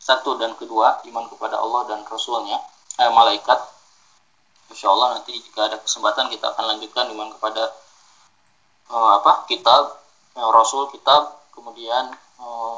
satu 0.00 0.40
dan 0.40 0.56
kedua 0.56 1.02
iman 1.12 1.28
kepada 1.28 1.60
Allah 1.60 1.86
dan 1.92 2.00
Rasulnya 2.08 2.56
eh, 2.98 3.10
malaikat 3.12 3.60
Insya 4.70 4.86
Allah 4.86 5.18
nanti 5.18 5.34
jika 5.34 5.66
ada 5.66 5.82
kesempatan 5.82 6.30
kita 6.30 6.54
akan 6.54 6.64
lanjutkan 6.74 7.10
iman 7.10 7.34
kepada 7.34 7.74
uh, 8.86 9.18
apa 9.18 9.50
kitab 9.50 9.98
uh, 10.38 10.50
Rasul 10.54 10.86
kitab 10.94 11.42
kemudian 11.50 12.14
uh, 12.38 12.69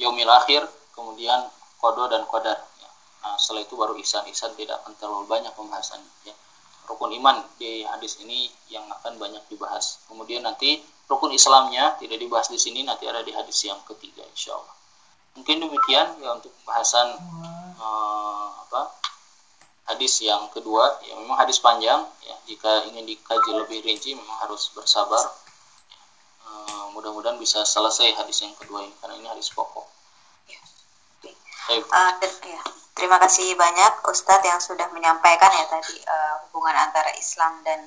yaumil 0.00 0.30
akhir 0.30 0.64
kemudian 0.96 1.44
kodo 1.80 2.08
dan 2.08 2.24
kodar 2.28 2.56
ya. 2.56 2.90
nah, 3.22 3.36
setelah 3.36 3.62
itu 3.64 3.74
baru 3.76 3.94
ihsan. 4.00 4.24
Tidak 4.28 4.76
akan 4.84 4.92
terlalu 4.96 5.26
banyak 5.28 5.52
pembahasannya 5.52 6.10
ya. 6.28 6.34
rukun 6.86 7.10
iman 7.18 7.42
di 7.58 7.82
hadis 7.82 8.22
ini 8.22 8.46
yang 8.70 8.86
akan 8.88 9.18
banyak 9.18 9.42
dibahas. 9.50 10.00
Kemudian 10.06 10.46
nanti 10.46 10.80
rukun 11.10 11.34
Islamnya 11.34 11.98
tidak 11.98 12.18
dibahas 12.18 12.48
di 12.48 12.58
sini 12.58 12.86
nanti 12.86 13.06
ada 13.06 13.20
di 13.22 13.30
hadis 13.30 13.66
yang 13.66 13.78
ketiga 13.86 14.26
insya 14.26 14.54
Allah 14.54 14.76
mungkin 15.36 15.60
demikian 15.60 16.16
ya 16.24 16.32
untuk 16.32 16.50
pembahasan 16.64 17.12
uh, 17.76 18.48
apa 18.66 18.88
hadis 19.92 20.24
yang 20.24 20.48
kedua. 20.50 20.98
Ya 21.04 21.14
memang 21.20 21.36
hadis 21.38 21.60
panjang 21.60 22.02
ya. 22.24 22.34
Jika 22.48 22.88
ingin 22.90 23.04
dikaji 23.04 23.50
lebih 23.54 23.84
rinci 23.84 24.16
memang 24.16 24.42
harus 24.42 24.72
bersabar 24.72 25.22
mudah-mudahan 26.96 27.36
bisa 27.36 27.60
selesai 27.60 28.16
hadis 28.16 28.40
yang 28.40 28.56
kedua 28.56 28.80
ini 28.80 28.94
karena 28.96 29.20
ini 29.20 29.28
hadis 29.28 29.52
pokok. 29.52 29.84
Ya. 30.48 30.60
Uh, 31.76 32.12
ya. 32.24 32.60
terima 32.96 33.20
kasih 33.20 33.52
banyak 33.52 34.00
Ustadz 34.08 34.48
yang 34.48 34.56
sudah 34.56 34.88
menyampaikan 34.96 35.52
ya 35.52 35.68
tadi 35.68 36.00
uh, 36.08 36.40
hubungan 36.48 36.72
antara 36.88 37.12
Islam 37.20 37.60
dan 37.68 37.84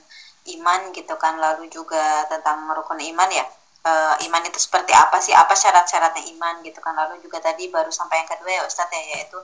iman 0.53 0.93
gitu 0.93 1.17
kan. 1.17 1.41
Lalu 1.41 1.73
juga 1.73 2.29
tentang 2.29 2.69
rukun 2.69 3.01
iman 3.01 3.29
ya. 3.33 3.49
Uh, 3.79 4.13
iman 4.29 4.43
itu 4.45 4.59
seperti 4.61 4.93
apa 4.93 5.17
sih? 5.23 5.33
Apa 5.33 5.57
syarat-syaratnya 5.57 6.29
iman 6.37 6.61
gitu 6.61 6.77
kan? 6.77 6.93
Lalu 6.93 7.25
juga 7.25 7.41
tadi 7.41 7.71
baru 7.73 7.89
sampai 7.89 8.21
yang 8.21 8.29
kedua 8.29 8.51
ya 8.51 8.61
Ustadz 8.69 8.93
ya 8.93 9.01
yaitu 9.17 9.39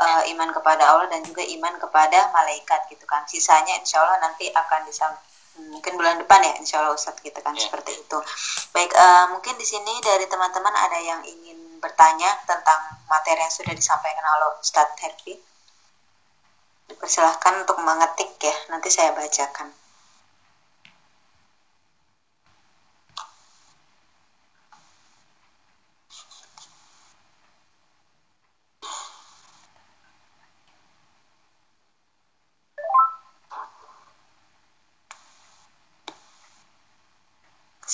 uh, 0.00 0.22
iman 0.32 0.48
kepada 0.56 0.96
Allah 0.96 1.12
dan 1.12 1.20
juga 1.26 1.44
iman 1.44 1.76
kepada 1.76 2.32
malaikat 2.32 2.88
gitu 2.88 3.04
kan. 3.04 3.28
Sisanya 3.28 3.76
insya 3.76 4.00
Allah 4.00 4.24
nanti 4.24 4.48
akan 4.48 4.88
bisa 4.88 5.12
mungkin 5.58 5.98
bulan 5.98 6.22
depan 6.22 6.40
ya 6.44 6.52
insya 6.62 6.78
Allah 6.80 6.94
Ustadz 6.94 7.20
gitu 7.24 7.40
kan 7.42 7.56
yeah. 7.56 7.64
seperti 7.66 7.98
itu. 7.98 8.18
Baik 8.70 8.92
uh, 8.94 9.34
mungkin 9.34 9.58
di 9.58 9.66
sini 9.66 9.98
dari 10.04 10.28
teman-teman 10.30 10.74
ada 10.74 10.98
yang 11.02 11.20
ingin 11.26 11.80
bertanya 11.82 12.30
tentang 12.46 12.80
materi 13.08 13.40
yang 13.40 13.52
sudah 13.52 13.74
disampaikan 13.74 14.24
oleh 14.38 14.60
Ustadz 14.60 15.00
Herfi? 15.00 15.34
Dipersilahkan 16.90 17.66
untuk 17.66 17.78
mengetik 17.82 18.34
ya 18.42 18.54
nanti 18.70 18.90
saya 18.90 19.14
bacakan 19.14 19.70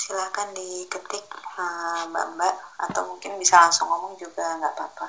silahkan 0.07 0.55
diketik 0.55 1.27
eh, 1.59 2.03
mbak-mbak 2.13 2.55
uh, 2.55 2.85
atau 2.87 3.11
mungkin 3.11 3.36
bisa 3.47 3.63
langsung 3.63 3.87
ngomong 3.87 4.19
juga 4.19 4.43
nggak 4.59 4.75
apa-apa 4.75 5.07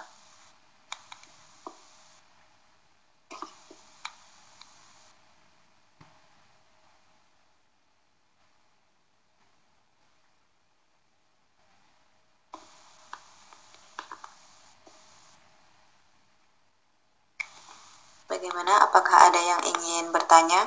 Bagaimana? 18.30 18.74
Apakah 18.86 19.18
ada 19.32 19.42
yang 19.42 19.62
ingin 19.72 20.06
bertanya? 20.16 20.62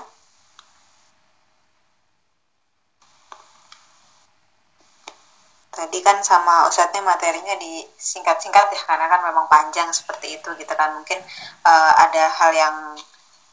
Kan 6.06 6.18
sama 6.30 6.54
Ustadznya 6.68 7.02
materinya 7.02 7.54
disingkat-singkat 7.64 8.66
ya 8.74 8.80
karena 8.88 9.06
kan 9.12 9.20
memang 9.28 9.46
panjang 9.54 9.88
seperti 9.98 10.26
itu 10.38 10.48
gitu 10.60 10.74
kan. 10.80 10.90
Mungkin 10.98 11.18
uh, 11.64 11.92
ada 12.04 12.24
hal 12.38 12.50
yang 12.54 12.76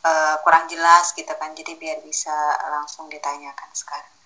uh, 0.09 0.35
kurang 0.43 0.65
jelas 0.71 1.05
gitu 1.17 1.33
kan. 1.39 1.49
Jadi 1.59 1.71
biar 1.81 1.97
bisa 2.03 2.33
langsung 2.73 3.05
ditanyakan 3.13 3.69
sekarang 3.73 4.17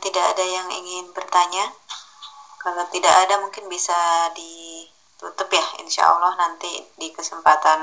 tidak 0.00 0.24
ada 0.32 0.44
yang 0.48 0.68
ingin 1.00 1.16
bertanya 1.16 1.64
kalau 2.60 2.84
tidak 2.92 3.14
ada 3.24 3.40
mungkin 3.40 3.72
bisa 3.72 4.28
ditutup 4.36 5.48
ya 5.48 5.64
insya 5.80 6.04
Allah 6.04 6.36
nanti 6.36 6.68
di 7.00 7.08
kesempatan 7.08 7.80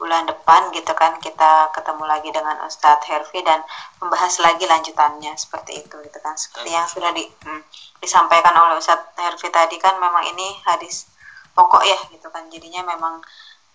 bulan 0.00 0.24
depan 0.26 0.72
gitu 0.74 0.90
kan 0.96 1.14
kita 1.20 1.70
ketemu 1.76 2.08
lagi 2.08 2.32
dengan 2.34 2.58
Ustadz 2.66 3.06
Herfi 3.06 3.44
dan 3.44 3.62
membahas 4.02 4.40
lagi 4.42 4.66
lanjutannya 4.66 5.30
seperti 5.38 5.78
itu 5.78 5.94
gitu 6.02 6.18
kan. 6.18 6.34
Seperti 6.34 6.74
yang 6.74 6.88
sudah 6.90 7.14
di, 7.14 7.22
hmm, 7.22 7.62
disampaikan 8.02 8.50
oleh 8.56 8.80
Ustadz 8.82 9.14
Herfi 9.14 9.46
tadi 9.52 9.78
kan 9.78 10.00
memang 10.02 10.26
ini 10.26 10.58
hadis 10.66 11.06
pokok 11.54 11.86
ya 11.86 11.94
gitu 12.10 12.26
kan. 12.34 12.50
Jadinya 12.50 12.82
memang 12.82 13.22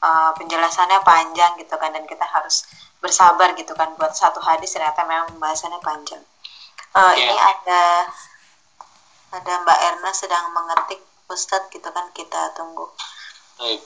uh, 0.04 0.36
penjelasannya 0.36 1.00
panjang 1.08 1.56
gitu 1.64 1.80
kan 1.80 1.96
dan 1.96 2.04
kita 2.04 2.28
harus 2.28 2.68
bersabar 3.00 3.56
gitu 3.56 3.72
kan 3.78 3.96
buat 3.96 4.12
satu 4.12 4.44
hadis 4.44 4.76
ternyata 4.76 5.08
memang 5.08 5.32
pembahasannya 5.32 5.80
panjang. 5.80 6.20
Uh, 6.92 7.14
yeah. 7.16 7.24
ini 7.24 7.36
ada 7.40 8.10
ada 9.32 9.54
Mbak 9.64 9.80
Erna 9.92 10.12
sedang 10.16 10.56
mengetik 10.56 11.02
Ustadz 11.28 11.68
gitu 11.74 11.90
kan 11.92 12.08
kita 12.16 12.56
tunggu. 12.56 12.88
Baik. 13.60 13.82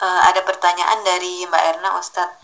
uh, 0.00 0.20
ada 0.32 0.40
pertanyaan 0.42 1.00
dari 1.20 1.44
Mbak 1.44 1.64
Erna 1.76 2.00
Ustadz. 2.00 2.40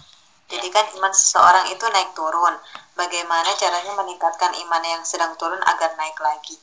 Jadi 0.52 0.68
kan 0.68 0.84
iman 1.00 1.08
seseorang 1.08 1.72
itu 1.72 1.80
naik 1.88 2.12
turun. 2.12 2.52
Bagaimana 2.92 3.56
caranya 3.56 3.96
meningkatkan 3.96 4.52
iman 4.52 4.84
yang 4.84 5.00
sedang 5.00 5.32
turun 5.40 5.56
agar 5.64 5.96
naik 5.96 6.12
lagi? 6.20 6.60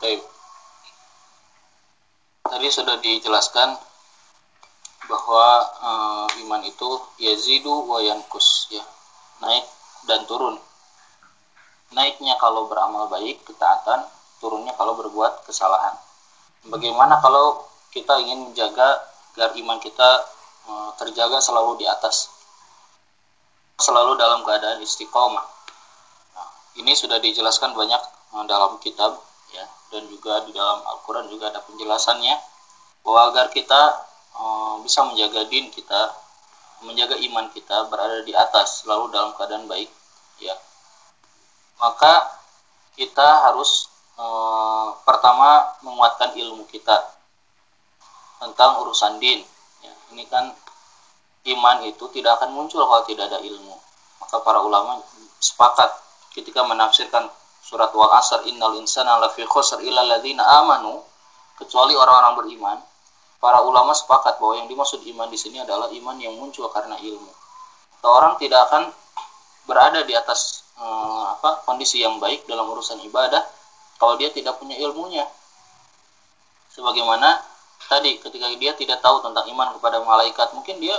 Baik. 0.00 0.24
Tadi 2.48 2.68
sudah 2.72 2.96
dijelaskan 2.96 3.76
bahwa 5.04 5.48
uh, 5.84 6.28
iman 6.48 6.64
itu 6.64 6.88
yazidu 7.20 7.84
wa 7.84 8.00
yankus 8.00 8.72
ya. 8.72 8.82
Naik 9.44 9.68
dan 10.08 10.24
turun. 10.24 10.56
Naiknya 11.92 12.40
kalau 12.40 12.72
beramal 12.72 13.04
baik, 13.12 13.44
ketaatan, 13.44 14.08
turunnya 14.40 14.72
kalau 14.80 14.96
berbuat 14.96 15.44
kesalahan. 15.44 15.92
Bagaimana 16.72 17.20
kalau 17.20 17.68
kita 17.92 18.16
ingin 18.16 18.48
menjaga 18.48 19.11
agar 19.32 19.56
iman 19.56 19.78
kita 19.80 20.10
uh, 20.68 20.90
terjaga 21.00 21.40
selalu 21.40 21.80
di 21.80 21.86
atas 21.88 22.28
selalu 23.80 24.14
dalam 24.20 24.44
keadaan 24.44 24.78
istiqomah. 24.84 25.42
Nah, 26.36 26.48
ini 26.78 26.92
sudah 26.92 27.18
dijelaskan 27.18 27.72
banyak 27.72 28.02
uh, 28.36 28.44
dalam 28.44 28.76
kitab 28.78 29.16
ya 29.52 29.64
dan 29.92 30.08
juga 30.08 30.44
di 30.44 30.52
dalam 30.52 30.84
Al-Quran 30.84 31.28
juga 31.32 31.52
ada 31.52 31.60
penjelasannya 31.64 32.34
bahwa 33.02 33.20
agar 33.32 33.46
kita 33.50 33.82
uh, 34.36 34.74
bisa 34.84 35.04
menjaga 35.08 35.48
din 35.48 35.68
kita 35.72 36.12
menjaga 36.82 37.14
iman 37.14 37.46
kita 37.54 37.86
berada 37.88 38.26
di 38.26 38.34
atas 38.34 38.82
selalu 38.82 39.10
dalam 39.14 39.30
keadaan 39.38 39.70
baik 39.70 39.88
ya. 40.42 40.54
Maka 41.78 42.26
kita 42.94 43.48
harus 43.48 43.88
uh, 44.18 44.94
pertama 45.02 45.72
menguatkan 45.82 46.34
ilmu 46.36 46.68
kita 46.68 47.21
tentang 48.42 48.82
urusan 48.82 49.22
din. 49.22 49.38
Ya, 49.86 49.92
ini 50.10 50.26
kan 50.26 50.50
iman 51.46 51.76
itu 51.86 52.04
tidak 52.10 52.42
akan 52.42 52.50
muncul 52.58 52.82
kalau 52.82 53.06
tidak 53.06 53.30
ada 53.30 53.38
ilmu. 53.38 53.78
Maka 54.18 54.42
para 54.42 54.58
ulama 54.58 54.98
sepakat 55.38 55.90
ketika 56.34 56.66
menafsirkan 56.66 57.30
surat 57.62 57.94
wal 57.94 58.10
asr 58.18 58.42
innal 58.50 58.74
insana 58.78 59.22
lafi 59.22 59.46
khusr 59.46 59.78
illa 59.86 60.02
ladzina 60.02 60.42
amanu 60.62 60.98
kecuali 61.58 61.94
orang-orang 61.94 62.34
beriman. 62.42 62.78
Para 63.42 63.58
ulama 63.66 63.90
sepakat 63.90 64.38
bahwa 64.38 64.54
yang 64.62 64.70
dimaksud 64.70 65.02
iman 65.02 65.26
di 65.26 65.38
sini 65.38 65.58
adalah 65.58 65.90
iman 65.90 66.14
yang 66.18 66.38
muncul 66.38 66.70
karena 66.70 66.94
ilmu. 66.94 67.30
Orang 68.02 68.38
tidak 68.38 68.70
akan 68.70 68.90
berada 69.66 70.02
di 70.06 70.14
atas 70.14 70.62
eh, 70.78 71.24
apa 71.38 71.62
kondisi 71.66 72.02
yang 72.02 72.18
baik 72.22 72.46
dalam 72.46 72.66
urusan 72.70 73.02
ibadah 73.02 73.42
kalau 73.98 74.14
dia 74.14 74.30
tidak 74.30 74.58
punya 74.62 74.78
ilmunya. 74.78 75.26
Sebagaimana 76.70 77.51
tadi 77.92 78.16
ketika 78.16 78.48
dia 78.56 78.72
tidak 78.72 79.04
tahu 79.04 79.20
tentang 79.20 79.44
iman 79.52 79.76
kepada 79.76 80.00
malaikat 80.00 80.48
mungkin 80.56 80.80
dia 80.80 80.96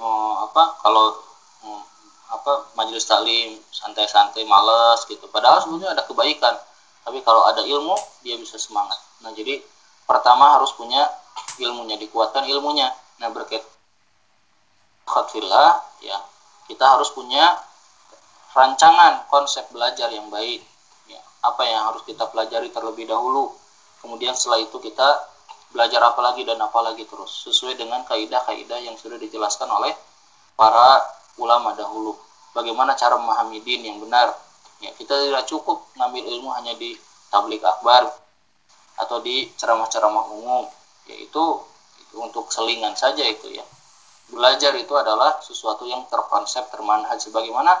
oh, 0.00 0.48
apa 0.48 0.80
kalau 0.80 1.12
oh, 1.68 1.82
apa 2.32 2.72
majelis 2.72 3.04
taklim 3.04 3.60
santai-santai 3.68 4.48
males 4.48 5.04
gitu. 5.04 5.28
Padahal 5.28 5.60
sebenarnya 5.60 5.92
ada 5.92 6.08
kebaikan 6.08 6.56
tapi 7.04 7.20
kalau 7.20 7.44
ada 7.44 7.60
ilmu 7.60 7.92
dia 8.24 8.40
bisa 8.40 8.56
semangat. 8.56 8.96
Nah 9.20 9.36
jadi 9.36 9.60
pertama 10.08 10.56
harus 10.56 10.72
punya 10.72 11.04
ilmunya 11.60 12.00
dikuatkan 12.00 12.48
ilmunya. 12.48 12.88
Nah 13.20 13.28
berkat 13.28 13.60
khatfillah 15.04 15.84
ya 16.00 16.16
kita 16.64 16.96
harus 16.96 17.12
punya 17.12 17.60
rancangan 18.56 19.28
konsep 19.28 19.68
belajar 19.68 20.08
yang 20.08 20.32
baik 20.32 20.64
ya. 21.12 21.20
Apa 21.44 21.68
yang 21.68 21.92
harus 21.92 22.00
kita 22.08 22.24
pelajari 22.32 22.72
terlebih 22.72 23.04
dahulu. 23.04 23.52
Kemudian 24.00 24.32
setelah 24.32 24.64
itu 24.64 24.80
kita 24.80 25.31
belajar 25.72 26.04
apa 26.04 26.20
lagi 26.20 26.44
dan 26.44 26.60
apa 26.60 26.78
lagi 26.84 27.08
terus 27.08 27.48
sesuai 27.48 27.80
dengan 27.80 28.04
kaidah-kaidah 28.04 28.78
yang 28.84 28.94
sudah 29.00 29.16
dijelaskan 29.16 29.66
oleh 29.72 29.96
para 30.54 31.00
ulama 31.40 31.72
dahulu. 31.72 32.12
Bagaimana 32.52 32.92
cara 32.92 33.16
memahami 33.16 33.64
din 33.64 33.88
yang 33.88 33.98
benar? 33.98 34.36
Ya 34.84 34.92
kita 34.92 35.16
tidak 35.16 35.48
cukup 35.48 35.88
ngambil 35.96 36.22
ilmu 36.28 36.52
hanya 36.52 36.76
di 36.76 36.92
tablik 37.32 37.64
akbar 37.64 38.12
atau 39.00 39.18
di 39.24 39.48
ceramah-ceramah 39.56 40.28
umum 40.36 40.68
yaitu 41.08 41.40
itu 41.98 42.16
untuk 42.20 42.52
selingan 42.52 42.92
saja 42.92 43.24
itu 43.24 43.48
ya. 43.48 43.64
Belajar 44.28 44.76
itu 44.76 44.92
adalah 44.92 45.40
sesuatu 45.40 45.88
yang 45.88 46.04
terkonsep 46.12 46.68
termanhaj. 46.68 47.16
Sebagaimana 47.24 47.72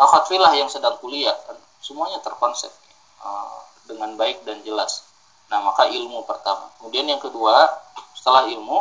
akhwat 0.00 0.32
yang 0.32 0.72
sedang 0.72 0.96
kuliah 0.98 1.36
kan 1.44 1.60
semuanya 1.84 2.16
terkonsep 2.24 2.72
uh, 3.20 3.60
dengan 3.84 4.16
baik 4.16 4.40
dan 4.48 4.64
jelas 4.64 5.04
nah 5.52 5.60
maka 5.60 5.88
ilmu 5.88 6.24
pertama. 6.24 6.70
Kemudian 6.80 7.08
yang 7.08 7.20
kedua 7.20 7.68
setelah 8.16 8.48
ilmu 8.48 8.80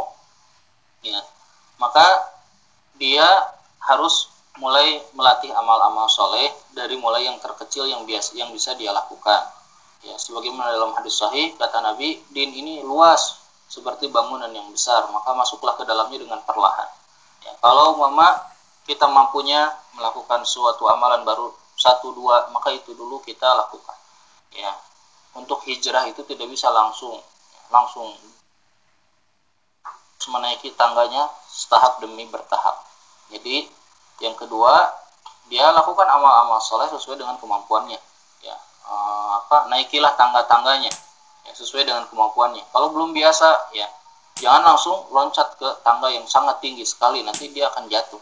ya 1.03 1.19
maka 1.81 2.05
dia 2.95 3.25
harus 3.83 4.31
mulai 4.61 5.01
melatih 5.17 5.49
amal-amal 5.51 6.05
soleh 6.07 6.47
dari 6.77 6.93
mulai 6.95 7.25
yang 7.25 7.41
terkecil 7.41 7.89
yang 7.89 8.05
biasa 8.05 8.37
yang 8.37 8.53
bisa 8.53 8.77
dia 8.77 8.93
lakukan. 8.93 9.41
Ya 10.03 10.15
sebagaimana 10.19 10.71
dalam 10.71 10.93
hadis 10.93 11.17
sahih 11.17 11.55
kata 11.57 11.79
Nabi 11.81 12.21
din 12.31 12.53
ini 12.53 12.83
luas 12.85 13.43
seperti 13.71 14.11
bangunan 14.13 14.51
yang 14.53 14.69
besar 14.69 15.09
maka 15.09 15.33
masuklah 15.33 15.73
ke 15.73 15.83
dalamnya 15.87 16.21
dengan 16.21 16.39
perlahan. 16.45 16.89
Ya, 17.43 17.51
kalau 17.59 17.97
mama 17.97 18.45
kita 18.85 19.09
mampunya 19.09 19.73
melakukan 19.97 20.45
suatu 20.45 20.85
amalan 20.91 21.25
baru 21.25 21.49
satu 21.73 22.13
dua 22.13 22.53
maka 22.53 22.69
itu 22.69 22.93
dulu 22.93 23.19
kita 23.25 23.47
lakukan. 23.57 23.97
Ya, 24.53 24.69
untuk 25.33 25.65
hijrah 25.65 26.05
itu 26.09 26.21
tidak 26.25 26.47
bisa 26.49 26.69
langsung 26.69 27.17
langsung 27.73 28.13
menaiki 30.23 30.71
tangganya 30.79 31.27
setahap 31.51 31.99
demi 31.99 32.23
bertahap. 32.31 32.79
Jadi 33.27 33.67
yang 34.23 34.37
kedua 34.39 34.87
dia 35.51 35.67
lakukan 35.75 36.07
amal-amal 36.07 36.63
soleh 36.63 36.87
sesuai 36.87 37.19
dengan 37.19 37.35
kemampuannya. 37.37 37.99
Ya, 38.39 38.55
eh, 38.87 39.31
apa 39.43 39.67
naikilah 39.67 40.15
tangga-tangganya 40.15 40.91
ya, 41.43 41.51
sesuai 41.51 41.83
dengan 41.83 42.07
kemampuannya. 42.07 42.63
Kalau 42.71 42.95
belum 42.95 43.11
biasa 43.11 43.75
ya 43.75 43.89
jangan 44.39 44.73
langsung 44.73 44.97
loncat 45.13 45.55
ke 45.61 45.69
tangga 45.85 46.09
yang 46.09 46.25
sangat 46.25 46.57
tinggi 46.63 46.81
sekali 46.87 47.21
nanti 47.21 47.53
dia 47.53 47.69
akan 47.69 47.85
jatuh 47.85 48.21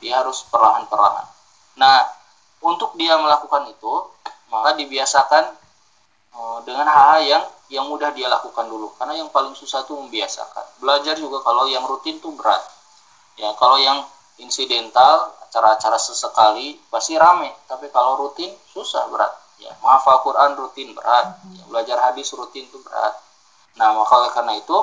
dia 0.00 0.24
harus 0.24 0.42
perlahan-perlahan 0.48 1.26
nah 1.76 2.08
untuk 2.64 2.96
dia 2.96 3.16
melakukan 3.20 3.68
itu 3.68 3.92
maka 4.48 4.76
dibiasakan 4.80 5.52
dengan 6.64 6.86
hal-hal 6.86 7.22
yang 7.26 7.44
yang 7.70 7.84
mudah 7.86 8.10
dia 8.14 8.26
lakukan 8.26 8.66
dulu. 8.66 8.94
Karena 8.98 9.18
yang 9.18 9.30
paling 9.30 9.54
susah 9.54 9.86
itu 9.86 9.94
membiasakan. 9.94 10.82
Belajar 10.82 11.14
juga 11.18 11.42
kalau 11.42 11.66
yang 11.70 11.86
rutin 11.86 12.18
tuh 12.18 12.34
berat. 12.34 12.60
Ya 13.38 13.50
kalau 13.56 13.78
yang 13.78 14.04
insidental 14.42 15.34
acara-acara 15.48 15.98
sesekali 15.98 16.78
pasti 16.90 17.14
rame. 17.18 17.50
Tapi 17.66 17.90
kalau 17.94 18.18
rutin 18.18 18.50
susah 18.74 19.06
berat. 19.10 19.30
Ya 19.62 19.70
menghafal 19.82 20.22
Quran 20.26 20.58
rutin 20.58 20.94
berat. 20.94 21.38
Ya, 21.54 21.62
belajar 21.70 21.96
hadis 22.10 22.30
rutin 22.34 22.66
itu 22.66 22.78
berat. 22.82 23.14
Nah 23.78 23.94
maka 23.94 24.30
karena 24.34 24.58
itu 24.58 24.78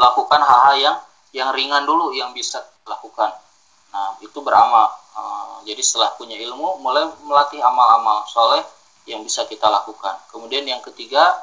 lakukan 0.00 0.40
hal-hal 0.42 0.76
yang 0.78 0.96
yang 1.30 1.50
ringan 1.54 1.86
dulu 1.86 2.10
yang 2.10 2.34
bisa 2.34 2.58
lakukan. 2.86 3.30
Nah, 3.90 4.18
itu 4.22 4.38
beramal. 4.42 4.86
Uh, 5.14 5.62
jadi 5.66 5.82
setelah 5.82 6.14
punya 6.14 6.38
ilmu, 6.38 6.78
mulai 6.82 7.06
melatih 7.26 7.58
amal-amal 7.62 8.22
soleh 8.30 8.62
yang 9.08 9.24
bisa 9.24 9.44
kita 9.48 9.68
lakukan. 9.68 10.16
Kemudian 10.32 10.64
yang 10.68 10.80
ketiga, 10.84 11.36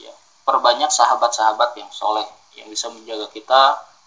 ya, 0.00 0.12
perbanyak 0.42 0.90
sahabat-sahabat 0.90 1.78
yang 1.78 1.90
soleh 1.90 2.26
yang 2.56 2.72
bisa 2.72 2.88
menjaga 2.88 3.28
kita, 3.30 3.62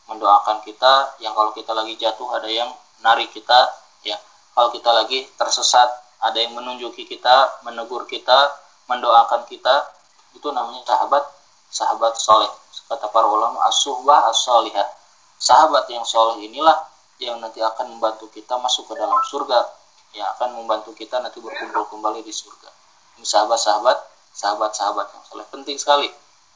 mendoakan 0.09 0.63
kita. 0.65 1.19
Yang 1.21 1.33
kalau 1.37 1.51
kita 1.53 1.71
lagi 1.75 1.93
jatuh 1.95 2.27
ada 2.35 2.49
yang 2.49 2.69
narik 3.05 3.29
kita, 3.31 3.59
ya. 4.03 4.17
Kalau 4.55 4.69
kita 4.73 4.89
lagi 4.91 5.29
tersesat, 5.37 5.87
ada 6.19 6.35
yang 6.35 6.57
menunjuki 6.57 7.07
kita, 7.07 7.63
menegur 7.63 8.03
kita, 8.09 8.51
mendoakan 8.89 9.47
kita. 9.47 9.87
Itu 10.35 10.51
namanya 10.51 10.83
sahabat 10.85 11.39
sahabat 11.69 12.17
soleh 12.17 12.49
kata 12.89 13.05
para 13.13 13.29
ulama 13.29 13.61
as-suhbah 13.69 14.33
as-salihah 14.33 14.89
sahabat 15.37 15.85
yang 15.93 16.01
soleh 16.01 16.41
inilah 16.41 16.75
yang 17.21 17.37
nanti 17.37 17.61
akan 17.61 17.93
membantu 17.93 18.25
kita 18.33 18.57
masuk 18.57 18.89
ke 18.89 18.97
dalam 18.97 19.21
surga 19.29 19.69
yang 20.17 20.25
akan 20.33 20.57
membantu 20.57 20.97
kita 20.97 21.21
nanti 21.21 21.37
berkumpul 21.37 21.85
kembali 21.93 22.25
di 22.25 22.33
surga 22.33 22.78
sahabat-sahabat 23.25 23.97
sahabat-sahabat 24.35 25.07
yang 25.11 25.23
soleh 25.25 25.45
penting 25.51 25.77
sekali 25.79 26.09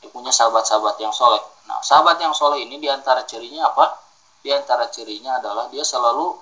dia 0.03 0.09
punya 0.11 0.31
sahabat-sahabat 0.31 0.99
yang 0.99 1.11
soleh 1.15 1.41
nah 1.67 1.79
sahabat 1.79 2.19
yang 2.19 2.35
soleh 2.35 2.63
ini 2.63 2.79
di 2.79 2.87
antara 2.91 3.23
cirinya 3.23 3.71
apa 3.71 3.97
di 4.43 4.51
antara 4.51 4.91
cirinya 4.91 5.39
adalah 5.39 5.71
dia 5.71 5.83
selalu 5.87 6.35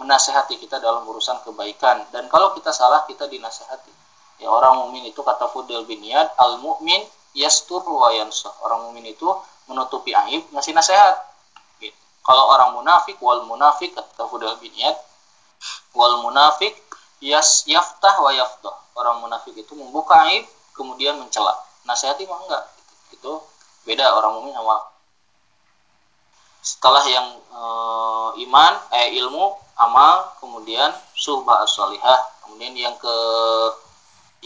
menasehati 0.00 0.56
kita 0.56 0.80
dalam 0.80 1.04
urusan 1.04 1.44
kebaikan 1.44 2.08
dan 2.08 2.26
kalau 2.32 2.56
kita 2.56 2.72
salah 2.72 3.04
kita 3.04 3.28
dinasehati 3.28 3.92
ya 4.40 4.48
orang 4.48 4.80
mukmin 4.80 5.04
itu 5.04 5.20
kata 5.20 5.52
Fudel 5.52 5.84
bin 5.84 6.00
Yad 6.00 6.32
al 6.40 6.58
mukmin 6.58 7.04
yastur 7.36 7.82
wa 7.84 8.12
yansah. 8.12 8.52
Orang 8.64 8.88
mukmin 8.88 9.12
itu 9.12 9.28
menutupi 9.68 10.12
aib, 10.12 10.44
ngasih 10.52 10.76
nasihat. 10.76 11.16
Gitu. 11.80 11.96
Kalau 12.22 12.52
orang 12.52 12.76
munafik 12.76 13.18
wal 13.20 13.44
munafik 13.48 13.96
kata 13.96 14.28
Fudal 14.28 14.56
bin 14.60 14.72
Iyad, 14.72 14.96
wal 15.96 16.22
munafik 16.24 16.76
yas 17.24 17.64
yaftah 17.66 18.20
wa 18.20 18.30
yaftah. 18.32 18.76
Orang 18.92 19.24
munafik 19.24 19.56
itu 19.56 19.72
membuka 19.74 20.16
aib 20.28 20.44
kemudian 20.76 21.16
mencela. 21.16 21.56
Nasihati 21.88 22.28
mah 22.28 22.40
enggak. 22.44 22.64
Itu 23.12 23.42
beda 23.88 24.14
orang 24.18 24.38
mukmin 24.38 24.54
sama 24.54 24.92
setelah 26.62 27.02
yang 27.10 27.26
e, 27.50 27.62
iman 28.46 28.72
eh 28.94 29.18
ilmu 29.18 29.50
amal 29.82 30.30
kemudian 30.38 30.94
suhbah 31.18 31.66
as 31.66 31.74
kemudian 32.46 32.70
yang 32.78 32.94
ke 33.02 33.16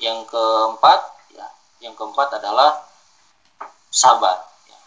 yang 0.00 0.24
keempat 0.24 1.16
yang 1.80 1.92
keempat 1.92 2.40
adalah 2.40 2.82
sabar. 3.92 4.48
Ya. 4.68 4.78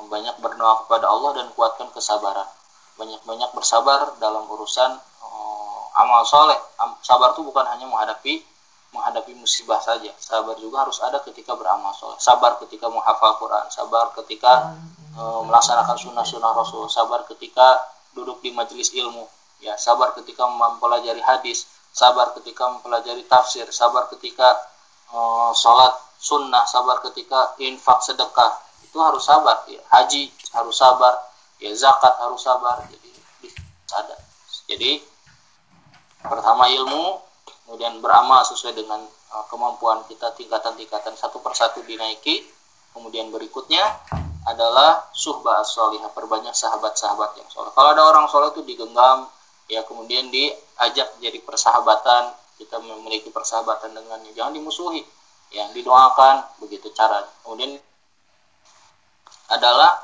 Banyak 0.00 0.40
berdoa 0.40 0.84
kepada 0.84 1.06
Allah 1.08 1.30
dan 1.36 1.46
kuatkan 1.52 1.92
kesabaran. 1.92 2.48
Banyak-banyak 2.96 3.50
bersabar 3.56 4.16
dalam 4.20 4.44
urusan 4.48 4.90
uh, 5.24 5.82
amal 6.00 6.24
soleh. 6.24 6.56
Sabar 7.04 7.36
itu 7.36 7.44
bukan 7.44 7.64
hanya 7.68 7.88
menghadapi 7.88 8.44
menghadapi 8.92 9.32
musibah 9.34 9.80
saja. 9.80 10.12
Sabar 10.20 10.56
juga 10.60 10.86
harus 10.86 11.00
ada 11.00 11.18
ketika 11.24 11.56
beramal 11.56 11.92
soleh. 11.96 12.20
Sabar 12.20 12.60
ketika 12.60 12.86
menghafal 12.92 13.40
Quran. 13.40 13.66
Sabar 13.72 14.12
ketika 14.16 14.76
uh, 15.16 15.40
melaksanakan 15.44 15.96
sunnah-sunnah 15.96 16.52
Rasul. 16.52 16.86
Sabar 16.92 17.24
ketika 17.26 17.88
duduk 18.12 18.44
di 18.44 18.52
majelis 18.52 18.92
ilmu. 18.92 19.24
Ya, 19.64 19.74
sabar 19.80 20.12
ketika 20.14 20.44
mempelajari 20.46 21.24
hadis. 21.24 21.64
Sabar 21.92 22.36
ketika 22.36 22.68
mempelajari 22.68 23.24
tafsir. 23.24 23.64
Sabar 23.72 24.12
ketika 24.12 24.60
uh, 25.12 25.52
sholat 25.56 25.92
sunnah 26.22 26.62
sabar 26.70 27.02
ketika 27.02 27.58
infak 27.58 27.98
sedekah 27.98 28.62
itu 28.86 28.94
harus 29.02 29.26
sabar 29.26 29.66
ya 29.66 29.82
haji 29.90 30.30
harus 30.54 30.78
sabar 30.78 31.18
ya 31.58 31.74
zakat 31.74 32.14
harus 32.22 32.38
sabar 32.38 32.78
jadi 32.86 33.10
ada 33.90 34.16
jadi 34.70 35.02
pertama 36.22 36.70
ilmu 36.70 37.18
kemudian 37.72 38.04
beramal 38.04 38.44
sesuai 38.44 38.76
dengan 38.76 39.00
uh, 39.32 39.48
kemampuan 39.48 40.04
kita 40.04 40.36
tingkatan-tingkatan 40.36 41.16
satu 41.16 41.40
persatu 41.40 41.80
dinaiki. 41.80 42.44
Kemudian 42.92 43.32
berikutnya 43.32 43.80
adalah 44.44 45.08
suhbah 45.16 45.64
as-solihah 45.64 46.12
perbanyak 46.12 46.52
sahabat-sahabat 46.52 47.40
yang 47.40 47.48
soleh. 47.48 47.72
Kalau 47.72 47.96
ada 47.96 48.04
orang 48.04 48.28
soleh 48.28 48.52
itu 48.52 48.60
digenggam 48.68 49.24
ya 49.72 49.80
kemudian 49.88 50.28
diajak 50.28 51.16
jadi 51.16 51.40
persahabatan 51.40 52.36
kita 52.60 52.76
memiliki 52.84 53.32
persahabatan 53.32 53.96
dengannya. 53.96 54.36
Jangan 54.36 54.52
dimusuhi 54.52 55.00
yang 55.56 55.72
didoakan 55.72 56.44
begitu 56.60 56.92
cara. 56.92 57.24
Kemudian 57.40 57.80
adalah 59.48 59.96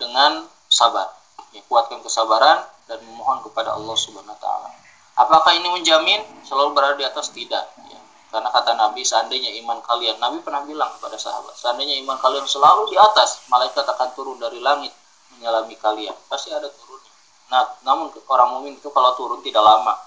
dengan 0.00 0.48
sabar 0.72 1.12
ya, 1.52 1.60
kuatkan 1.68 2.00
kesabaran 2.00 2.64
dan 2.88 3.04
memohon 3.04 3.44
kepada 3.44 3.76
Allah 3.76 3.96
Subhanahu 4.00 4.32
wa 4.32 4.40
taala 4.40 4.81
apakah 5.26 5.52
ini 5.54 5.68
menjamin 5.70 6.20
selalu 6.42 6.74
berada 6.74 6.96
di 6.98 7.06
atas? 7.06 7.30
Tidak 7.30 7.64
ya. 7.90 8.00
karena 8.32 8.48
kata 8.48 8.72
Nabi 8.74 9.02
seandainya 9.04 9.52
iman 9.62 9.78
kalian 9.84 10.16
Nabi 10.18 10.40
pernah 10.40 10.64
bilang 10.64 10.88
kepada 10.98 11.20
sahabat 11.20 11.52
seandainya 11.54 12.00
iman 12.02 12.16
kalian 12.18 12.44
selalu 12.48 12.90
di 12.90 12.96
atas 12.96 13.44
malaikat 13.46 13.84
akan 13.84 14.08
turun 14.16 14.36
dari 14.40 14.58
langit 14.58 14.92
menyalami 15.36 15.74
kalian. 15.74 16.14
Pasti 16.30 16.54
ada 16.54 16.70
turunnya. 16.70 17.12
Nah 17.50 17.62
namun 17.82 18.14
orang 18.30 18.48
mukmin 18.54 18.78
itu 18.78 18.88
kalau 18.94 19.18
turun 19.18 19.42
tidak 19.42 19.66
lama. 19.66 19.98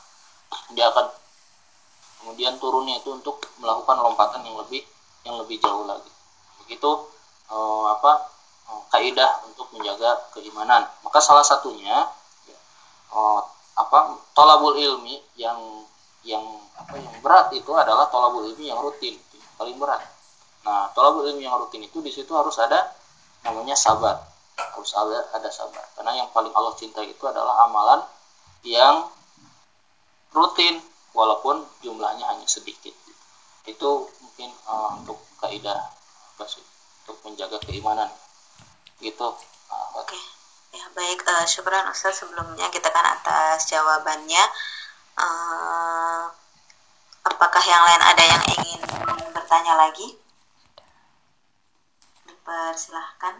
Dia 0.71 0.87
akan 0.93 1.05
kemudian 2.23 2.55
turunnya 2.57 2.97
itu 3.03 3.11
untuk 3.11 3.43
melakukan 3.59 3.99
lompatan 3.99 4.41
yang 4.47 4.57
lebih 4.57 4.81
yang 5.27 5.35
lebih 5.41 5.59
jauh 5.59 5.83
lagi. 5.83 6.09
Begitu 6.63 6.89
uh, 7.51 7.85
apa 7.99 8.31
uh, 8.71 8.81
kaidah 8.95 9.45
untuk 9.49 9.69
menjaga 9.75 10.31
keimanan. 10.31 10.87
Maka 11.03 11.19
salah 11.19 11.43
satunya 11.43 12.09
uh, 13.11 13.41
apa 13.75 14.19
tolabul 14.31 14.75
ilmi 14.79 15.19
yang 15.35 15.83
yang 16.23 16.43
apa 16.79 16.95
yang 16.95 17.15
berat 17.19 17.51
itu 17.51 17.71
adalah 17.75 18.07
tolabul 18.07 18.47
ilmi 18.47 18.71
yang 18.71 18.79
rutin 18.79 19.19
paling 19.59 19.75
berat. 19.75 20.01
Nah 20.63 20.89
tolabul 20.95 21.27
ilmi 21.27 21.43
yang 21.43 21.59
rutin 21.59 21.83
itu 21.83 21.99
di 21.99 22.11
situ 22.11 22.31
harus 22.31 22.55
ada 22.59 22.95
namanya 23.43 23.75
sabar. 23.75 24.23
Harus 24.55 24.91
ada 24.95 25.27
ada 25.35 25.49
sabar. 25.51 25.83
Karena 25.99 26.23
yang 26.23 26.29
paling 26.31 26.51
Allah 26.55 26.73
cinta 26.79 27.03
itu 27.03 27.23
adalah 27.27 27.67
amalan 27.67 28.01
yang 28.63 29.11
rutin 30.31 30.79
walaupun 31.11 31.63
jumlahnya 31.83 32.25
hanya 32.31 32.47
sedikit. 32.47 32.95
Itu 33.67 34.07
mungkin 34.23 34.49
uh, 34.67 34.99
untuk 35.03 35.19
kaidah 35.39 35.95
untuk 37.05 37.17
menjaga 37.21 37.61
keimanan. 37.63 38.09
Gitu. 38.99 39.27
Uh, 39.69 39.87
oke. 39.99 40.09
okay. 40.09 40.34
Ya 40.75 40.85
baik 40.91 41.23
uh, 41.23 41.47
syukuran 41.47 41.87
Ustaz 41.87 42.19
sebelumnya 42.19 42.67
kita 42.67 42.91
kan 42.91 43.05
atas 43.15 43.71
jawabannya. 43.71 44.43
Uh, 45.15 46.27
apakah 47.23 47.63
yang 47.63 47.83
lain 47.87 48.03
ada 48.03 48.23
yang 48.23 48.43
ingin 48.59 48.81
bertanya 49.31 49.73
lagi? 49.79 50.19
Dipersilahkan. 52.27 53.39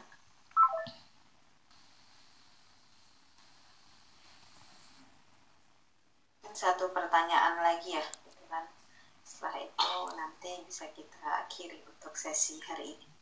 Satu 6.55 6.87
pertanyaan 6.95 7.59
lagi 7.59 7.99
ya 7.99 8.05
setelah 9.25 9.57
itu 9.67 9.93
nanti 10.15 10.51
bisa 10.63 10.85
kita 10.95 11.19
akhiri 11.43 11.83
untuk 11.91 12.15
sesi 12.15 12.61
hari 12.63 12.95
ini 12.95 13.14